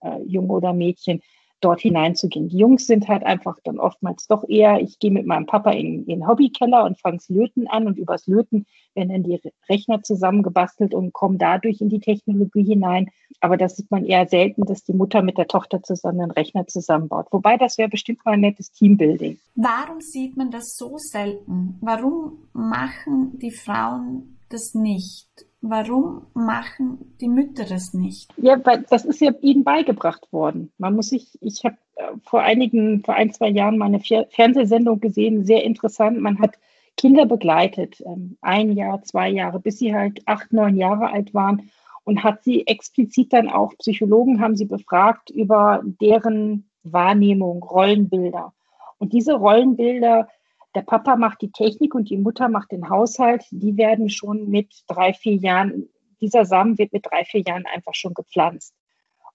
äh, 0.00 0.22
Junge 0.24 0.52
oder 0.52 0.72
Mädchen, 0.72 1.22
dort 1.64 1.80
hineinzugehen. 1.80 2.48
Die 2.48 2.58
Jungs 2.58 2.86
sind 2.86 3.08
halt 3.08 3.24
einfach 3.24 3.58
dann 3.64 3.78
oftmals 3.78 4.26
doch 4.26 4.48
eher, 4.48 4.80
ich 4.80 4.98
gehe 4.98 5.10
mit 5.10 5.26
meinem 5.26 5.46
Papa 5.46 5.70
in, 5.70 6.04
den 6.06 6.26
Hobbykeller 6.26 6.84
und 6.84 6.98
fange 6.98 7.18
Löten 7.28 7.66
an 7.68 7.86
und 7.86 7.98
übers 7.98 8.26
Löten 8.26 8.66
werden 8.94 9.10
dann 9.10 9.22
die 9.22 9.40
Rechner 9.68 10.02
zusammengebastelt 10.02 10.92
und 10.92 11.12
kommen 11.12 11.38
dadurch 11.38 11.80
in 11.80 11.88
die 11.88 12.00
Technologie 12.00 12.64
hinein. 12.64 13.10
Aber 13.40 13.56
das 13.56 13.76
sieht 13.76 13.90
man 13.90 14.04
eher 14.04 14.28
selten, 14.28 14.64
dass 14.64 14.84
die 14.84 14.92
Mutter 14.92 15.22
mit 15.22 15.38
der 15.38 15.48
Tochter 15.48 15.82
zusammen 15.82 16.20
einen 16.20 16.30
Rechner 16.30 16.66
zusammenbaut. 16.66 17.26
Wobei 17.30 17.56
das 17.56 17.78
wäre 17.78 17.88
bestimmt 17.88 18.24
mal 18.24 18.32
ein 18.32 18.40
nettes 18.40 18.72
Teambuilding. 18.72 19.38
Warum 19.54 20.00
sieht 20.00 20.36
man 20.36 20.50
das 20.50 20.76
so 20.76 20.96
selten? 20.96 21.78
Warum 21.80 22.48
machen 22.52 23.38
die 23.38 23.50
Frauen 23.50 24.38
das 24.48 24.74
nicht? 24.74 25.46
Warum 25.64 26.26
machen 26.34 27.14
die 27.20 27.28
Mütter 27.28 27.64
das 27.64 27.94
nicht? 27.94 28.32
Ja, 28.36 28.58
weil 28.64 28.84
das 28.90 29.04
ist 29.04 29.20
ja 29.20 29.30
ihnen 29.40 29.62
beigebracht 29.62 30.32
worden. 30.32 30.72
Man 30.76 30.96
muss 30.96 31.10
sich, 31.10 31.38
ich 31.40 31.64
habe 31.64 31.76
äh, 31.94 32.02
vor 32.24 32.42
einigen, 32.42 33.04
vor 33.04 33.14
ein, 33.14 33.32
zwei 33.32 33.48
Jahren 33.48 33.78
mal 33.78 33.86
eine 33.86 34.00
Fernsehsendung 34.00 34.98
gesehen, 34.98 35.44
sehr 35.46 35.62
interessant. 35.62 36.20
Man 36.20 36.40
hat 36.40 36.58
Kinder 36.96 37.26
begleitet, 37.26 38.02
ähm, 38.04 38.36
ein 38.40 38.72
Jahr, 38.72 39.02
zwei 39.02 39.30
Jahre, 39.30 39.60
bis 39.60 39.78
sie 39.78 39.94
halt 39.94 40.26
acht, 40.26 40.52
neun 40.52 40.76
Jahre 40.76 41.10
alt 41.10 41.32
waren 41.32 41.70
und 42.02 42.24
hat 42.24 42.42
sie 42.42 42.66
explizit 42.66 43.32
dann 43.32 43.48
auch, 43.48 43.76
Psychologen 43.78 44.40
haben 44.40 44.56
sie 44.56 44.64
befragt 44.66 45.30
über 45.30 45.82
deren 45.84 46.68
Wahrnehmung, 46.82 47.62
Rollenbilder. 47.62 48.52
Und 48.98 49.12
diese 49.12 49.34
Rollenbilder 49.34 50.28
der 50.74 50.82
Papa 50.82 51.16
macht 51.16 51.42
die 51.42 51.52
Technik 51.52 51.94
und 51.94 52.08
die 52.08 52.16
Mutter 52.16 52.48
macht 52.48 52.72
den 52.72 52.88
Haushalt, 52.88 53.44
die 53.50 53.76
werden 53.76 54.08
schon 54.08 54.48
mit 54.48 54.72
drei, 54.86 55.12
vier 55.12 55.36
Jahren, 55.36 55.88
dieser 56.20 56.44
Samen 56.44 56.78
wird 56.78 56.92
mit 56.92 57.04
drei, 57.06 57.24
vier 57.24 57.42
Jahren 57.42 57.66
einfach 57.66 57.94
schon 57.94 58.14
gepflanzt. 58.14 58.74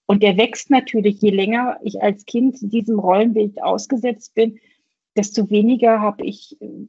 Und 0.06 0.22
der 0.22 0.36
wächst 0.36 0.70
natürlich, 0.70 1.20
je 1.20 1.30
länger 1.30 1.78
ich 1.82 2.02
als 2.02 2.24
Kind 2.24 2.56
diesem 2.60 2.98
Rollenbild 2.98 3.62
ausgesetzt 3.62 4.34
bin, 4.34 4.58
desto 5.16 5.50
weniger 5.50 6.00
habe 6.00 6.24
ich 6.24 6.56
äh, 6.60 6.86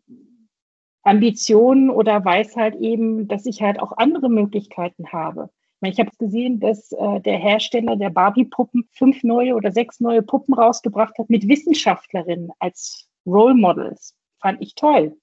Ambitionen 1.03 1.89
oder 1.89 2.23
weiß 2.23 2.55
halt 2.55 2.75
eben, 2.75 3.27
dass 3.27 3.45
ich 3.45 3.61
halt 3.61 3.79
auch 3.79 3.97
andere 3.97 4.29
Möglichkeiten 4.29 5.11
habe. 5.11 5.49
Ich 5.81 5.99
habe 5.99 6.11
gesehen, 6.17 6.59
dass 6.59 6.91
äh, 6.91 7.21
der 7.21 7.37
Hersteller 7.37 7.95
der 7.95 8.09
Barbie-Puppen 8.09 8.87
fünf 8.91 9.23
neue 9.23 9.55
oder 9.55 9.71
sechs 9.71 9.99
neue 9.99 10.21
Puppen 10.21 10.53
rausgebracht 10.53 11.17
hat 11.17 11.29
mit 11.29 11.47
Wissenschaftlerinnen 11.47 12.51
als 12.59 13.09
Role 13.25 13.55
Models 13.55 14.18
fand 14.39 14.61
ich 14.61 14.75
toll. 14.75 15.17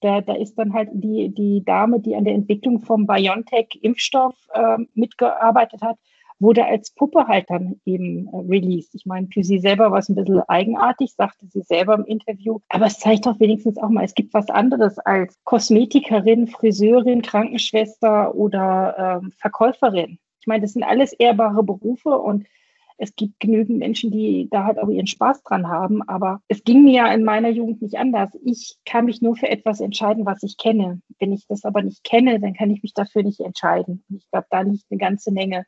Da, 0.00 0.22
da 0.22 0.34
ist 0.34 0.54
dann 0.54 0.72
halt 0.72 0.88
die, 0.92 1.28
die 1.34 1.62
Dame, 1.64 2.00
die 2.00 2.16
an 2.16 2.24
der 2.24 2.34
Entwicklung 2.34 2.80
vom 2.80 3.06
BioNTech-Impfstoff 3.06 4.34
äh, 4.54 4.78
mitgearbeitet 4.94 5.82
hat, 5.82 5.98
wurde 6.40 6.64
als 6.64 6.90
Puppe 6.90 7.28
halt 7.28 7.50
dann 7.50 7.80
eben 7.84 8.26
äh, 8.28 8.36
released. 8.48 8.94
Ich 8.94 9.04
meine, 9.04 9.28
für 9.32 9.44
sie 9.44 9.58
selber 9.58 9.90
war 9.92 9.98
es 9.98 10.08
ein 10.08 10.14
bisschen 10.14 10.40
eigenartig, 10.48 11.12
sagte 11.12 11.46
sie 11.46 11.60
selber 11.60 11.94
im 11.94 12.06
Interview. 12.06 12.60
Aber 12.70 12.86
es 12.86 12.98
zeigt 12.98 13.26
doch 13.26 13.38
wenigstens 13.38 13.76
auch 13.76 13.90
mal, 13.90 14.04
es 14.04 14.14
gibt 14.14 14.32
was 14.32 14.48
anderes 14.48 14.98
als 14.98 15.38
Kosmetikerin, 15.44 16.48
Friseurin, 16.48 17.20
Krankenschwester 17.20 18.34
oder 18.34 19.20
ähm, 19.22 19.32
Verkäuferin. 19.36 20.18
Ich 20.40 20.46
meine, 20.46 20.62
das 20.62 20.72
sind 20.72 20.82
alles 20.82 21.12
ehrbare 21.12 21.62
Berufe 21.62 22.18
und 22.18 22.46
es 23.00 23.16
gibt 23.16 23.40
genügend 23.40 23.78
Menschen, 23.78 24.10
die 24.10 24.48
da 24.50 24.64
halt 24.64 24.78
auch 24.78 24.90
ihren 24.90 25.06
Spaß 25.06 25.42
dran 25.42 25.68
haben. 25.68 26.02
Aber 26.06 26.42
es 26.48 26.64
ging 26.64 26.84
mir 26.84 26.92
ja 26.92 27.12
in 27.12 27.24
meiner 27.24 27.48
Jugend 27.48 27.80
nicht 27.80 27.96
anders. 27.96 28.30
Ich 28.44 28.76
kann 28.84 29.06
mich 29.06 29.22
nur 29.22 29.36
für 29.36 29.48
etwas 29.48 29.80
entscheiden, 29.80 30.26
was 30.26 30.42
ich 30.42 30.58
kenne. 30.58 31.00
Wenn 31.18 31.32
ich 31.32 31.46
das 31.46 31.64
aber 31.64 31.82
nicht 31.82 32.04
kenne, 32.04 32.38
dann 32.40 32.52
kann 32.52 32.70
ich 32.70 32.82
mich 32.82 32.92
dafür 32.92 33.22
nicht 33.22 33.40
entscheiden. 33.40 34.04
Ich 34.14 34.30
glaube, 34.30 34.46
da 34.50 34.60
liegt 34.60 34.84
eine 34.90 34.98
ganze 34.98 35.32
Menge, 35.32 35.64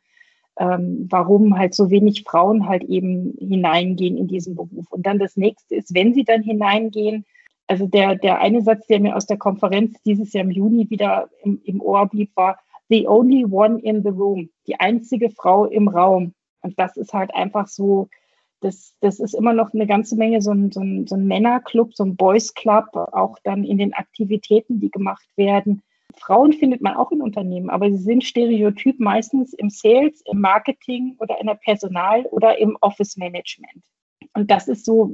ähm, 0.58 1.06
warum 1.10 1.56
halt 1.56 1.74
so 1.74 1.90
wenig 1.90 2.24
Frauen 2.24 2.68
halt 2.68 2.84
eben 2.84 3.34
hineingehen 3.38 4.18
in 4.18 4.28
diesen 4.28 4.54
Beruf. 4.54 4.90
Und 4.90 5.06
dann 5.06 5.18
das 5.18 5.36
nächste 5.38 5.74
ist, 5.74 5.94
wenn 5.94 6.12
sie 6.12 6.24
dann 6.24 6.42
hineingehen, 6.42 7.24
also 7.66 7.86
der, 7.86 8.16
der 8.16 8.40
eine 8.40 8.60
Satz, 8.60 8.86
der 8.88 9.00
mir 9.00 9.16
aus 9.16 9.24
der 9.24 9.38
Konferenz 9.38 10.02
dieses 10.02 10.34
Jahr 10.34 10.44
im 10.44 10.50
Juni 10.50 10.90
wieder 10.90 11.30
im, 11.42 11.62
im 11.64 11.80
Ohr 11.80 12.06
blieb, 12.06 12.30
war, 12.34 12.58
the 12.90 13.06
only 13.08 13.46
one 13.46 13.80
in 13.80 14.02
the 14.02 14.10
room, 14.10 14.50
die 14.66 14.78
einzige 14.78 15.30
Frau 15.30 15.64
im 15.64 15.88
Raum. 15.88 16.34
Und 16.62 16.79
das 16.79 16.96
ist 16.96 17.12
halt 17.12 17.35
einfach 17.35 17.68
so, 17.68 18.09
das, 18.61 18.94
das 19.01 19.18
ist 19.18 19.35
immer 19.35 19.53
noch 19.53 19.75
eine 19.75 19.87
ganze 19.87 20.16
Menge 20.16 20.40
so 20.40 20.53
ein, 20.53 20.70
so 20.70 20.81
ein, 20.81 21.07
so 21.07 21.16
ein 21.16 21.27
Männerclub, 21.27 21.94
so 21.94 22.05
ein 22.05 22.16
Boys 22.16 22.55
Club, 22.55 22.87
auch 22.94 23.38
dann 23.42 23.64
in 23.64 23.79
den 23.79 23.92
Aktivitäten, 23.92 24.81
die 24.81 24.90
gemacht 24.90 25.27
werden. 25.37 25.83
Frauen 26.16 26.53
findet 26.53 26.81
man 26.81 26.94
auch 26.94 27.11
in 27.11 27.22
Unternehmen, 27.22 27.70
aber 27.70 27.90
sie 27.90 28.03
sind 28.03 28.25
stereotyp 28.25 29.01
meistens 29.01 29.53
im 29.55 29.70
Sales, 29.70 30.22
im 30.27 30.40
Marketing 30.40 31.16
oder 31.18 31.40
in 31.40 31.46
der 31.46 31.55
Personal 31.55 32.25
oder 32.27 32.59
im 32.59 32.77
Office 32.81 33.16
Management. 33.16 33.83
Und 34.35 34.51
das 34.51 34.68
ist 34.68 34.85
so, 34.85 35.11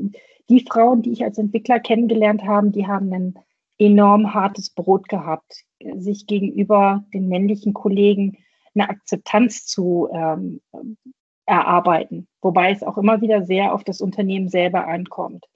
die 0.49 0.65
Frauen, 0.69 1.03
die 1.03 1.13
ich 1.13 1.25
als 1.25 1.39
Entwickler 1.39 1.81
kennengelernt 1.81 2.45
habe, 2.45 2.71
die 2.71 2.87
haben 2.87 3.13
ein 3.13 3.35
enorm 3.79 4.35
hartes 4.35 4.71
Brot 4.71 5.09
gehabt, 5.09 5.65
sich 5.97 6.27
gegenüber 6.27 7.05
den 7.15 7.29
männlichen 7.29 7.75
Kollegen 7.75 8.39
eine 8.75 8.91
Akzeptanz 8.91 9.67
zu 9.67 10.09
ähm, 10.13 10.61
erarbeiten, 11.49 12.29
wobei 12.43 12.71
es 12.71 12.83
auch 12.83 12.99
immer 12.99 13.23
wieder 13.23 13.43
sehr 13.43 13.75
auf 13.75 13.83
das 13.83 14.01
Unternehmen 14.01 14.49
selber 14.49 14.87
ankommt. 14.87 15.47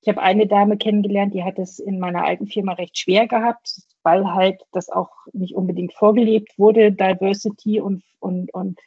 Ich 0.00 0.08
habe 0.08 0.22
eine 0.22 0.46
Dame 0.46 0.78
kennengelernt, 0.78 1.34
die 1.34 1.44
hat 1.44 1.58
es 1.58 1.78
in 1.78 1.98
meiner 1.98 2.24
alten 2.24 2.46
Firma 2.46 2.72
recht 2.72 2.96
schwer 2.96 3.26
gehabt, 3.26 3.82
weil 4.02 4.32
halt 4.32 4.62
das 4.72 4.88
auch 4.88 5.10
nicht 5.32 5.54
unbedingt 5.54 5.92
vorgelebt 5.92 6.58
wurde, 6.58 6.90
Diversity 6.92 7.80
und, 7.80 8.02
und, 8.18 8.52
und 8.54 8.78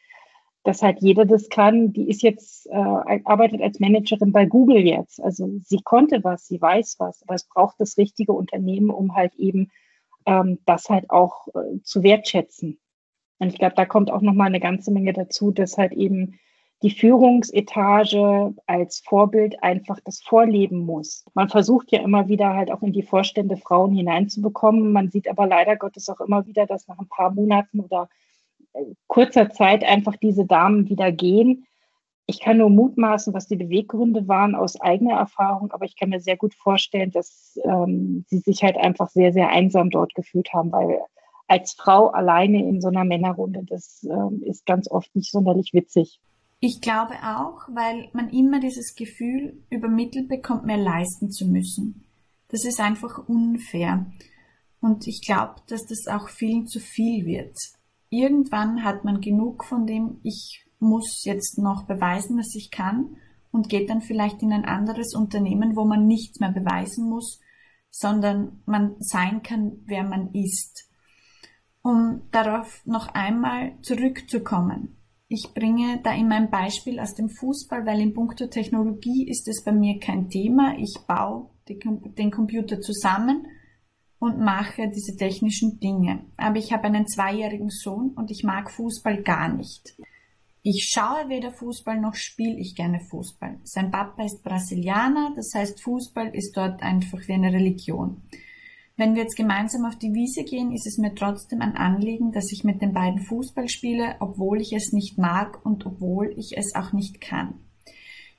dass 0.64 0.82
halt 0.82 1.02
jeder 1.02 1.26
das 1.26 1.50
kann. 1.50 1.94
Die 1.94 2.10
ist 2.10 2.24
jetzt, 2.24 2.68
äh, 2.68 3.20
arbeitet 3.26 3.62
als 3.62 3.80
Managerin 3.80 4.32
bei 4.32 4.46
Google 4.46 4.80
jetzt. 4.80 5.22
Also 5.22 5.50
sie 5.64 5.82
konnte 5.84 6.24
was, 6.24 6.48
sie 6.48 6.62
weiß 6.62 6.96
was, 7.00 7.22
aber 7.24 7.36
es 7.36 7.48
braucht 7.48 7.80
das 7.80 7.98
richtige 7.98 8.34
Unternehmen, 8.34 8.90
um 8.90 9.16
halt 9.16 9.36
eben 9.36 9.72
ähm, 10.26 10.60
das 10.66 10.90
halt 10.90 11.10
auch 11.12 11.48
äh, 11.50 11.82
zu 11.84 12.02
wertschätzen. 12.02 12.80
Und 13.40 13.48
ich 13.48 13.58
glaube, 13.58 13.76
da 13.76 13.86
kommt 13.86 14.12
auch 14.12 14.22
nochmal 14.22 14.48
eine 14.48 14.60
ganze 14.60 14.92
Menge 14.92 15.14
dazu, 15.14 15.52
dass 15.52 15.78
halt 15.78 15.94
eben 15.94 16.40
die 16.82 16.92
Führungsetage 16.92 18.54
als 18.66 19.02
Vorbild 19.06 19.62
einfach 19.62 20.00
das 20.06 20.22
vorleben 20.22 20.86
muss. 20.86 21.26
Man 21.34 21.50
versucht 21.50 21.92
ja 21.92 22.02
immer 22.02 22.30
wieder 22.30 22.54
halt 22.54 22.72
auch 22.72 22.82
in 22.82 22.94
die 22.94 23.04
Vorstände 23.04 23.58
Frauen 23.58 23.94
hineinzubekommen. 23.94 24.94
Man 24.94 25.10
sieht 25.10 25.30
aber 25.30 25.46
leider 25.46 25.76
Gottes 25.76 26.08
auch 26.10 26.22
immer 26.22 26.46
wieder, 26.46 26.66
dass 26.66 26.88
nach 26.88 27.00
ein 27.00 27.10
paar 27.10 27.32
Monaten 27.32 27.82
oder 27.82 28.08
äh, 28.74 28.84
kurzer 29.08 29.50
Zeit 29.50 29.84
einfach 29.84 30.16
diese 30.16 30.46
Damen 30.46 30.88
wieder 30.90 31.12
gehen. 31.12 31.66
Ich 32.28 32.40
kann 32.40 32.58
nur 32.58 32.70
mutmaßen, 32.70 33.34
was 33.34 33.48
die 33.48 33.56
Beweggründe 33.56 34.28
waren 34.28 34.54
aus 34.54 34.80
eigener 34.80 35.18
Erfahrung, 35.18 35.72
aber 35.72 35.86
ich 35.86 35.98
kann 35.98 36.10
mir 36.10 36.22
sehr 36.22 36.38
gut 36.38 36.54
vorstellen, 36.54 37.12
dass 37.12 37.60
ähm, 37.66 38.24
sie 38.28 38.38
sich 38.38 38.64
halt 38.64 38.78
einfach 38.78 39.10
sehr, 39.10 39.34
sehr 39.34 39.50
einsam 39.50 39.90
dort 39.90 40.14
gefühlt 40.14 40.54
haben, 40.54 40.72
weil 40.72 41.00
als 41.50 41.74
Frau 41.74 42.08
alleine 42.08 42.68
in 42.68 42.80
so 42.80 42.88
einer 42.90 43.04
Männerrunde. 43.04 43.64
Das 43.68 44.04
äh, 44.04 44.46
ist 44.46 44.66
ganz 44.66 44.90
oft 44.90 45.14
nicht 45.16 45.32
sonderlich 45.32 45.74
witzig. 45.74 46.22
Ich 46.60 46.82
glaube 46.82 47.16
auch, 47.24 47.68
weil 47.70 48.10
man 48.14 48.30
immer 48.30 48.60
dieses 48.60 48.96
Gefühl 48.96 49.64
übermittelt 49.70 50.28
bekommt, 50.28 50.66
mehr 50.66 50.78
leisten 50.78 51.32
zu 51.32 51.48
müssen. 51.48 52.06
Das 52.50 52.66
ist 52.66 52.80
einfach 52.80 53.28
unfair. 53.28 54.12
Und 54.82 55.08
ich 55.08 55.22
glaube, 55.22 55.56
dass 55.68 55.86
das 55.86 56.08
auch 56.08 56.30
vielen 56.30 56.68
zu 56.68 56.80
viel 56.80 57.26
wird. 57.26 57.58
Irgendwann 58.10 58.84
hat 58.84 59.04
man 59.04 59.22
genug 59.22 59.64
von 59.66 59.86
dem, 59.86 60.20
ich 60.24 60.66
muss 60.80 61.24
jetzt 61.26 61.58
noch 61.58 61.84
beweisen, 61.84 62.38
dass 62.38 62.56
ich 62.56 62.72
kann 62.72 63.18
und 63.52 63.70
geht 63.70 63.90
dann 63.90 64.02
vielleicht 64.02 64.42
in 64.42 64.54
ein 64.54 64.66
anderes 64.66 65.16
Unternehmen, 65.16 65.76
wo 65.76 65.86
man 65.86 66.06
nichts 66.06 66.40
mehr 66.40 66.52
beweisen 66.52 67.10
muss, 67.10 67.40
sondern 67.90 68.62
man 68.66 68.96
sein 69.00 69.42
kann, 69.44 69.80
wer 69.86 70.04
man 70.04 70.34
ist. 70.34 70.89
Um 71.82 72.24
darauf 72.32 72.82
noch 72.86 73.08
einmal 73.14 73.74
zurückzukommen. 73.82 74.98
Ich 75.28 75.54
bringe 75.54 76.02
da 76.04 76.14
immer 76.16 76.36
ein 76.36 76.50
Beispiel 76.50 77.00
aus 77.00 77.14
dem 77.14 77.30
Fußball, 77.30 77.86
weil 77.86 78.02
in 78.02 78.14
puncto 78.14 78.48
Technologie 78.48 79.28
ist 79.30 79.48
es 79.48 79.64
bei 79.64 79.72
mir 79.72 80.00
kein 80.00 80.30
Thema. 80.30 80.76
Ich 80.78 80.98
baue 81.08 81.52
den 81.68 82.32
Computer 82.32 82.82
zusammen 82.82 83.46
und 84.18 84.40
mache 84.40 84.90
diese 84.90 85.16
technischen 85.16 85.80
Dinge. 85.80 86.26
Aber 86.36 86.58
ich 86.58 86.74
habe 86.74 86.86
einen 86.86 87.08
zweijährigen 87.08 87.70
Sohn 87.70 88.12
und 88.16 88.32
ich 88.32 88.44
mag 88.44 88.72
Fußball 88.72 89.22
gar 89.24 89.54
nicht. 89.54 89.96
Ich 90.62 90.90
schaue 90.92 91.30
weder 91.30 91.52
Fußball 91.52 92.00
noch 92.02 92.16
spiele 92.16 92.60
ich 92.60 92.76
gerne 92.76 93.00
Fußball. 93.00 93.60
Sein 93.64 93.92
Papa 93.92 94.26
ist 94.26 94.44
Brasilianer, 94.44 95.34
das 95.36 95.54
heißt 95.56 95.82
Fußball 95.82 96.36
ist 96.36 96.58
dort 96.58 96.84
einfach 96.84 97.20
wie 97.28 97.34
eine 97.34 97.54
Religion. 97.54 98.24
Wenn 99.00 99.16
wir 99.16 99.22
jetzt 99.22 99.38
gemeinsam 99.38 99.86
auf 99.86 99.96
die 99.96 100.14
Wiese 100.14 100.44
gehen, 100.44 100.74
ist 100.74 100.86
es 100.86 100.98
mir 100.98 101.16
trotzdem 101.16 101.62
ein 101.62 101.78
Anliegen, 101.78 102.34
dass 102.34 102.52
ich 102.52 102.66
mit 102.66 102.82
den 102.82 102.92
beiden 102.92 103.22
Fußball 103.22 103.70
spiele, 103.70 104.18
obwohl 104.20 104.60
ich 104.60 104.74
es 104.74 104.92
nicht 104.92 105.18
mag 105.18 105.66
und 105.66 105.86
obwohl 105.86 106.34
ich 106.38 106.58
es 106.58 106.76
auch 106.76 106.92
nicht 106.92 107.22
kann. 107.22 107.54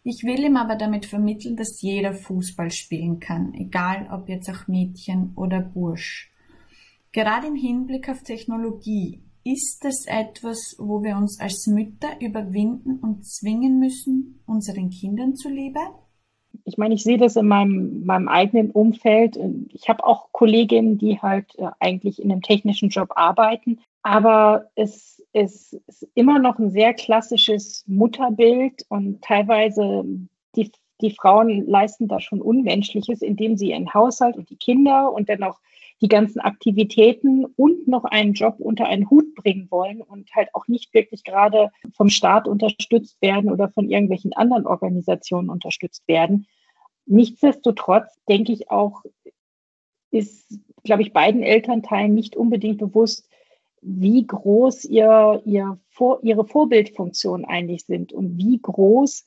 Ich 0.05 0.23
will 0.23 0.45
ihm 0.45 0.59
aber 0.59 0.77
damit 0.77 1.07
vermitteln, 1.07 1.57
dass 1.57 1.81
jeder 1.81 2.13
Fußball 2.13 2.71
spielen 2.71 3.21
kann, 3.21 3.55
egal 3.55 4.11
ob 4.13 4.29
jetzt 4.29 4.51
auch 4.51 4.69
Mädchen 4.69 5.33
oder 5.35 5.61
Bursch. 5.61 6.31
Gerade 7.13 7.47
im 7.47 7.57
Hinblick 7.57 8.11
auf 8.11 8.23
Technologie 8.23 9.23
ist 9.45 9.83
es 9.87 10.05
etwas, 10.07 10.77
wo 10.79 11.03
wir 11.03 11.17
uns 11.17 11.41
als 11.41 11.69
Mütter 11.69 12.21
überwinden 12.21 12.99
und 12.99 13.25
zwingen 13.25 13.79
müssen, 13.79 14.43
unseren 14.45 14.91
Kindern 14.91 15.35
zuliebe? 15.37 15.81
Ich 16.65 16.79
meine, 16.79 16.95
ich 16.95 17.03
sehe 17.03 17.19
das 17.19 17.37
in 17.37 17.47
meinem, 17.47 18.05
meinem 18.05 18.29
eigenen 18.29 18.71
Umfeld. 18.71 19.39
Ich 19.73 19.89
habe 19.89 20.05
auch 20.05 20.33
Kolleginnen, 20.33 20.99
die 20.99 21.21
halt 21.21 21.47
äh, 21.59 21.69
eigentlich 21.81 22.23
in 22.23 22.31
einem 22.31 22.43
technischen 22.43 22.89
Job 22.89 23.11
arbeiten, 23.17 23.81
aber 24.03 24.71
es, 24.75 25.23
es 25.33 25.73
ist 25.87 26.09
immer 26.15 26.39
noch 26.39 26.59
ein 26.59 26.71
sehr 26.71 26.95
klassisches 26.95 27.85
Mutterbild 27.87 28.85
und 28.89 29.23
teilweise 29.23 30.05
die, 30.57 30.71
die 31.01 31.11
Frauen 31.11 31.67
leisten 31.67 32.09
da 32.09 32.21
schon 32.21 32.41
Unmenschliches, 32.41 33.23
indem 33.23 33.57
sie 33.57 33.71
ihren 33.71 33.93
Haushalt 33.93 34.37
und 34.37 34.51
die 34.51 34.57
Kinder 34.57 35.13
und 35.13 35.29
dann 35.29 35.43
auch 35.43 35.59
die 36.01 36.09
ganzen 36.09 36.41
Aktivitäten 36.41 37.45
und 37.45 37.87
noch 37.87 38.05
einen 38.05 38.33
Job 38.33 38.57
unter 38.59 38.87
einen 38.87 39.11
Hut 39.11 39.35
bringen 39.35 39.69
wollen 39.71 40.01
und 40.01 40.35
halt 40.35 40.49
auch 40.55 40.67
nicht 40.67 40.95
wirklich 40.95 41.25
gerade 41.25 41.71
vom 41.95 42.09
Staat 42.09 42.49
unterstützt 42.49 43.21
werden 43.21 43.51
oder 43.51 43.69
von 43.69 43.91
irgendwelchen 43.91 44.33
anderen 44.33 44.67
Organisationen 44.67 45.51
unterstützt 45.51 46.07
werden. 46.09 46.47
Nichtsdestotrotz 47.07 48.19
denke 48.29 48.53
ich 48.53 48.71
auch, 48.71 49.03
ist, 50.11 50.59
glaube 50.85 51.03
ich, 51.03 51.13
beiden 51.13 51.43
Elternteilen 51.43 52.15
nicht 52.15 52.35
unbedingt 52.35 52.79
bewusst, 52.79 53.29
wie 53.83 54.27
groß 54.27 54.85
ihr, 54.85 55.43
ihr 55.45 55.79
Vor, 55.89 56.21
ihre 56.23 56.45
Vorbildfunktionen 56.45 57.45
eigentlich 57.45 57.85
sind 57.85 58.13
und 58.13 58.37
wie 58.39 58.59
groß 58.61 59.25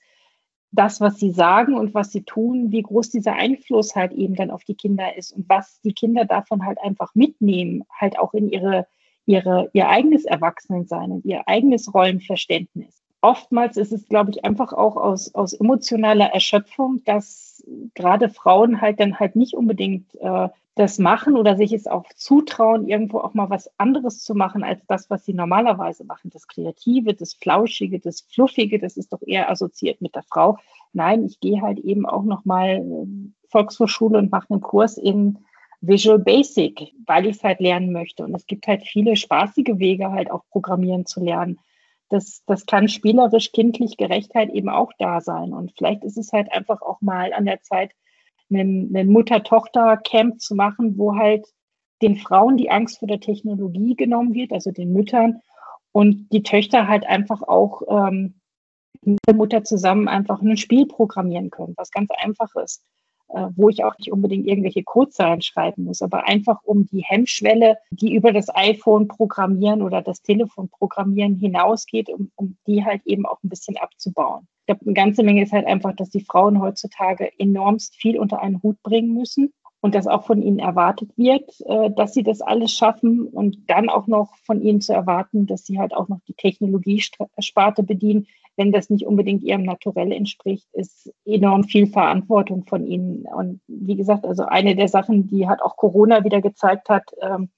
das, 0.73 0.99
was 0.99 1.19
sie 1.19 1.31
sagen 1.31 1.75
und 1.77 1.93
was 1.93 2.11
sie 2.11 2.23
tun, 2.23 2.71
wie 2.71 2.81
groß 2.81 3.11
dieser 3.11 3.33
Einfluss 3.33 3.95
halt 3.95 4.11
eben 4.11 4.35
dann 4.35 4.49
auf 4.49 4.63
die 4.63 4.75
Kinder 4.75 5.15
ist 5.15 5.31
und 5.31 5.47
was 5.47 5.79
die 5.81 5.93
Kinder 5.93 6.25
davon 6.25 6.65
halt 6.65 6.79
einfach 6.83 7.13
mitnehmen, 7.13 7.83
halt 7.91 8.17
auch 8.17 8.33
in 8.33 8.49
ihre, 8.49 8.87
ihre, 9.27 9.69
ihr 9.73 9.87
eigenes 9.87 10.25
Erwachsenensein 10.25 11.11
und 11.11 11.25
ihr 11.25 11.47
eigenes 11.47 11.93
Rollenverständnis. 11.93 13.02
Oftmals 13.23 13.77
ist 13.77 13.93
es, 13.93 14.09
glaube 14.09 14.31
ich, 14.31 14.43
einfach 14.43 14.73
auch 14.73 14.97
aus, 14.97 15.33
aus 15.33 15.53
emotionaler 15.53 16.33
Erschöpfung, 16.33 17.01
dass 17.05 17.63
gerade 17.93 18.27
Frauen 18.27 18.81
halt 18.81 18.99
dann 18.99 19.17
halt 19.17 19.37
nicht 19.37 19.53
unbedingt 19.53 20.13
äh, 20.19 20.49
das 20.75 20.99
machen 20.99 21.37
oder 21.37 21.55
sich 21.55 21.71
es 21.71 21.87
auch 21.87 22.03
zutrauen, 22.17 22.85
irgendwo 22.85 23.19
auch 23.19 23.33
mal 23.33 23.49
was 23.49 23.71
anderes 23.79 24.25
zu 24.25 24.35
machen 24.35 24.61
als 24.61 24.85
das, 24.87 25.09
was 25.09 25.23
sie 25.23 25.33
normalerweise 25.33 26.03
machen. 26.03 26.31
Das 26.33 26.49
Kreative, 26.49 27.13
das 27.13 27.33
Flauschige, 27.35 28.01
das 28.01 28.27
Fluffige, 28.29 28.77
das 28.77 28.97
ist 28.97 29.13
doch 29.13 29.21
eher 29.25 29.49
assoziiert 29.49 30.01
mit 30.01 30.15
der 30.15 30.23
Frau. 30.23 30.57
Nein, 30.91 31.23
ich 31.23 31.39
gehe 31.39 31.61
halt 31.61 31.79
eben 31.79 32.05
auch 32.05 32.23
noch 32.23 32.43
mal 32.43 32.71
ähm, 32.71 33.35
Volkshochschule 33.47 34.17
und 34.17 34.33
mache 34.33 34.49
einen 34.49 34.59
Kurs 34.59 34.97
in 34.97 35.37
Visual 35.79 36.19
Basic, 36.19 36.91
weil 37.05 37.25
ich 37.25 37.37
es 37.37 37.43
halt 37.45 37.61
lernen 37.61 37.93
möchte. 37.93 38.25
Und 38.25 38.35
es 38.35 38.47
gibt 38.47 38.67
halt 38.67 38.83
viele 38.83 39.15
spaßige 39.15 39.77
Wege, 39.77 40.11
halt 40.11 40.29
auch 40.29 40.43
Programmieren 40.49 41.05
zu 41.05 41.23
lernen. 41.23 41.57
Das, 42.13 42.43
das 42.45 42.67
kann 42.67 42.89
spielerisch, 42.89 43.51
kindlich 43.53 43.97
Gerechtheit 43.97 44.51
eben 44.51 44.69
auch 44.69 44.91
da 44.99 45.19
sein. 45.19 45.51
Und 45.51 45.73
vielleicht 45.75 46.03
ist 46.03 46.17
es 46.17 46.31
halt 46.31 46.51
einfach 46.51 46.83
auch 46.83 47.01
mal 47.01 47.33
an 47.33 47.45
der 47.45 47.61
Zeit, 47.61 47.91
einen, 48.51 48.95
einen 48.95 49.11
Mutter-Tochter-Camp 49.11 50.39
zu 50.39 50.53
machen, 50.53 50.95
wo 50.99 51.15
halt 51.15 51.47
den 52.03 52.17
Frauen 52.17 52.57
die 52.57 52.69
Angst 52.69 52.99
vor 52.99 53.07
der 53.07 53.19
Technologie 53.19 53.95
genommen 53.95 54.35
wird, 54.35 54.51
also 54.51 54.71
den 54.71 54.93
Müttern, 54.93 55.41
und 55.91 56.27
die 56.31 56.43
Töchter 56.43 56.87
halt 56.87 57.05
einfach 57.07 57.41
auch 57.41 57.81
ähm, 57.89 58.39
mit 59.01 59.19
der 59.27 59.35
Mutter 59.35 59.63
zusammen 59.63 60.07
einfach 60.07 60.39
ein 60.39 60.57
Spiel 60.57 60.85
programmieren 60.85 61.49
können, 61.49 61.73
was 61.77 61.89
ganz 61.89 62.09
einfach 62.17 62.53
ist, 62.63 62.83
wo 63.55 63.69
ich 63.69 63.83
auch 63.83 63.97
nicht 63.97 64.11
unbedingt 64.11 64.47
irgendwelche 64.47 64.83
Codezeilen 64.83 65.41
schreiben 65.41 65.85
muss, 65.85 66.01
aber 66.01 66.27
einfach 66.27 66.59
um 66.63 66.85
die 66.85 67.03
Hemmschwelle, 67.03 67.77
die 67.91 68.13
über 68.13 68.31
das 68.31 68.53
iPhone 68.55 69.07
programmieren 69.07 69.81
oder 69.81 70.01
das 70.01 70.21
Telefon 70.21 70.69
programmieren 70.69 71.35
hinausgeht, 71.35 72.09
um, 72.09 72.31
um 72.35 72.57
die 72.67 72.85
halt 72.85 73.01
eben 73.05 73.25
auch 73.25 73.41
ein 73.43 73.49
bisschen 73.49 73.77
abzubauen. 73.77 74.47
Ich 74.61 74.67
glaube, 74.67 74.85
eine 74.85 74.93
ganze 74.93 75.23
Menge 75.23 75.43
ist 75.43 75.51
halt 75.51 75.65
einfach, 75.65 75.93
dass 75.95 76.09
die 76.09 76.23
Frauen 76.23 76.61
heutzutage 76.61 77.31
enormst 77.37 77.95
viel 77.95 78.17
unter 78.17 78.41
einen 78.41 78.61
Hut 78.63 78.81
bringen 78.81 79.13
müssen 79.13 79.51
und 79.81 79.95
dass 79.95 80.07
auch 80.07 80.25
von 80.25 80.41
ihnen 80.41 80.59
erwartet 80.59 81.09
wird, 81.17 81.59
äh, 81.65 81.91
dass 81.91 82.13
sie 82.13 82.23
das 82.23 82.41
alles 82.41 82.71
schaffen 82.71 83.27
und 83.27 83.69
dann 83.69 83.89
auch 83.89 84.07
noch 84.07 84.33
von 84.45 84.61
ihnen 84.61 84.79
zu 84.79 84.93
erwarten, 84.93 85.45
dass 85.45 85.65
sie 85.65 85.77
halt 85.77 85.93
auch 85.93 86.07
noch 86.07 86.21
die 86.27 86.33
Technologiesparte 86.33 87.83
bedienen, 87.83 88.27
wenn 88.55 88.71
das 88.71 88.89
nicht 88.89 89.05
unbedingt 89.05 89.43
ihrem 89.43 89.63
Naturell 89.63 90.11
entspricht, 90.11 90.67
ist 90.73 91.11
enorm 91.25 91.63
viel 91.63 91.87
Verantwortung 91.87 92.65
von 92.65 92.85
ihnen. 92.85 93.25
Und 93.25 93.61
wie 93.67 93.95
gesagt, 93.95 94.25
also 94.25 94.43
eine 94.45 94.75
der 94.75 94.87
Sachen, 94.87 95.27
die 95.27 95.47
hat 95.47 95.61
auch 95.61 95.75
Corona 95.75 96.23
wieder 96.23 96.41
gezeigt 96.41 96.89
hat, 96.89 97.03
ähm, 97.21 97.49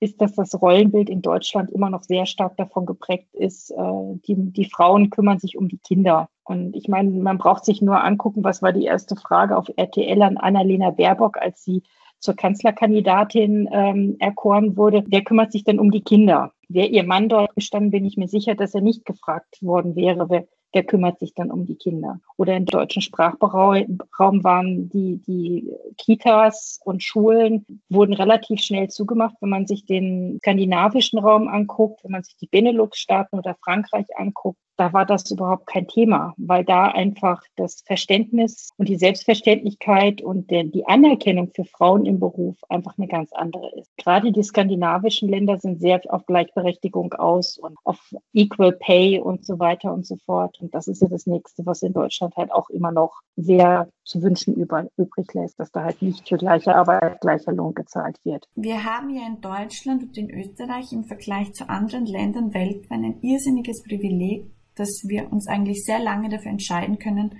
ist, 0.00 0.20
dass 0.20 0.34
das 0.34 0.60
Rollenbild 0.60 1.10
in 1.10 1.22
Deutschland 1.22 1.70
immer 1.70 1.90
noch 1.90 2.04
sehr 2.04 2.24
stark 2.24 2.56
davon 2.56 2.86
geprägt 2.86 3.34
ist, 3.34 3.70
äh, 3.70 4.14
die, 4.26 4.36
die 4.52 4.64
Frauen 4.64 5.10
kümmern 5.10 5.38
sich 5.38 5.58
um 5.58 5.68
die 5.68 5.78
Kinder. 5.78 6.28
Und 6.44 6.74
ich 6.76 6.88
meine, 6.88 7.10
man 7.10 7.38
braucht 7.38 7.64
sich 7.64 7.82
nur 7.82 8.02
angucken, 8.02 8.44
was 8.44 8.62
war 8.62 8.72
die 8.72 8.84
erste 8.84 9.16
Frage 9.16 9.56
auf 9.56 9.66
RTL 9.76 10.22
an 10.22 10.36
Annalena 10.36 10.90
Baerbock, 10.90 11.36
als 11.36 11.64
sie 11.64 11.82
zur 12.20 12.34
Kanzlerkandidatin 12.34 13.68
ähm, 13.72 14.16
erkoren 14.18 14.76
wurde. 14.76 15.04
Wer 15.06 15.22
kümmert 15.22 15.52
sich 15.52 15.64
denn 15.64 15.78
um 15.78 15.90
die 15.90 16.02
Kinder? 16.02 16.52
Wäre 16.68 16.88
ihr 16.88 17.04
Mann 17.04 17.28
dort 17.28 17.54
gestanden, 17.54 17.90
bin 17.90 18.04
ich 18.04 18.16
mir 18.16 18.28
sicher, 18.28 18.54
dass 18.54 18.74
er 18.74 18.82
nicht 18.82 19.04
gefragt 19.04 19.62
worden 19.62 19.96
wäre, 19.96 20.28
wer, 20.28 20.46
der 20.74 20.84
kümmert 20.84 21.18
sich 21.18 21.34
dann 21.34 21.50
um 21.50 21.64
die 21.64 21.76
Kinder. 21.76 22.20
Oder 22.36 22.56
im 22.56 22.66
deutschen 22.66 23.00
Sprachraum 23.00 24.44
waren 24.44 24.90
die, 24.90 25.22
die 25.26 25.72
Kitas 25.96 26.78
und 26.84 27.02
Schulen 27.02 27.64
wurden 27.88 28.12
relativ 28.12 28.60
schnell 28.60 28.88
zugemacht. 28.88 29.36
Wenn 29.40 29.48
man 29.48 29.66
sich 29.66 29.86
den 29.86 30.38
skandinavischen 30.40 31.18
Raum 31.18 31.48
anguckt, 31.48 32.04
wenn 32.04 32.12
man 32.12 32.22
sich 32.22 32.36
die 32.36 32.48
Benelux-Staaten 32.48 33.38
oder 33.38 33.56
Frankreich 33.64 34.06
anguckt, 34.16 34.58
da 34.78 34.92
war 34.92 35.04
das 35.04 35.30
überhaupt 35.30 35.66
kein 35.66 35.88
Thema, 35.88 36.34
weil 36.36 36.64
da 36.64 36.86
einfach 36.86 37.42
das 37.56 37.82
Verständnis 37.84 38.70
und 38.76 38.88
die 38.88 38.96
Selbstverständlichkeit 38.96 40.22
und 40.22 40.50
der, 40.50 40.64
die 40.64 40.86
Anerkennung 40.86 41.50
für 41.54 41.64
Frauen 41.64 42.06
im 42.06 42.20
Beruf 42.20 42.56
einfach 42.68 42.96
eine 42.96 43.08
ganz 43.08 43.32
andere 43.32 43.70
ist. 43.78 43.90
Gerade 43.96 44.30
die 44.30 44.42
skandinavischen 44.42 45.28
Länder 45.28 45.58
sind 45.58 45.80
sehr 45.80 46.00
auf 46.08 46.26
Gleichberechtigung 46.26 47.12
aus 47.14 47.58
und 47.58 47.76
auf 47.82 47.98
Equal 48.32 48.72
Pay 48.72 49.18
und 49.18 49.44
so 49.44 49.58
weiter 49.58 49.92
und 49.92 50.06
so 50.06 50.16
fort. 50.16 50.58
Und 50.60 50.72
das 50.74 50.86
ist 50.86 51.02
ja 51.02 51.08
das 51.08 51.26
Nächste, 51.26 51.66
was 51.66 51.82
in 51.82 51.92
Deutschland 51.92 52.36
halt 52.36 52.52
auch 52.52 52.70
immer 52.70 52.92
noch 52.92 53.20
sehr 53.34 53.88
zu 54.04 54.22
wünschen 54.22 54.54
übrig 54.54 55.34
lässt, 55.34 55.58
dass 55.58 55.72
da 55.72 55.82
halt 55.82 56.00
nicht 56.02 56.28
für 56.28 56.36
gleiche 56.36 56.74
Arbeit 56.74 57.20
gleicher 57.20 57.52
Lohn 57.52 57.74
gezahlt 57.74 58.18
wird. 58.24 58.48
Wir 58.54 58.84
haben 58.84 59.10
ja 59.10 59.26
in 59.26 59.40
Deutschland 59.40 60.04
und 60.04 60.16
in 60.16 60.30
Österreich 60.30 60.92
im 60.92 61.04
Vergleich 61.04 61.52
zu 61.52 61.68
anderen 61.68 62.06
Ländern 62.06 62.54
weltweit 62.54 62.98
ein 62.98 63.20
irrsinniges 63.22 63.82
Privileg, 63.82 64.46
dass 64.78 65.04
wir 65.06 65.32
uns 65.32 65.46
eigentlich 65.46 65.84
sehr 65.84 65.98
lange 65.98 66.28
dafür 66.28 66.50
entscheiden 66.50 66.98
können, 66.98 67.36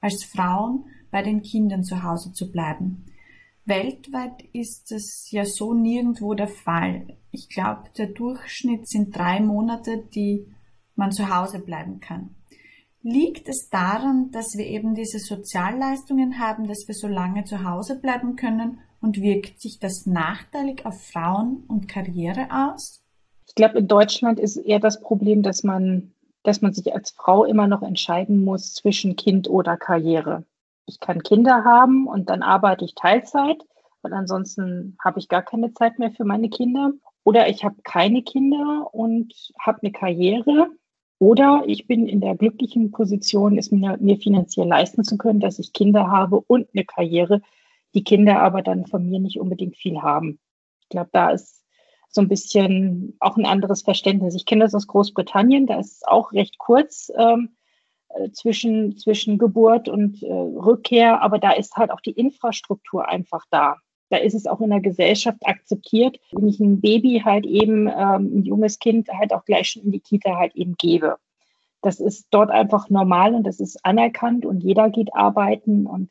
als 0.00 0.24
Frauen 0.24 0.86
bei 1.10 1.22
den 1.22 1.42
Kindern 1.42 1.82
zu 1.84 2.02
Hause 2.02 2.32
zu 2.32 2.50
bleiben. 2.50 3.06
Weltweit 3.64 4.42
ist 4.52 4.92
es 4.92 5.28
ja 5.30 5.44
so 5.44 5.74
nirgendwo 5.74 6.34
der 6.34 6.48
Fall. 6.48 7.18
Ich 7.30 7.48
glaube, 7.48 7.84
der 7.96 8.06
Durchschnitt 8.06 8.88
sind 8.88 9.16
drei 9.16 9.40
Monate, 9.40 10.08
die 10.14 10.46
man 10.94 11.12
zu 11.12 11.34
Hause 11.34 11.60
bleiben 11.60 12.00
kann. 12.00 12.34
Liegt 13.02 13.48
es 13.48 13.68
daran, 13.70 14.30
dass 14.32 14.54
wir 14.56 14.66
eben 14.66 14.94
diese 14.94 15.18
Sozialleistungen 15.18 16.38
haben, 16.38 16.66
dass 16.66 16.88
wir 16.88 16.94
so 16.94 17.06
lange 17.06 17.44
zu 17.44 17.62
Hause 17.62 18.00
bleiben 18.00 18.36
können 18.36 18.80
und 19.00 19.20
wirkt 19.20 19.60
sich 19.60 19.78
das 19.78 20.06
nachteilig 20.06 20.84
auf 20.84 21.00
Frauen 21.00 21.64
und 21.68 21.88
Karriere 21.88 22.48
aus? 22.50 23.04
Ich 23.46 23.54
glaube, 23.54 23.78
in 23.78 23.88
Deutschland 23.88 24.40
ist 24.40 24.56
eher 24.56 24.80
das 24.80 25.00
Problem, 25.00 25.42
dass 25.42 25.62
man, 25.62 26.12
dass 26.48 26.62
man 26.62 26.72
sich 26.72 26.94
als 26.94 27.10
Frau 27.10 27.44
immer 27.44 27.66
noch 27.66 27.82
entscheiden 27.82 28.42
muss 28.42 28.72
zwischen 28.72 29.16
Kind 29.16 29.50
oder 29.50 29.76
Karriere. 29.76 30.44
Ich 30.86 30.98
kann 30.98 31.22
Kinder 31.22 31.62
haben 31.62 32.06
und 32.06 32.30
dann 32.30 32.42
arbeite 32.42 32.86
ich 32.86 32.94
Teilzeit, 32.94 33.62
weil 34.00 34.14
ansonsten 34.14 34.96
habe 35.04 35.18
ich 35.18 35.28
gar 35.28 35.42
keine 35.42 35.74
Zeit 35.74 35.98
mehr 35.98 36.10
für 36.10 36.24
meine 36.24 36.48
Kinder. 36.48 36.92
Oder 37.22 37.48
ich 37.50 37.64
habe 37.64 37.76
keine 37.82 38.22
Kinder 38.22 38.88
und 38.92 39.52
habe 39.60 39.82
eine 39.82 39.92
Karriere 39.92 40.70
oder 41.18 41.64
ich 41.66 41.86
bin 41.86 42.08
in 42.08 42.22
der 42.22 42.34
glücklichen 42.34 42.92
Position, 42.92 43.58
es 43.58 43.70
mir, 43.70 43.98
mir 44.00 44.16
finanziell 44.16 44.68
leisten 44.68 45.04
zu 45.04 45.18
können, 45.18 45.40
dass 45.40 45.58
ich 45.58 45.74
Kinder 45.74 46.10
habe 46.10 46.40
und 46.40 46.68
eine 46.72 46.86
Karriere, 46.86 47.42
die 47.92 48.04
Kinder 48.04 48.40
aber 48.40 48.62
dann 48.62 48.86
von 48.86 49.06
mir 49.06 49.20
nicht 49.20 49.38
unbedingt 49.38 49.76
viel 49.76 50.00
haben. 50.00 50.38
Ich 50.80 50.88
glaube, 50.88 51.10
da 51.12 51.28
ist 51.28 51.57
so 52.08 52.20
ein 52.20 52.28
bisschen 52.28 53.16
auch 53.20 53.36
ein 53.36 53.46
anderes 53.46 53.82
Verständnis. 53.82 54.34
Ich 54.34 54.46
kenne 54.46 54.64
das 54.64 54.74
aus 54.74 54.86
Großbritannien, 54.86 55.66
da 55.66 55.78
ist 55.78 55.96
es 55.96 56.02
auch 56.04 56.32
recht 56.32 56.58
kurz 56.58 57.12
ähm, 57.16 57.50
äh, 58.08 58.30
zwischen, 58.30 58.96
zwischen 58.96 59.38
Geburt 59.38 59.88
und 59.88 60.22
äh, 60.22 60.32
Rückkehr, 60.32 61.20
aber 61.22 61.38
da 61.38 61.52
ist 61.52 61.76
halt 61.76 61.90
auch 61.90 62.00
die 62.00 62.12
Infrastruktur 62.12 63.08
einfach 63.08 63.44
da. 63.50 63.76
Da 64.10 64.16
ist 64.16 64.34
es 64.34 64.46
auch 64.46 64.60
in 64.62 64.70
der 64.70 64.80
Gesellschaft 64.80 65.46
akzeptiert, 65.46 66.18
wenn 66.32 66.48
ich 66.48 66.58
ein 66.60 66.80
Baby 66.80 67.22
halt 67.24 67.44
eben, 67.44 67.86
ähm, 67.88 68.38
ein 68.38 68.44
junges 68.44 68.78
Kind 68.78 69.08
halt 69.12 69.34
auch 69.34 69.44
gleich 69.44 69.68
schon 69.68 69.82
in 69.82 69.92
die 69.92 70.00
Kita 70.00 70.36
halt 70.36 70.56
eben 70.56 70.76
gebe. 70.78 71.16
Das 71.82 72.00
ist 72.00 72.26
dort 72.30 72.50
einfach 72.50 72.88
normal 72.88 73.34
und 73.34 73.44
das 73.46 73.60
ist 73.60 73.84
anerkannt 73.84 74.46
und 74.46 74.62
jeder 74.62 74.88
geht 74.88 75.14
arbeiten 75.14 75.86
und 75.86 76.10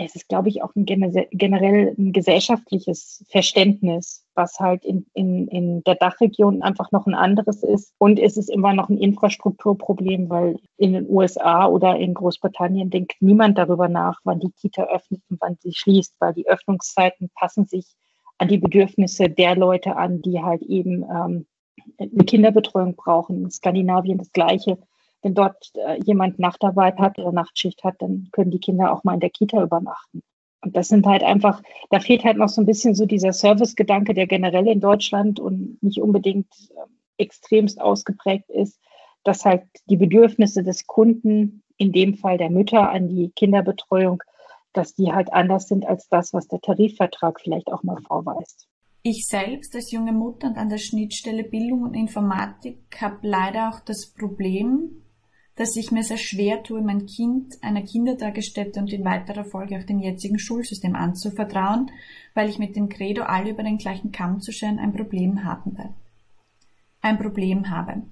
es 0.00 0.14
ist, 0.14 0.28
glaube 0.28 0.48
ich, 0.48 0.62
auch 0.62 0.74
ein 0.76 0.84
generell 0.84 1.94
ein 1.98 2.12
gesellschaftliches 2.12 3.24
Verständnis, 3.28 4.24
was 4.34 4.60
halt 4.60 4.84
in, 4.84 5.06
in, 5.12 5.48
in 5.48 5.82
der 5.82 5.96
Dachregion 5.96 6.62
einfach 6.62 6.92
noch 6.92 7.06
ein 7.06 7.14
anderes 7.14 7.64
ist. 7.64 7.92
Und 7.98 8.20
es 8.20 8.36
ist 8.36 8.48
immer 8.48 8.72
noch 8.74 8.88
ein 8.88 8.98
Infrastrukturproblem, 8.98 10.30
weil 10.30 10.60
in 10.76 10.92
den 10.92 11.10
USA 11.10 11.66
oder 11.66 11.96
in 11.96 12.14
Großbritannien 12.14 12.90
denkt 12.90 13.16
niemand 13.20 13.58
darüber 13.58 13.88
nach, 13.88 14.20
wann 14.22 14.38
die 14.38 14.52
Kita 14.52 14.84
öffnet 14.84 15.20
und 15.30 15.40
wann 15.40 15.56
sie 15.60 15.74
schließt, 15.74 16.14
weil 16.20 16.32
die 16.32 16.46
Öffnungszeiten 16.46 17.30
passen 17.34 17.66
sich 17.66 17.86
an 18.38 18.46
die 18.46 18.58
Bedürfnisse 18.58 19.28
der 19.28 19.56
Leute 19.56 19.96
an, 19.96 20.22
die 20.22 20.40
halt 20.40 20.62
eben 20.62 21.02
ähm, 21.02 21.46
eine 21.98 22.24
Kinderbetreuung 22.24 22.94
brauchen. 22.94 23.42
In 23.42 23.50
Skandinavien 23.50 24.18
das 24.18 24.30
Gleiche 24.30 24.78
wenn 25.22 25.34
dort 25.34 25.70
äh, 25.74 26.00
jemand 26.04 26.38
Nachtarbeit 26.38 26.98
hat 26.98 27.18
oder 27.18 27.32
Nachtschicht 27.32 27.84
hat, 27.84 27.96
dann 28.00 28.28
können 28.32 28.50
die 28.50 28.60
Kinder 28.60 28.92
auch 28.92 29.04
mal 29.04 29.14
in 29.14 29.20
der 29.20 29.30
Kita 29.30 29.62
übernachten. 29.62 30.22
Und 30.60 30.76
das 30.76 30.88
sind 30.88 31.06
halt 31.06 31.22
einfach, 31.22 31.62
da 31.90 32.00
fehlt 32.00 32.24
halt 32.24 32.36
noch 32.36 32.48
so 32.48 32.60
ein 32.60 32.66
bisschen 32.66 32.94
so 32.94 33.06
dieser 33.06 33.32
Servicegedanke, 33.32 34.14
der 34.14 34.26
generell 34.26 34.66
in 34.66 34.80
Deutschland 34.80 35.38
und 35.38 35.82
nicht 35.82 36.00
unbedingt 36.00 36.52
äh, 36.70 37.22
extremst 37.22 37.80
ausgeprägt 37.80 38.50
ist, 38.50 38.80
dass 39.24 39.44
halt 39.44 39.64
die 39.88 39.96
Bedürfnisse 39.96 40.62
des 40.62 40.86
Kunden, 40.86 41.62
in 41.76 41.92
dem 41.92 42.14
Fall 42.14 42.38
der 42.38 42.50
Mütter 42.50 42.90
an 42.90 43.08
die 43.08 43.30
Kinderbetreuung, 43.30 44.22
dass 44.72 44.94
die 44.94 45.12
halt 45.12 45.32
anders 45.32 45.68
sind 45.68 45.86
als 45.86 46.08
das, 46.08 46.32
was 46.32 46.48
der 46.48 46.60
Tarifvertrag 46.60 47.40
vielleicht 47.40 47.72
auch 47.72 47.82
mal 47.82 48.00
vorweist. 48.06 48.68
Ich 49.02 49.26
selbst 49.26 49.74
als 49.74 49.92
junge 49.92 50.12
Mutter 50.12 50.48
und 50.48 50.58
an 50.58 50.68
der 50.68 50.78
Schnittstelle 50.78 51.44
Bildung 51.44 51.82
und 51.82 51.94
Informatik 51.94 53.00
habe 53.00 53.18
leider 53.22 53.70
auch 53.70 53.80
das 53.80 54.12
Problem, 54.12 55.04
dass 55.58 55.74
ich 55.74 55.90
mir 55.90 56.04
sehr 56.04 56.18
schwer 56.18 56.62
tue, 56.62 56.80
mein 56.80 57.06
Kind 57.06 57.60
einer 57.62 57.82
Kindertagesstätte 57.82 58.78
und 58.78 58.92
in 58.92 59.04
weiterer 59.04 59.44
Folge 59.44 59.76
auch 59.76 59.82
dem 59.82 59.98
jetzigen 59.98 60.38
Schulsystem 60.38 60.94
anzuvertrauen, 60.94 61.90
weil 62.32 62.48
ich 62.48 62.60
mit 62.60 62.76
dem 62.76 62.88
Credo, 62.88 63.24
alle 63.24 63.50
über 63.50 63.64
den 63.64 63.76
gleichen 63.76 64.12
Kamm 64.12 64.40
zu 64.40 64.52
scheren, 64.52 64.78
ein 64.78 64.92
Problem 64.92 65.42
haben 65.42 65.76
werde. 65.76 65.94
Ein 67.00 67.18
Problem 67.18 67.70
habe. 67.70 68.02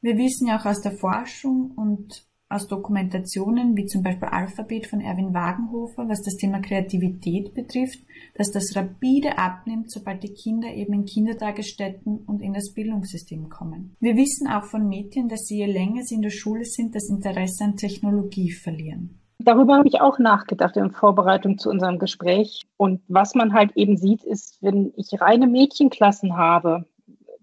Wir 0.00 0.16
wissen 0.16 0.46
ja 0.46 0.60
auch 0.60 0.64
aus 0.64 0.80
der 0.80 0.92
Forschung 0.92 1.72
und 1.74 2.24
aus 2.50 2.66
Dokumentationen 2.66 3.76
wie 3.76 3.86
zum 3.86 4.02
Beispiel 4.02 4.28
Alphabet 4.28 4.86
von 4.88 5.00
Erwin 5.00 5.32
Wagenhofer, 5.32 6.08
was 6.08 6.20
das 6.22 6.36
Thema 6.36 6.60
Kreativität 6.60 7.54
betrifft, 7.54 8.00
dass 8.34 8.50
das 8.50 8.74
rapide 8.74 9.38
abnimmt, 9.38 9.90
sobald 9.90 10.22
die 10.24 10.34
Kinder 10.34 10.68
eben 10.68 10.92
in 10.92 11.04
Kindertagesstätten 11.04 12.18
und 12.26 12.42
in 12.42 12.52
das 12.52 12.74
Bildungssystem 12.74 13.48
kommen. 13.48 13.96
Wir 14.00 14.16
wissen 14.16 14.48
auch 14.48 14.64
von 14.64 14.88
Mädchen, 14.88 15.28
dass 15.28 15.46
sie 15.46 15.58
je 15.58 15.66
länger 15.66 16.02
sie 16.02 16.16
in 16.16 16.22
der 16.22 16.30
Schule 16.30 16.64
sind, 16.64 16.94
das 16.96 17.08
Interesse 17.08 17.64
an 17.64 17.76
Technologie 17.76 18.50
verlieren. 18.50 19.20
Darüber 19.38 19.76
habe 19.76 19.88
ich 19.88 20.00
auch 20.00 20.18
nachgedacht 20.18 20.76
in 20.76 20.90
Vorbereitung 20.90 21.56
zu 21.56 21.70
unserem 21.70 21.98
Gespräch. 21.98 22.66
Und 22.76 23.00
was 23.08 23.34
man 23.34 23.54
halt 23.54 23.74
eben 23.76 23.96
sieht, 23.96 24.22
ist, 24.22 24.58
wenn 24.60 24.92
ich 24.96 25.18
reine 25.20 25.46
Mädchenklassen 25.46 26.36
habe, 26.36 26.84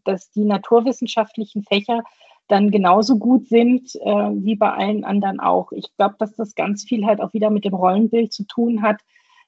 dass 0.04 0.30
die 0.32 0.46
naturwissenschaftlichen 0.46 1.64
Fächer 1.64 2.04
dann 2.48 2.72
genauso 2.72 3.18
gut 3.18 3.48
sind 3.48 3.96
äh, 3.96 4.06
wie 4.06 4.56
bei 4.56 4.72
allen 4.72 5.04
anderen 5.04 5.40
auch. 5.40 5.72
Ich 5.72 5.96
glaube, 5.98 6.16
dass 6.20 6.36
das 6.36 6.56
ganz 6.56 6.84
viel 6.84 7.06
halt 7.06 7.22
auch 7.22 7.34
wieder 7.34 7.50
mit 7.50 7.66
dem 7.66 7.74
Rollenbild 7.74 8.32
zu 8.32 8.46
tun 8.46 8.82
hat, 8.82 9.02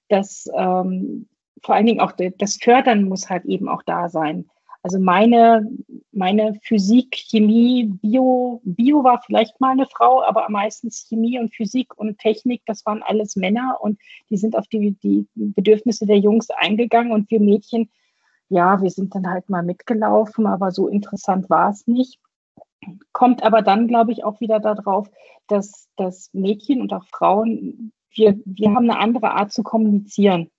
dass 0.10 0.50
ähm, 0.54 1.28
vor 1.64 1.76
allen 1.76 1.86
Dingen 1.86 2.00
auch 2.00 2.14
das 2.38 2.58
Fördern 2.62 3.04
muss 3.04 3.30
halt 3.30 3.46
eben 3.46 3.70
auch 3.70 3.84
da 3.84 4.10
sein. 4.10 4.50
Also 4.82 4.98
meine, 4.98 5.70
meine 6.14 6.58
Physik, 6.64 7.14
Chemie, 7.30 7.86
Bio, 8.02 8.62
Bio 8.64 9.04
war 9.04 9.22
vielleicht 9.26 9.60
mal 9.60 9.72
eine 9.72 9.88
Frau, 9.88 10.24
aber 10.24 10.48
meistens 10.50 11.06
Chemie 11.08 11.38
und 11.38 11.54
Physik 11.54 11.98
und 11.98 12.18
Technik, 12.18 12.62
das 12.66 12.86
waren 12.86 13.04
alles 13.04 13.36
Männer 13.36 13.78
und 13.82 14.00
die 14.30 14.38
sind 14.38 14.56
auf 14.56 14.68
die, 14.68 14.92
die 15.04 15.28
Bedürfnisse 15.36 16.06
der 16.06 16.20
Jungs 16.20 16.50
eingegangen 16.50 17.12
und 17.12 17.30
wir 17.30 17.42
Mädchen, 17.42 17.90
ja, 18.48 18.82
wir 18.82 18.90
sind 18.90 19.14
dann 19.14 19.30
halt 19.30 19.50
mal 19.50 19.64
mitgelaufen, 19.64 20.48
aber 20.48 20.72
so 20.72 20.88
interessant 20.88 21.50
war 21.50 21.72
es 21.72 21.86
nicht 21.86 22.20
kommt 23.12 23.44
aber 23.44 23.62
dann, 23.62 23.88
glaube 23.88 24.12
ich, 24.12 24.24
auch 24.24 24.40
wieder 24.40 24.60
darauf, 24.60 25.10
dass, 25.48 25.88
dass 25.96 26.30
Mädchen 26.34 26.82
und 26.82 26.94
auch 26.94 27.06
Frauen, 27.06 27.92
wir, 28.12 28.40
wir 28.46 28.70
haben 28.70 28.90
eine 28.90 29.00
andere 29.00 29.32
Art 29.32 29.52
zu 29.52 29.64
kommunizieren. 29.64 30.50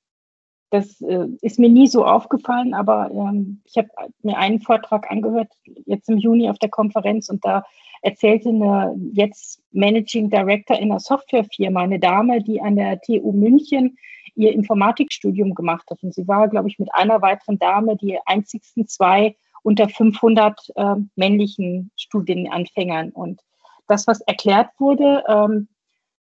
Das 0.71 1.01
äh, 1.01 1.27
ist 1.41 1.59
mir 1.59 1.69
nie 1.69 1.89
so 1.89 2.05
aufgefallen, 2.05 2.75
aber 2.75 3.11
ähm, 3.11 3.61
ich 3.65 3.77
habe 3.77 3.89
mir 4.23 4.39
einen 4.39 4.61
Vortrag 4.61 5.11
angehört, 5.11 5.53
jetzt 5.85 6.09
im 6.09 6.19
Juni 6.19 6.49
auf 6.49 6.59
der 6.59 6.71
Konferenz, 6.71 7.29
und 7.29 7.45
da 7.45 7.65
erzählte 8.03 8.51
eine 8.51 8.95
jetzt 9.13 9.61
Managing 9.73 10.31
Director 10.31 10.79
in 10.79 10.91
einer 10.91 11.01
Softwarefirma, 11.01 11.81
eine 11.81 11.99
Dame, 11.99 12.43
die 12.43 12.61
an 12.61 12.77
der 12.77 13.01
TU 13.01 13.33
München 13.33 13.99
ihr 14.37 14.53
Informatikstudium 14.53 15.55
gemacht 15.55 15.91
hat. 15.91 16.03
Und 16.03 16.15
sie 16.15 16.29
war, 16.29 16.49
glaube 16.49 16.69
ich, 16.69 16.79
mit 16.79 16.95
einer 16.95 17.21
weiteren 17.21 17.59
Dame 17.59 17.97
die 17.97 18.19
einzigsten 18.25 18.87
zwei 18.87 19.35
unter 19.63 19.89
500 19.89 20.61
äh, 20.77 20.95
männlichen 21.17 21.91
Studienanfängern. 21.97 23.11
Und 23.11 23.43
das, 23.87 24.07
was 24.07 24.21
erklärt 24.23 24.69
wurde, 24.79 25.25
ähm, 25.29 25.69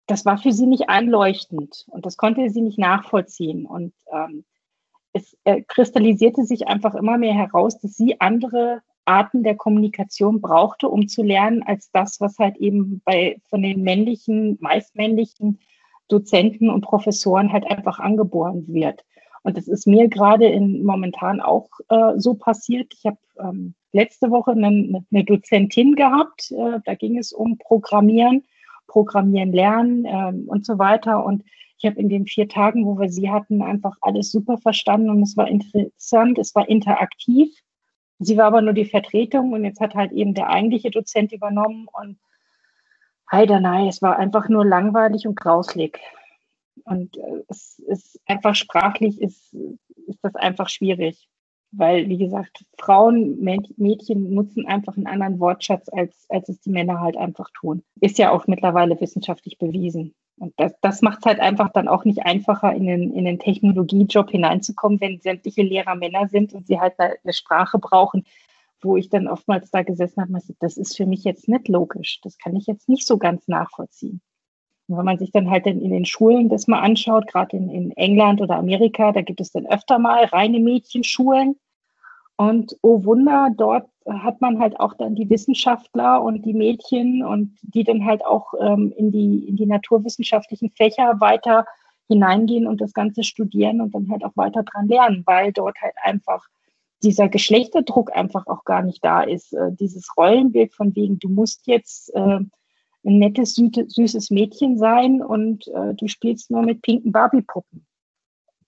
das 0.07 0.25
war 0.25 0.39
für 0.39 0.53
sie 0.53 0.67
nicht 0.67 0.89
einleuchtend 0.89 1.85
und 1.89 2.07
das 2.07 2.17
konnte 2.17 2.49
sie 2.51 2.61
nicht 2.61 2.79
nachvollziehen. 2.79 3.67
Und 3.67 3.93
ähm, 4.13 4.45
es 5.13 5.37
äh, 5.45 5.63
kristallisierte 5.63 6.45
sich 6.45 6.69
einfach 6.69 6.95
immer 6.95 7.19
mehr 7.19 7.35
heraus, 7.35 7.79
dass 7.81 7.97
sie 7.97 8.21
andere 8.21 8.83
Arten 9.05 9.43
der 9.43 9.57
Kommunikation 9.57 10.41
brauchte, 10.41 10.89
um 10.89 11.09
zu 11.09 11.23
lernen, 11.23 11.63
als 11.63 11.91
das, 11.91 12.21
was 12.21 12.39
halt 12.39 12.57
eben 12.57 13.01
bei 13.05 13.41
von 13.49 13.63
den 13.63 13.83
männlichen, 13.83 14.59
meist 14.61 14.95
männlichen 14.97 15.61
Dozenten 16.09 16.71
und 16.71 16.83
Professoren 16.83 17.53
halt 17.53 17.67
einfach 17.67 17.99
angeboren 17.99 18.65
wird. 18.69 19.05
Und 19.47 19.57
das 19.57 19.69
ist 19.69 19.87
mir 19.87 20.09
gerade 20.09 20.47
in 20.47 20.83
momentan 20.83 21.41
auch 21.41 21.69
äh, 21.89 22.15
so 22.17 22.35
passiert. 22.35 22.93
Ich 22.93 23.07
habe 23.07 23.19
ähm, 23.39 23.77
letzte 23.93 24.33
Woche 24.33 24.51
eine, 24.51 25.05
eine 25.13 25.25
Dozentin 25.25 25.95
gehabt. 25.95 26.51
Äh, 26.51 26.81
da 26.85 26.95
ging 26.97 27.17
es 27.17 27.33
um 27.33 27.57
Programmieren, 27.57 28.43
Programmieren 28.89 29.53
lernen 29.53 30.05
äh, 30.05 30.33
und 30.51 30.67
so 30.67 30.81
weiter. 30.81 31.25
Und 31.25 31.45
ich 31.79 31.87
habe 31.87 32.01
in 32.01 32.09
den 32.09 32.27
vier 32.27 32.49
Tagen, 32.49 32.87
wo 32.87 32.99
wir 32.99 33.09
sie 33.09 33.31
hatten, 33.31 33.63
einfach 33.63 33.97
alles 34.01 34.33
super 34.33 34.59
verstanden 34.59 35.11
und 35.11 35.23
es 35.23 35.37
war 35.37 35.47
interessant, 35.47 36.39
es 36.39 36.53
war 36.57 36.69
interaktiv. 36.69 37.57
Sie 38.19 38.37
war 38.37 38.47
aber 38.47 38.63
nur 38.63 38.75
die 38.75 38.87
Vertretung 38.87 39.53
und 39.53 39.65
jetzt 39.65 39.79
hat 39.79 39.95
halt 39.95 40.11
eben 40.11 40.35
der 40.35 40.49
eigentliche 40.49 40.91
Dozent 40.91 41.31
übernommen 41.33 41.87
und 41.93 42.19
Heider, 43.31 43.61
nein, 43.61 43.87
es 43.87 44.03
war 44.03 44.19
einfach 44.19 44.49
nur 44.49 44.65
langweilig 44.65 45.25
und 45.29 45.37
grauslig. 45.37 46.01
Und 46.87 47.17
äh, 47.17 47.43
es 47.49 47.79
ist 47.81 48.21
einfach 48.27 48.55
sprachlich 48.55 49.21
ist, 49.21 49.53
ist 50.07 50.19
das 50.23 50.35
einfach 50.37 50.69
schwierig. 50.69 51.29
Weil, 51.73 52.09
wie 52.09 52.17
gesagt, 52.17 52.65
Frauen, 52.79 53.41
Mädchen 53.41 54.33
nutzen 54.33 54.67
einfach 54.67 54.97
einen 54.97 55.09
anderen 55.09 55.41
Wortschatz, 55.41 55.89
als, 55.93 56.25
als 56.31 56.49
es 56.49 56.61
die 56.61 56.71
Männer 56.71 57.01
halt 57.01 57.17
einfach 57.17 57.51
tun. 57.51 57.83
Ist 58.01 58.19
ja 58.19 58.31
auch 58.31 58.47
mittlerweile 58.47 58.99
wissenschaftlich 59.01 59.59
bewiesen. 59.59 60.15
Und 60.39 60.55
das, 60.59 60.75
das 60.81 61.03
macht 61.03 61.19
es 61.19 61.27
halt 61.27 61.41
einfach 61.41 61.71
dann 61.73 61.89
auch 61.89 62.05
nicht 62.05 62.25
einfacher, 62.25 62.73
in 62.73 62.87
den, 62.87 63.13
in 63.13 63.25
den 63.25 63.41
Technologiejob 63.41 64.31
hineinzukommen, 64.31 65.01
wenn 65.01 65.21
sämtliche 65.21 65.63
Lehrer 65.63 65.97
Männer 65.97 66.29
sind 66.29 66.55
und 66.55 66.67
sie 66.67 66.79
halt 66.79 66.95
eine 66.99 67.33
Sprache 67.33 67.79
brauchen, 67.79 68.25
wo 68.81 68.97
ich 68.97 69.09
dann 69.09 69.27
oftmals 69.27 69.71
da 69.71 69.83
gesessen 69.83 70.23
habe, 70.23 70.39
das 70.61 70.77
ist 70.77 70.97
für 70.97 71.07
mich 71.07 71.25
jetzt 71.25 71.49
nicht 71.49 71.69
logisch. 71.69 72.21
Das 72.23 72.39
kann 72.39 72.55
ich 72.55 72.67
jetzt 72.67 72.89
nicht 72.89 73.07
so 73.07 73.19
ganz 73.19 73.49
nachvollziehen. 73.49 74.21
Und 74.89 74.97
wenn 74.97 75.05
man 75.05 75.19
sich 75.19 75.33
dann 75.33 75.51
halt 75.51 75.67
in, 75.67 75.81
in 75.81 75.91
den 75.91 76.05
Schulen 76.05 76.49
das 76.49 76.69
mal 76.69 76.81
anschaut, 76.81 77.27
gerade 77.27 77.57
in, 77.57 77.71
in 77.71 77.91
England 77.93 78.41
oder 78.41 78.57
Amerika, 78.57 79.13
da 79.13 79.23
gibt 79.23 79.41
es 79.41 79.53
dann 79.53 79.67
öfter 79.67 79.99
mal 79.99 80.25
reine 80.25 80.61
Mädchenschulen. 80.61 81.59
Und 82.37 82.77
oh 82.83 83.05
Wunder, 83.05 83.49
dort 83.57 83.89
hat 84.07 84.41
man 84.41 84.61
halt 84.61 84.79
auch 84.79 84.95
dann 84.95 85.15
die 85.15 85.29
Wissenschaftler 85.31 86.23
und 86.23 86.45
die 86.45 86.53
Mädchen 86.53 87.25
und 87.25 87.57
die 87.63 87.83
dann 87.83 88.05
halt 88.05 88.25
auch 88.25 88.53
ähm, 88.61 88.93
in, 88.97 89.11
die, 89.11 89.49
in 89.49 89.57
die 89.57 89.67
naturwissenschaftlichen 89.67 90.71
Fächer 90.71 91.21
weiter 91.21 91.65
hineingehen 92.09 92.67
und 92.67 92.81
das 92.81 92.93
Ganze 92.93 93.25
studieren 93.25 93.81
und 93.81 93.95
dann 93.95 94.09
halt 94.11 94.25
auch 94.25 94.37
weiter 94.37 94.63
dran 94.63 94.87
lernen, 94.87 95.23
weil 95.27 95.53
dort 95.53 95.77
halt 95.81 95.95
einfach 96.03 96.47
dieser 97.03 97.29
Geschlechterdruck 97.29 98.15
einfach 98.15 98.47
auch 98.47 98.65
gar 98.65 98.83
nicht 98.83 99.05
da 99.05 99.23
ist. 99.23 99.53
Äh, 99.53 99.73
dieses 99.73 100.17
Rollenbild 100.17 100.75
von 100.75 100.95
wegen, 100.95 101.19
du 101.19 101.29
musst 101.29 101.67
jetzt 101.67 102.15
äh, 102.15 102.41
ein 103.07 103.19
nettes, 103.19 103.55
süßes 103.55 104.31
Mädchen 104.31 104.79
sein 104.79 105.23
und 105.23 105.69
äh, 105.69 105.95
du 105.95 106.09
spielst 106.09 106.51
nur 106.51 106.63
mit 106.63 106.83
pinken 106.83 107.13
Barbie-Puppen. 107.13 107.87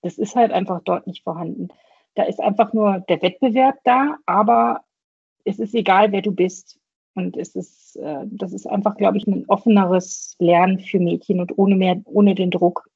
Das 0.03 0.17
ist 0.17 0.37
halt 0.37 0.53
einfach 0.53 0.81
dort 0.85 1.07
nicht 1.07 1.25
vorhanden. 1.25 1.69
Da 2.15 2.23
ist 2.25 2.41
einfach 2.41 2.73
nur 2.73 3.01
der 3.09 3.21
Wettbewerb 3.21 3.79
da, 3.85 4.17
aber 4.27 4.83
es 5.45 5.59
ist 5.59 5.75
egal, 5.75 6.13
wer 6.13 6.23
du 6.23 6.33
bist. 6.33 6.79
Und 7.15 7.37
es 7.37 7.57
ist, 7.57 7.97
äh, 7.97 8.25
das 8.27 8.53
ist 8.53 8.67
einfach, 8.67 8.97
glaube 8.97 9.19
ich, 9.19 9.27
ein 9.27 9.45
offeneres 9.49 10.37
Lernen 10.39 10.79
für 10.79 11.01
Mädchen 11.01 11.41
und 11.41 11.59
ohne 11.59 11.75
mehr, 11.75 12.01
ohne 12.05 12.35
den 12.37 12.53
Druck. 12.53 12.89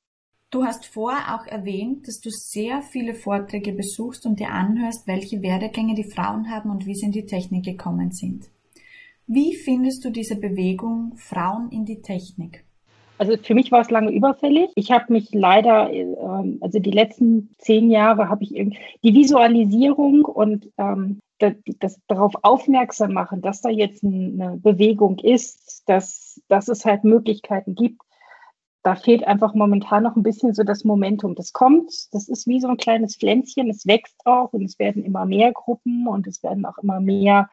Du 0.50 0.64
hast 0.64 0.86
vorher 0.86 1.34
auch 1.34 1.46
erwähnt, 1.46 2.06
dass 2.06 2.20
du 2.20 2.30
sehr 2.30 2.82
viele 2.82 3.14
Vorträge 3.14 3.72
besuchst 3.72 4.26
und 4.26 4.38
dir 4.38 4.50
anhörst, 4.50 5.08
welche 5.08 5.42
Werdegänge 5.42 5.94
die 5.94 6.04
Frauen 6.04 6.50
haben 6.50 6.70
und 6.70 6.86
wie 6.86 6.94
sie 6.94 7.06
in 7.06 7.12
die 7.12 7.26
Technik 7.26 7.64
gekommen 7.64 8.12
sind. 8.12 8.48
Wie 9.26 9.54
findest 9.54 10.04
du 10.04 10.10
diese 10.10 10.36
Bewegung 10.36 11.14
Frauen 11.16 11.70
in 11.70 11.84
die 11.84 12.02
Technik? 12.02 12.64
Also 13.18 13.36
für 13.36 13.54
mich 13.54 13.70
war 13.70 13.80
es 13.80 13.90
lange 13.90 14.10
überfällig. 14.10 14.70
Ich 14.74 14.90
habe 14.90 15.12
mich 15.12 15.32
leider, 15.32 15.92
ähm, 15.92 16.58
also 16.60 16.80
die 16.80 16.90
letzten 16.90 17.54
zehn 17.58 17.90
Jahre 17.90 18.28
habe 18.28 18.42
ich 18.42 18.50
die 18.50 19.14
Visualisierung 19.14 20.24
und 20.24 20.70
ähm, 20.76 21.20
das, 21.38 21.54
das, 21.78 22.00
darauf 22.08 22.34
aufmerksam 22.42 23.12
machen, 23.12 23.40
dass 23.40 23.60
da 23.60 23.68
jetzt 23.68 24.02
eine 24.04 24.58
Bewegung 24.60 25.18
ist, 25.20 25.82
dass, 25.86 26.40
dass 26.48 26.68
es 26.68 26.84
halt 26.84 27.04
Möglichkeiten 27.04 27.74
gibt, 27.74 28.00
da 28.82 28.96
fehlt 28.96 29.24
einfach 29.24 29.54
momentan 29.54 30.02
noch 30.02 30.16
ein 30.16 30.24
bisschen 30.24 30.54
so 30.54 30.64
das 30.64 30.84
Momentum. 30.84 31.36
Das 31.36 31.52
kommt, 31.52 31.92
das 32.12 32.28
ist 32.28 32.46
wie 32.48 32.60
so 32.60 32.68
ein 32.68 32.76
kleines 32.76 33.16
Pflänzchen, 33.16 33.70
es 33.70 33.86
wächst 33.86 34.16
auch 34.24 34.52
und 34.52 34.64
es 34.64 34.78
werden 34.78 35.04
immer 35.04 35.24
mehr 35.24 35.52
Gruppen 35.52 36.08
und 36.08 36.26
es 36.26 36.42
werden 36.42 36.64
auch 36.64 36.78
immer 36.78 37.00
mehr 37.00 37.48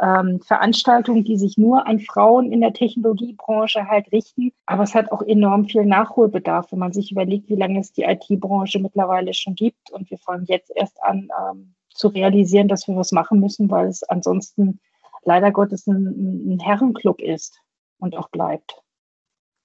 ähm, 0.00 0.40
Veranstaltungen, 0.40 1.24
die 1.24 1.36
sich 1.36 1.58
nur 1.58 1.86
an 1.86 2.00
Frauen 2.00 2.52
in 2.52 2.60
der 2.60 2.72
Technologiebranche 2.72 3.86
halt 3.88 4.10
richten. 4.12 4.52
Aber 4.66 4.84
es 4.84 4.94
hat 4.94 5.12
auch 5.12 5.22
enorm 5.22 5.66
viel 5.66 5.84
Nachholbedarf, 5.84 6.72
wenn 6.72 6.78
man 6.78 6.92
sich 6.92 7.12
überlegt, 7.12 7.48
wie 7.50 7.56
lange 7.56 7.80
es 7.80 7.92
die 7.92 8.04
IT-Branche 8.04 8.78
mittlerweile 8.78 9.34
schon 9.34 9.54
gibt. 9.54 9.90
Und 9.90 10.10
wir 10.10 10.18
fangen 10.18 10.46
jetzt 10.46 10.72
erst 10.74 11.02
an 11.02 11.28
ähm, 11.38 11.74
zu 11.90 12.08
realisieren, 12.08 12.68
dass 12.68 12.88
wir 12.88 12.96
was 12.96 13.12
machen 13.12 13.40
müssen, 13.40 13.70
weil 13.70 13.88
es 13.88 14.02
ansonsten 14.04 14.80
leider 15.24 15.50
Gottes 15.52 15.86
ein, 15.86 16.54
ein 16.54 16.58
Herrenclub 16.60 17.20
ist 17.20 17.60
und 17.98 18.16
auch 18.16 18.28
bleibt. 18.30 18.82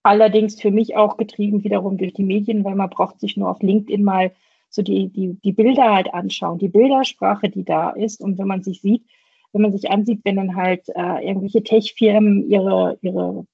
Allerdings 0.03 0.61
für 0.61 0.71
mich 0.71 0.95
auch 0.95 1.17
getrieben 1.17 1.63
wiederum 1.63 1.97
durch 1.97 2.13
die 2.13 2.23
Medien, 2.23 2.63
weil 2.63 2.75
man 2.75 2.89
braucht 2.89 3.19
sich 3.19 3.37
nur 3.37 3.49
auf 3.49 3.61
LinkedIn 3.61 4.03
mal 4.03 4.31
so 4.69 4.81
die, 4.81 5.09
die, 5.09 5.39
die 5.43 5.53
Bilder 5.53 5.93
halt 5.93 6.13
anschauen, 6.13 6.59
die 6.59 6.69
Bildersprache, 6.69 7.49
die 7.49 7.63
da 7.63 7.89
ist. 7.89 8.21
Und 8.21 8.37
wenn 8.37 8.47
man 8.47 8.63
sich 8.63 8.81
sieht, 8.81 9.05
wenn 9.57 9.63
man 9.63 9.77
sich 9.77 9.89
ansieht, 9.89 10.21
wenn 10.23 10.35
dann 10.35 10.55
halt 10.55 10.87
äh, 10.89 11.27
irgendwelche 11.27 11.63
Tech-Firmen 11.63 12.49
ihre, 12.49 12.97
ihre 13.01 13.45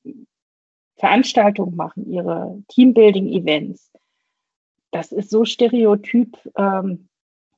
Veranstaltungen 0.98 1.76
machen, 1.76 2.10
ihre 2.12 2.62
Teambuilding-Events, 2.68 3.92
das 4.92 5.12
ist 5.12 5.30
so 5.30 5.46
stereotyp. 5.46 6.38
Ähm, 6.56 7.08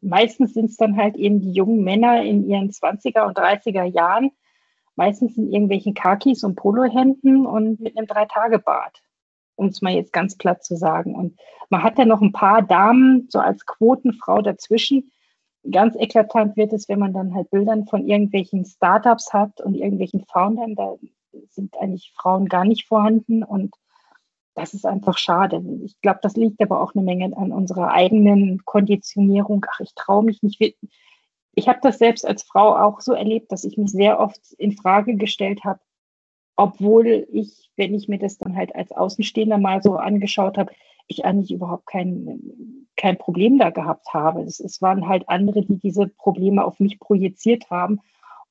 meistens 0.02 0.54
sind 0.54 0.70
es 0.70 0.78
dann 0.78 0.96
halt 0.96 1.18
eben 1.18 1.42
die 1.42 1.52
jungen 1.52 1.84
Männer 1.84 2.24
in 2.24 2.48
ihren 2.48 2.70
20er 2.70 3.26
und 3.28 3.38
30er 3.38 3.84
Jahren, 3.84 4.32
meistens 4.96 5.38
in 5.38 5.52
irgendwelchen 5.52 5.94
Kakis 5.94 6.44
und 6.44 6.56
Polohemden 6.56 7.46
und 7.46 7.80
mit 7.82 7.98
einem 7.98 8.08
Drei-Tage-Bad, 8.08 9.02
um 9.56 9.68
es 9.68 9.82
mal 9.82 9.94
jetzt 9.94 10.14
ganz 10.14 10.38
platt 10.38 10.64
zu 10.64 10.78
sagen. 10.78 11.16
Und 11.16 11.38
man 11.70 11.84
hat 11.84 11.98
dann 11.98 12.08
noch 12.08 12.22
ein 12.22 12.32
paar 12.32 12.62
Damen 12.62 13.28
so 13.30 13.40
als 13.40 13.66
Quotenfrau 13.66 14.42
dazwischen. 14.42 15.12
Ganz 15.72 15.96
eklatant 15.96 16.58
wird 16.58 16.74
es, 16.74 16.88
wenn 16.90 17.00
man 17.00 17.14
dann 17.14 17.34
halt 17.34 17.50
Bildern 17.50 17.86
von 17.88 18.08
irgendwelchen 18.08 18.66
Startups 18.66 19.34
hat 19.34 19.62
und 19.62 19.76
irgendwelchen 19.76 20.26
Foundern. 20.26 20.76
Da 20.76 20.96
sind 21.50 21.78
eigentlich 21.78 22.14
Frauen 22.16 22.48
gar 22.48 22.66
nicht 22.66 22.88
vorhanden 22.88 23.44
und 23.44 23.76
das 24.54 24.74
ist 24.74 24.86
einfach 24.86 25.18
schade. 25.18 25.62
Ich 25.84 26.00
glaube, 26.02 26.20
das 26.22 26.36
liegt 26.36 26.62
aber 26.62 26.82
auch 26.82 26.96
eine 26.96 27.04
Menge 27.04 27.36
an 27.36 27.52
unserer 27.52 27.92
eigenen 27.92 28.64
Konditionierung. 28.64 29.66
Ach, 29.70 29.80
ich 29.82 29.94
traue 29.96 30.24
mich 30.24 30.44
nicht 30.44 30.62
ich 31.56 31.68
habe 31.70 31.80
das 31.82 31.98
selbst 31.98 32.26
als 32.26 32.44
Frau 32.44 32.76
auch 32.76 33.00
so 33.00 33.14
erlebt, 33.14 33.52
dass 33.52 33.64
ich 33.64 33.78
mich 33.78 33.92
sehr 33.92 34.20
oft 34.20 34.40
in 34.58 34.74
Frage 34.74 35.16
gestellt 35.16 35.64
habe, 35.64 35.80
obwohl 36.58 37.28
ich, 37.32 37.72
wenn 37.78 37.94
ich 37.94 38.08
mir 38.08 38.20
das 38.20 38.38
dann 38.38 38.56
halt 38.56 38.76
als 38.76 38.92
Außenstehender 38.92 39.58
mal 39.58 39.82
so 39.82 39.96
angeschaut 39.96 40.58
habe, 40.58 40.74
ich 41.08 41.24
eigentlich 41.26 41.52
überhaupt 41.52 41.86
kein, 41.86 42.85
kein 42.96 43.18
Problem 43.18 43.58
da 43.58 43.70
gehabt 43.70 44.14
habe. 44.14 44.42
Es, 44.42 44.60
es 44.60 44.82
waren 44.82 45.08
halt 45.08 45.28
andere, 45.30 45.64
die 45.64 45.78
diese 45.78 46.08
Probleme 46.08 46.64
auf 46.64 46.80
mich 46.80 47.00
projiziert 47.00 47.70
haben 47.70 48.00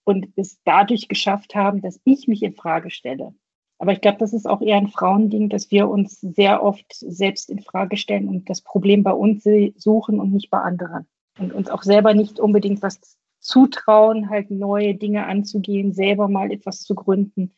und 0.04 0.28
es 0.36 0.60
dadurch 0.64 1.08
geschafft 1.08 1.54
haben, 1.54 1.80
dass 1.80 2.00
ich 2.04 2.28
mich 2.28 2.42
in 2.42 2.54
Frage 2.54 2.90
stelle. 2.90 3.34
Aber 3.78 3.92
ich 3.92 4.00
glaube, 4.00 4.18
das 4.18 4.32
ist 4.32 4.46
auch 4.46 4.60
eher 4.60 4.76
ein 4.76 4.88
Frauending, 4.88 5.48
dass 5.48 5.70
wir 5.70 5.88
uns 5.88 6.20
sehr 6.20 6.62
oft 6.62 6.86
selbst 6.90 7.50
in 7.50 7.60
Frage 7.60 7.96
stellen 7.96 8.28
und 8.28 8.48
das 8.48 8.60
Problem 8.60 9.02
bei 9.02 9.12
uns 9.12 9.46
suchen 9.76 10.20
und 10.20 10.32
nicht 10.32 10.50
bei 10.50 10.58
anderen 10.58 11.06
und 11.38 11.52
uns 11.52 11.68
auch 11.68 11.82
selber 11.82 12.14
nicht 12.14 12.38
unbedingt 12.38 12.82
was 12.82 13.18
zutrauen, 13.40 14.30
halt 14.30 14.50
neue 14.50 14.94
Dinge 14.94 15.26
anzugehen, 15.26 15.92
selber 15.92 16.28
mal 16.28 16.50
etwas 16.50 16.80
zu 16.80 16.94
gründen. 16.94 17.52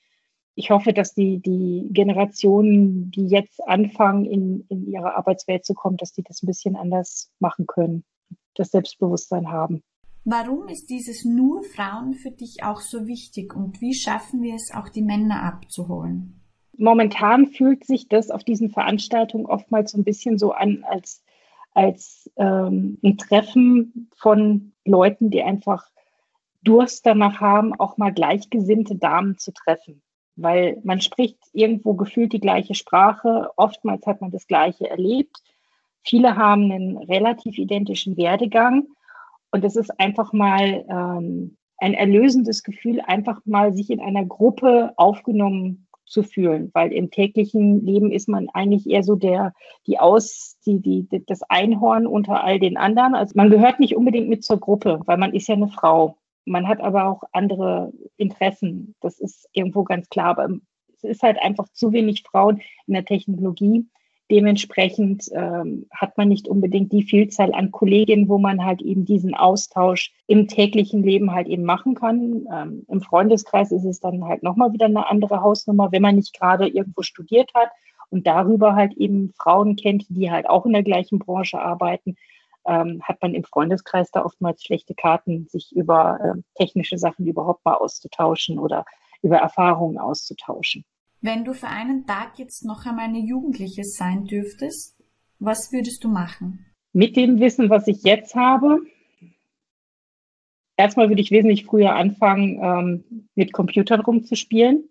Ich 0.56 0.70
hoffe, 0.70 0.92
dass 0.92 1.14
die, 1.14 1.38
die 1.38 1.88
Generationen, 1.92 3.10
die 3.10 3.26
jetzt 3.28 3.62
anfangen, 3.68 4.24
in, 4.24 4.64
in 4.68 4.90
ihre 4.90 5.14
Arbeitswelt 5.14 5.64
zu 5.64 5.74
kommen, 5.74 5.98
dass 5.98 6.12
die 6.12 6.22
das 6.22 6.42
ein 6.42 6.46
bisschen 6.46 6.76
anders 6.76 7.30
machen 7.38 7.66
können, 7.66 8.04
das 8.54 8.70
Selbstbewusstsein 8.70 9.52
haben. 9.52 9.82
Warum 10.24 10.66
ist 10.68 10.86
dieses 10.90 11.24
nur 11.24 11.62
Frauen 11.62 12.14
für 12.14 12.30
dich 12.30 12.64
auch 12.64 12.80
so 12.80 13.06
wichtig 13.06 13.54
und 13.54 13.80
wie 13.80 13.94
schaffen 13.94 14.42
wir 14.42 14.54
es 14.54 14.72
auch, 14.74 14.88
die 14.88 15.02
Männer 15.02 15.42
abzuholen? 15.42 16.40
Momentan 16.78 17.46
fühlt 17.46 17.84
sich 17.84 18.08
das 18.08 18.30
auf 18.30 18.42
diesen 18.42 18.70
Veranstaltungen 18.70 19.46
oftmals 19.46 19.92
so 19.92 19.98
ein 19.98 20.04
bisschen 20.04 20.38
so 20.38 20.52
an, 20.52 20.84
als 20.88 21.22
als 21.76 22.30
ähm, 22.36 22.98
ein 23.04 23.18
Treffen 23.18 24.08
von 24.16 24.72
Leuten, 24.86 25.28
die 25.28 25.42
einfach 25.42 25.90
Durst 26.62 27.04
danach 27.04 27.40
haben, 27.40 27.78
auch 27.78 27.98
mal 27.98 28.14
gleichgesinnte 28.14 28.96
Damen 28.96 29.36
zu 29.36 29.52
treffen. 29.52 30.00
Weil 30.36 30.78
man 30.84 31.00
spricht 31.00 31.38
irgendwo 31.52 31.94
gefühlt 31.94 32.32
die 32.32 32.40
gleiche 32.40 32.74
Sprache, 32.74 33.50
oftmals 33.56 34.06
hat 34.06 34.20
man 34.20 34.30
das 34.30 34.46
Gleiche 34.46 34.88
erlebt. 34.88 35.36
Viele 36.02 36.36
haben 36.36 36.70
einen 36.70 36.98
relativ 36.98 37.58
identischen 37.58 38.16
Werdegang 38.16 38.86
und 39.50 39.64
es 39.64 39.76
ist 39.76 39.98
einfach 39.98 40.32
mal 40.32 40.84
ähm, 40.88 41.56
ein 41.78 41.94
erlösendes 41.94 42.62
Gefühl, 42.62 43.00
einfach 43.00 43.40
mal 43.44 43.74
sich 43.74 43.90
in 43.90 44.00
einer 44.00 44.24
Gruppe 44.24 44.92
aufgenommen 44.96 45.86
zu 46.06 46.22
fühlen, 46.22 46.70
weil 46.72 46.92
im 46.92 47.10
täglichen 47.10 47.84
Leben 47.84 48.12
ist 48.12 48.28
man 48.28 48.48
eigentlich 48.50 48.88
eher 48.88 49.02
so 49.02 49.16
der, 49.16 49.52
die 49.86 49.98
Aus, 49.98 50.56
die, 50.64 50.80
die, 50.80 51.08
das 51.26 51.42
Einhorn 51.42 52.06
unter 52.06 52.44
all 52.44 52.60
den 52.60 52.76
anderen. 52.76 53.14
Also 53.14 53.32
man 53.34 53.50
gehört 53.50 53.80
nicht 53.80 53.96
unbedingt 53.96 54.28
mit 54.28 54.44
zur 54.44 54.60
Gruppe, 54.60 55.00
weil 55.06 55.18
man 55.18 55.34
ist 55.34 55.48
ja 55.48 55.56
eine 55.56 55.68
Frau. 55.68 56.16
Man 56.46 56.68
hat 56.68 56.80
aber 56.80 57.06
auch 57.06 57.22
andere 57.32 57.92
Interessen. 58.16 58.94
Das 59.00 59.20
ist 59.20 59.48
irgendwo 59.52 59.84
ganz 59.84 60.08
klar. 60.08 60.38
Aber 60.38 60.48
es 60.96 61.04
ist 61.04 61.22
halt 61.22 61.38
einfach 61.42 61.68
zu 61.72 61.92
wenig 61.92 62.22
Frauen 62.22 62.62
in 62.86 62.94
der 62.94 63.04
Technologie. 63.04 63.86
Dementsprechend 64.30 65.28
ähm, 65.32 65.86
hat 65.90 66.16
man 66.16 66.28
nicht 66.28 66.48
unbedingt 66.48 66.92
die 66.92 67.04
Vielzahl 67.04 67.54
an 67.54 67.70
Kolleginnen, 67.70 68.28
wo 68.28 68.38
man 68.38 68.64
halt 68.64 68.82
eben 68.82 69.04
diesen 69.04 69.34
Austausch 69.34 70.12
im 70.26 70.48
täglichen 70.48 71.02
Leben 71.02 71.32
halt 71.32 71.46
eben 71.46 71.64
machen 71.64 71.94
kann. 71.94 72.46
Ähm, 72.52 72.84
Im 72.88 73.00
Freundeskreis 73.00 73.70
ist 73.70 73.84
es 73.84 74.00
dann 74.00 74.24
halt 74.24 74.42
nochmal 74.42 74.72
wieder 74.72 74.86
eine 74.86 75.08
andere 75.08 75.42
Hausnummer, 75.42 75.92
wenn 75.92 76.02
man 76.02 76.16
nicht 76.16 76.36
gerade 76.38 76.66
irgendwo 76.66 77.02
studiert 77.02 77.52
hat 77.54 77.68
und 78.10 78.26
darüber 78.26 78.74
halt 78.74 78.94
eben 78.96 79.32
Frauen 79.36 79.76
kennt, 79.76 80.06
die 80.08 80.30
halt 80.30 80.48
auch 80.48 80.66
in 80.66 80.72
der 80.72 80.82
gleichen 80.82 81.18
Branche 81.20 81.60
arbeiten, 81.60 82.16
ähm, 82.66 83.02
hat 83.02 83.22
man 83.22 83.34
im 83.34 83.44
Freundeskreis 83.44 84.10
da 84.10 84.24
oftmals 84.24 84.62
schlechte 84.62 84.94
Karten, 84.94 85.46
sich 85.48 85.74
über 85.74 86.18
äh, 86.20 86.42
technische 86.54 86.98
Sachen 86.98 87.26
überhaupt 87.26 87.64
mal 87.64 87.74
auszutauschen 87.74 88.58
oder 88.58 88.84
über 89.22 89.38
Erfahrungen 89.38 89.98
auszutauschen. 89.98 90.84
Wenn 91.20 91.44
du 91.44 91.54
für 91.54 91.68
einen 91.68 92.06
Tag 92.06 92.38
jetzt 92.38 92.64
noch 92.64 92.84
einmal 92.86 93.06
eine 93.06 93.18
Jugendliche 93.18 93.84
sein 93.84 94.24
dürftest, 94.24 94.94
was 95.38 95.72
würdest 95.72 96.04
du 96.04 96.08
machen? 96.08 96.66
Mit 96.92 97.16
dem 97.16 97.40
Wissen, 97.40 97.68
was 97.68 97.88
ich 97.88 98.02
jetzt 98.04 98.34
habe, 98.34 98.80
erstmal 100.76 101.08
würde 101.08 101.20
ich 101.20 101.30
wesentlich 101.30 101.64
früher 101.64 101.94
anfangen, 101.94 102.60
ähm, 102.62 103.28
mit 103.34 103.52
Computern 103.52 104.00
rumzuspielen. 104.00 104.88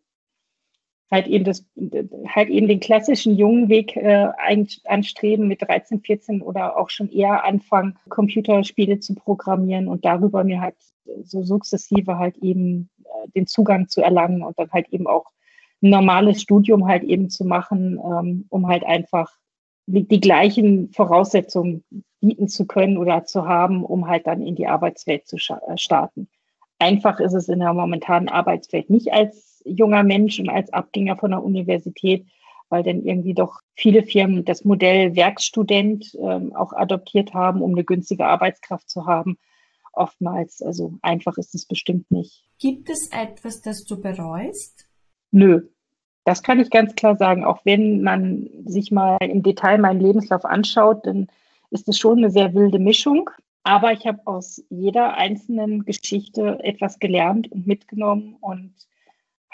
Halt 1.11 1.27
eben, 1.27 1.45
das, 1.45 1.63
halt 2.27 2.49
eben 2.49 2.67
den 2.67 2.79
klassischen 2.79 3.35
jungen 3.37 3.69
Weg 3.69 3.95
äh, 3.95 4.27
anstreben, 4.85 5.47
mit 5.47 5.61
13, 5.61 6.01
14 6.01 6.41
oder 6.41 6.77
auch 6.77 6.89
schon 6.89 7.09
eher 7.11 7.45
anfangen, 7.45 7.97
Computerspiele 8.09 8.99
zu 8.99 9.13
programmieren 9.13 9.87
und 9.87 10.03
darüber 10.03 10.43
mir 10.43 10.61
halt 10.61 10.75
so 11.23 11.43
sukzessive 11.43 12.17
halt 12.17 12.37
eben 12.37 12.89
äh, 13.03 13.29
den 13.35 13.45
Zugang 13.45 13.87
zu 13.87 14.01
erlangen 14.01 14.41
und 14.41 14.57
dann 14.57 14.71
halt 14.71 14.89
eben 14.89 15.07
auch 15.07 15.25
ein 15.81 15.89
normales 15.91 16.41
Studium 16.41 16.87
halt 16.87 17.03
eben 17.03 17.29
zu 17.29 17.45
machen, 17.45 17.99
ähm, 18.03 18.45
um 18.49 18.67
halt 18.67 18.83
einfach 18.83 19.31
die, 19.87 20.07
die 20.07 20.19
gleichen 20.19 20.91
Voraussetzungen 20.91 21.83
bieten 22.21 22.47
zu 22.47 22.65
können 22.65 22.97
oder 22.97 23.25
zu 23.25 23.47
haben, 23.47 23.83
um 23.83 24.07
halt 24.07 24.25
dann 24.27 24.41
in 24.41 24.55
die 24.55 24.67
Arbeitswelt 24.67 25.27
zu 25.27 25.37
äh, 25.37 25.77
starten. 25.77 26.27
Einfach 26.79 27.19
ist 27.19 27.33
es 27.33 27.47
in 27.47 27.59
der 27.59 27.73
momentanen 27.73 28.29
Arbeitswelt 28.29 28.89
nicht 28.89 29.13
als 29.13 29.44
junger 29.65 30.03
Mensch 30.03 30.39
und 30.39 30.49
als 30.49 30.71
Abgänger 30.71 31.17
von 31.17 31.31
der 31.31 31.43
Universität, 31.43 32.25
weil 32.69 32.83
dann 32.83 33.03
irgendwie 33.03 33.33
doch 33.33 33.59
viele 33.75 34.03
Firmen 34.03 34.45
das 34.45 34.63
Modell 34.63 35.15
Werkstudent 35.15 36.15
ähm, 36.19 36.55
auch 36.55 36.73
adoptiert 36.73 37.33
haben, 37.33 37.61
um 37.61 37.71
eine 37.73 37.83
günstige 37.83 38.25
Arbeitskraft 38.25 38.89
zu 38.89 39.05
haben. 39.05 39.37
Oftmals, 39.93 40.61
also 40.61 40.93
einfach 41.01 41.37
ist 41.37 41.55
es 41.55 41.65
bestimmt 41.65 42.09
nicht. 42.11 42.43
Gibt 42.59 42.89
es 42.89 43.09
etwas, 43.11 43.61
das 43.61 43.85
du 43.85 44.01
bereust? 44.01 44.87
Nö, 45.31 45.69
das 46.25 46.43
kann 46.43 46.59
ich 46.59 46.69
ganz 46.69 46.95
klar 46.95 47.15
sagen. 47.15 47.45
Auch 47.45 47.59
wenn 47.63 48.01
man 48.01 48.49
sich 48.65 48.91
mal 48.91 49.17
im 49.21 49.43
Detail 49.43 49.77
meinen 49.77 50.01
Lebenslauf 50.01 50.43
anschaut, 50.43 51.05
dann 51.05 51.27
ist 51.69 51.87
es 51.87 51.97
schon 51.97 52.17
eine 52.17 52.31
sehr 52.31 52.53
wilde 52.53 52.79
Mischung. 52.79 53.29
Aber 53.63 53.93
ich 53.93 54.05
habe 54.05 54.19
aus 54.25 54.63
jeder 54.69 55.15
einzelnen 55.15 55.85
Geschichte 55.85 56.59
etwas 56.63 56.99
gelernt 56.99 57.51
und 57.51 57.65
mitgenommen 57.65 58.35
und 58.41 58.73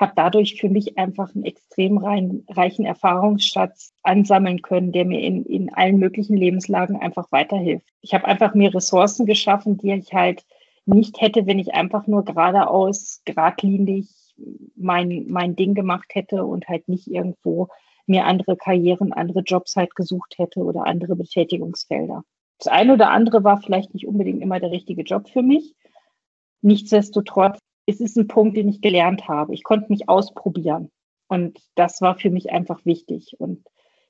habe 0.02 0.14
dadurch 0.16 0.60
für 0.60 0.70
mich 0.70 0.97
einfach 0.97 1.34
einen 1.34 1.45
extrem 1.45 1.97
rein, 1.97 2.43
reichen 2.49 2.86
Erfahrungsschatz 2.86 3.93
ansammeln 4.04 4.62
können, 4.62 4.91
der 4.91 5.06
mir 5.06 5.22
in, 5.22 5.45
in 5.45 5.74
allen 5.74 5.97
möglichen 5.97 6.36
Lebenslagen 6.36 6.97
einfach 6.97 7.32
weiterhilft. 7.32 7.88
Ich 8.02 8.14
habe 8.14 8.26
einfach 8.26 8.54
mir 8.54 8.74
Ressourcen 8.74 9.26
geschaffen, 9.26 9.78
die 9.78 9.93
ich 9.93 10.14
halt 10.14 10.43
nicht 10.86 11.22
hätte, 11.22 11.45
wenn 11.45 11.60
ich 11.60 11.74
einfach 11.74 12.08
nur 12.08 12.26
geradeaus, 12.26 13.22
geradlinig 13.26 14.10
mein, 14.76 15.28
mein 15.30 15.56
Ding 15.56 15.76
gemacht 15.76 16.14
hätte 16.14 16.45
und 16.45 16.68
halt 16.68 16.88
nicht 16.89 17.08
irgendwo 17.08 17.68
mir 18.08 18.26
andere 18.26 18.58
Karrieren, 18.58 19.14
andere 19.14 19.41
Jobs 19.41 19.76
halt 19.76 19.95
gesucht 19.95 20.36
hätte 20.38 20.62
oder 20.62 20.86
andere 20.86 21.16
Betätigungsfelder. 21.16 22.24
Das 22.58 22.68
eine 22.68 22.93
oder 22.93 23.12
andere 23.12 23.43
war 23.43 23.62
vielleicht 23.62 23.93
nicht 23.93 24.08
unbedingt 24.08 24.41
immer 24.41 24.60
der 24.60 24.72
richtige 24.72 25.04
Job 25.04 25.30
für 25.30 25.43
mich. 25.43 25.76
Nichtsdestotrotz 26.62 27.60
ist 27.86 28.01
es 28.01 28.15
ein 28.15 28.27
Punkt, 28.27 28.57
den 28.57 28.69
ich 28.69 28.82
gelernt 28.82 29.27
habe. 29.27 29.53
Ich 29.53 29.63
konnte 29.63 29.88
mich 29.89 30.09
ausprobieren. 30.09 30.91
Und 31.27 31.59
das 31.75 32.01
war 32.01 32.17
für 32.17 32.29
mich 32.29 32.51
einfach 32.51 32.86
wichtig. 32.86 33.36
Und 33.39 33.65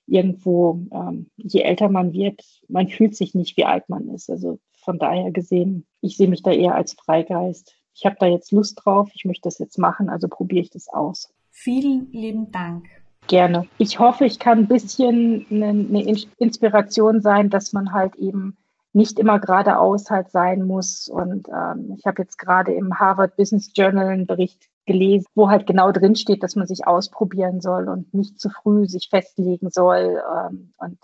irgendwo, 0.08 0.80
ähm, 0.92 1.30
je 1.38 1.62
älter 1.62 1.90
man 1.90 2.14
wird, 2.14 2.44
man 2.68 2.88
fühlt 2.88 3.16
sich 3.16 3.36
nicht, 3.36 3.58
wie 3.58 3.66
alt 3.66 3.88
man 3.90 4.10
ist. 4.10 4.30
Also 4.30 4.60
von 4.74 5.00
daher 5.00 5.32
gesehen, 5.32 5.86
ich 6.02 6.18
sehe 6.18 6.28
mich 6.28 6.42
da 6.42 6.52
eher 6.52 6.76
als 6.76 6.94
Freigeist. 6.94 7.76
Ich 7.94 8.06
habe 8.06 8.16
da 8.20 8.26
jetzt 8.26 8.52
Lust 8.52 8.82
drauf, 8.84 9.10
ich 9.14 9.26
möchte 9.26 9.44
das 9.44 9.60
jetzt 9.60 9.78
machen, 9.78 10.10
also 10.10 10.28
probiere 10.28 10.62
ich 10.62 10.70
das 10.70 10.88
aus. 10.88 11.32
Vielen 11.50 12.12
lieben 12.12 12.52
Dank. 12.52 12.88
Gerne. 13.28 13.68
Ich 13.78 14.00
hoffe, 14.00 14.26
ich 14.26 14.40
kann 14.40 14.60
ein 14.60 14.68
bisschen 14.68 15.46
eine, 15.52 15.70
eine 15.70 16.26
Inspiration 16.38 17.22
sein, 17.22 17.50
dass 17.50 17.72
man 17.72 17.94
halt 17.94 18.16
eben 18.16 18.58
nicht 18.94 19.20
immer 19.20 19.40
geradeaus 19.40 20.10
halt 20.10 20.32
sein 20.32 20.64
muss. 20.64 21.08
Und 21.08 21.48
ähm, 21.50 21.96
ich 21.98 22.06
habe 22.06 22.22
jetzt 22.22 22.38
gerade 22.38 22.74
im 22.74 23.00
Harvard 23.00 23.36
Business 23.36 23.72
Journal 23.74 24.08
einen 24.08 24.28
Bericht 24.28 24.70
gelesen, 24.86 25.26
wo 25.36 25.50
halt 25.50 25.68
genau 25.68 25.92
drin 25.92 26.16
steht, 26.16 26.44
dass 26.44 26.56
man 26.56 26.68
sich 26.68 26.88
ausprobieren 26.88 27.62
soll 27.62 27.88
und 27.88 28.14
nicht 28.14 28.40
zu 28.40 28.50
früh 28.50 28.88
sich 28.88 29.10
festlegen 29.10 29.70
soll. 29.70 30.22
Ähm, 30.36 30.74
und 30.78 31.00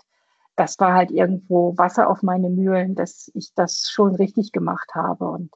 das 0.56 0.78
war 0.80 0.94
halt 0.94 1.10
irgendwo 1.10 1.76
Wasser 1.78 2.10
auf 2.10 2.22
meine 2.22 2.50
Mühlen, 2.50 2.94
dass 2.94 3.30
ich 3.34 3.54
das 3.54 3.88
schon 3.90 4.16
richtig 4.16 4.52
gemacht 4.52 4.90
habe. 4.94 5.30
Und 5.30 5.50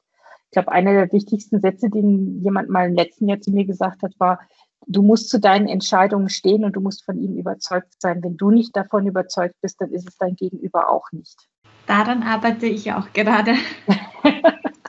ich 0.45 0.51
glaube, 0.51 0.71
einer 0.71 0.93
der 0.93 1.11
wichtigsten 1.11 1.59
Sätze, 1.59 1.89
den 1.89 2.41
jemand 2.41 2.69
mal 2.69 2.87
im 2.87 2.95
letzten 2.95 3.27
Jahr 3.27 3.41
zu 3.41 3.51
mir 3.51 3.65
gesagt 3.65 4.01
hat, 4.01 4.13
war, 4.17 4.39
du 4.87 5.01
musst 5.01 5.29
zu 5.29 5.39
deinen 5.39 5.67
Entscheidungen 5.67 6.29
stehen 6.29 6.63
und 6.63 6.75
du 6.75 6.81
musst 6.81 7.03
von 7.03 7.19
ihnen 7.19 7.37
überzeugt 7.37 8.01
sein. 8.01 8.23
Wenn 8.23 8.37
du 8.37 8.49
nicht 8.49 8.75
davon 8.75 9.05
überzeugt 9.05 9.55
bist, 9.61 9.81
dann 9.81 9.91
ist 9.91 10.07
es 10.07 10.17
dein 10.17 10.35
Gegenüber 10.35 10.89
auch 10.89 11.11
nicht. 11.11 11.49
Daran 11.85 12.23
arbeite 12.23 12.65
ich 12.67 12.91
auch 12.91 13.13
gerade. 13.13 13.55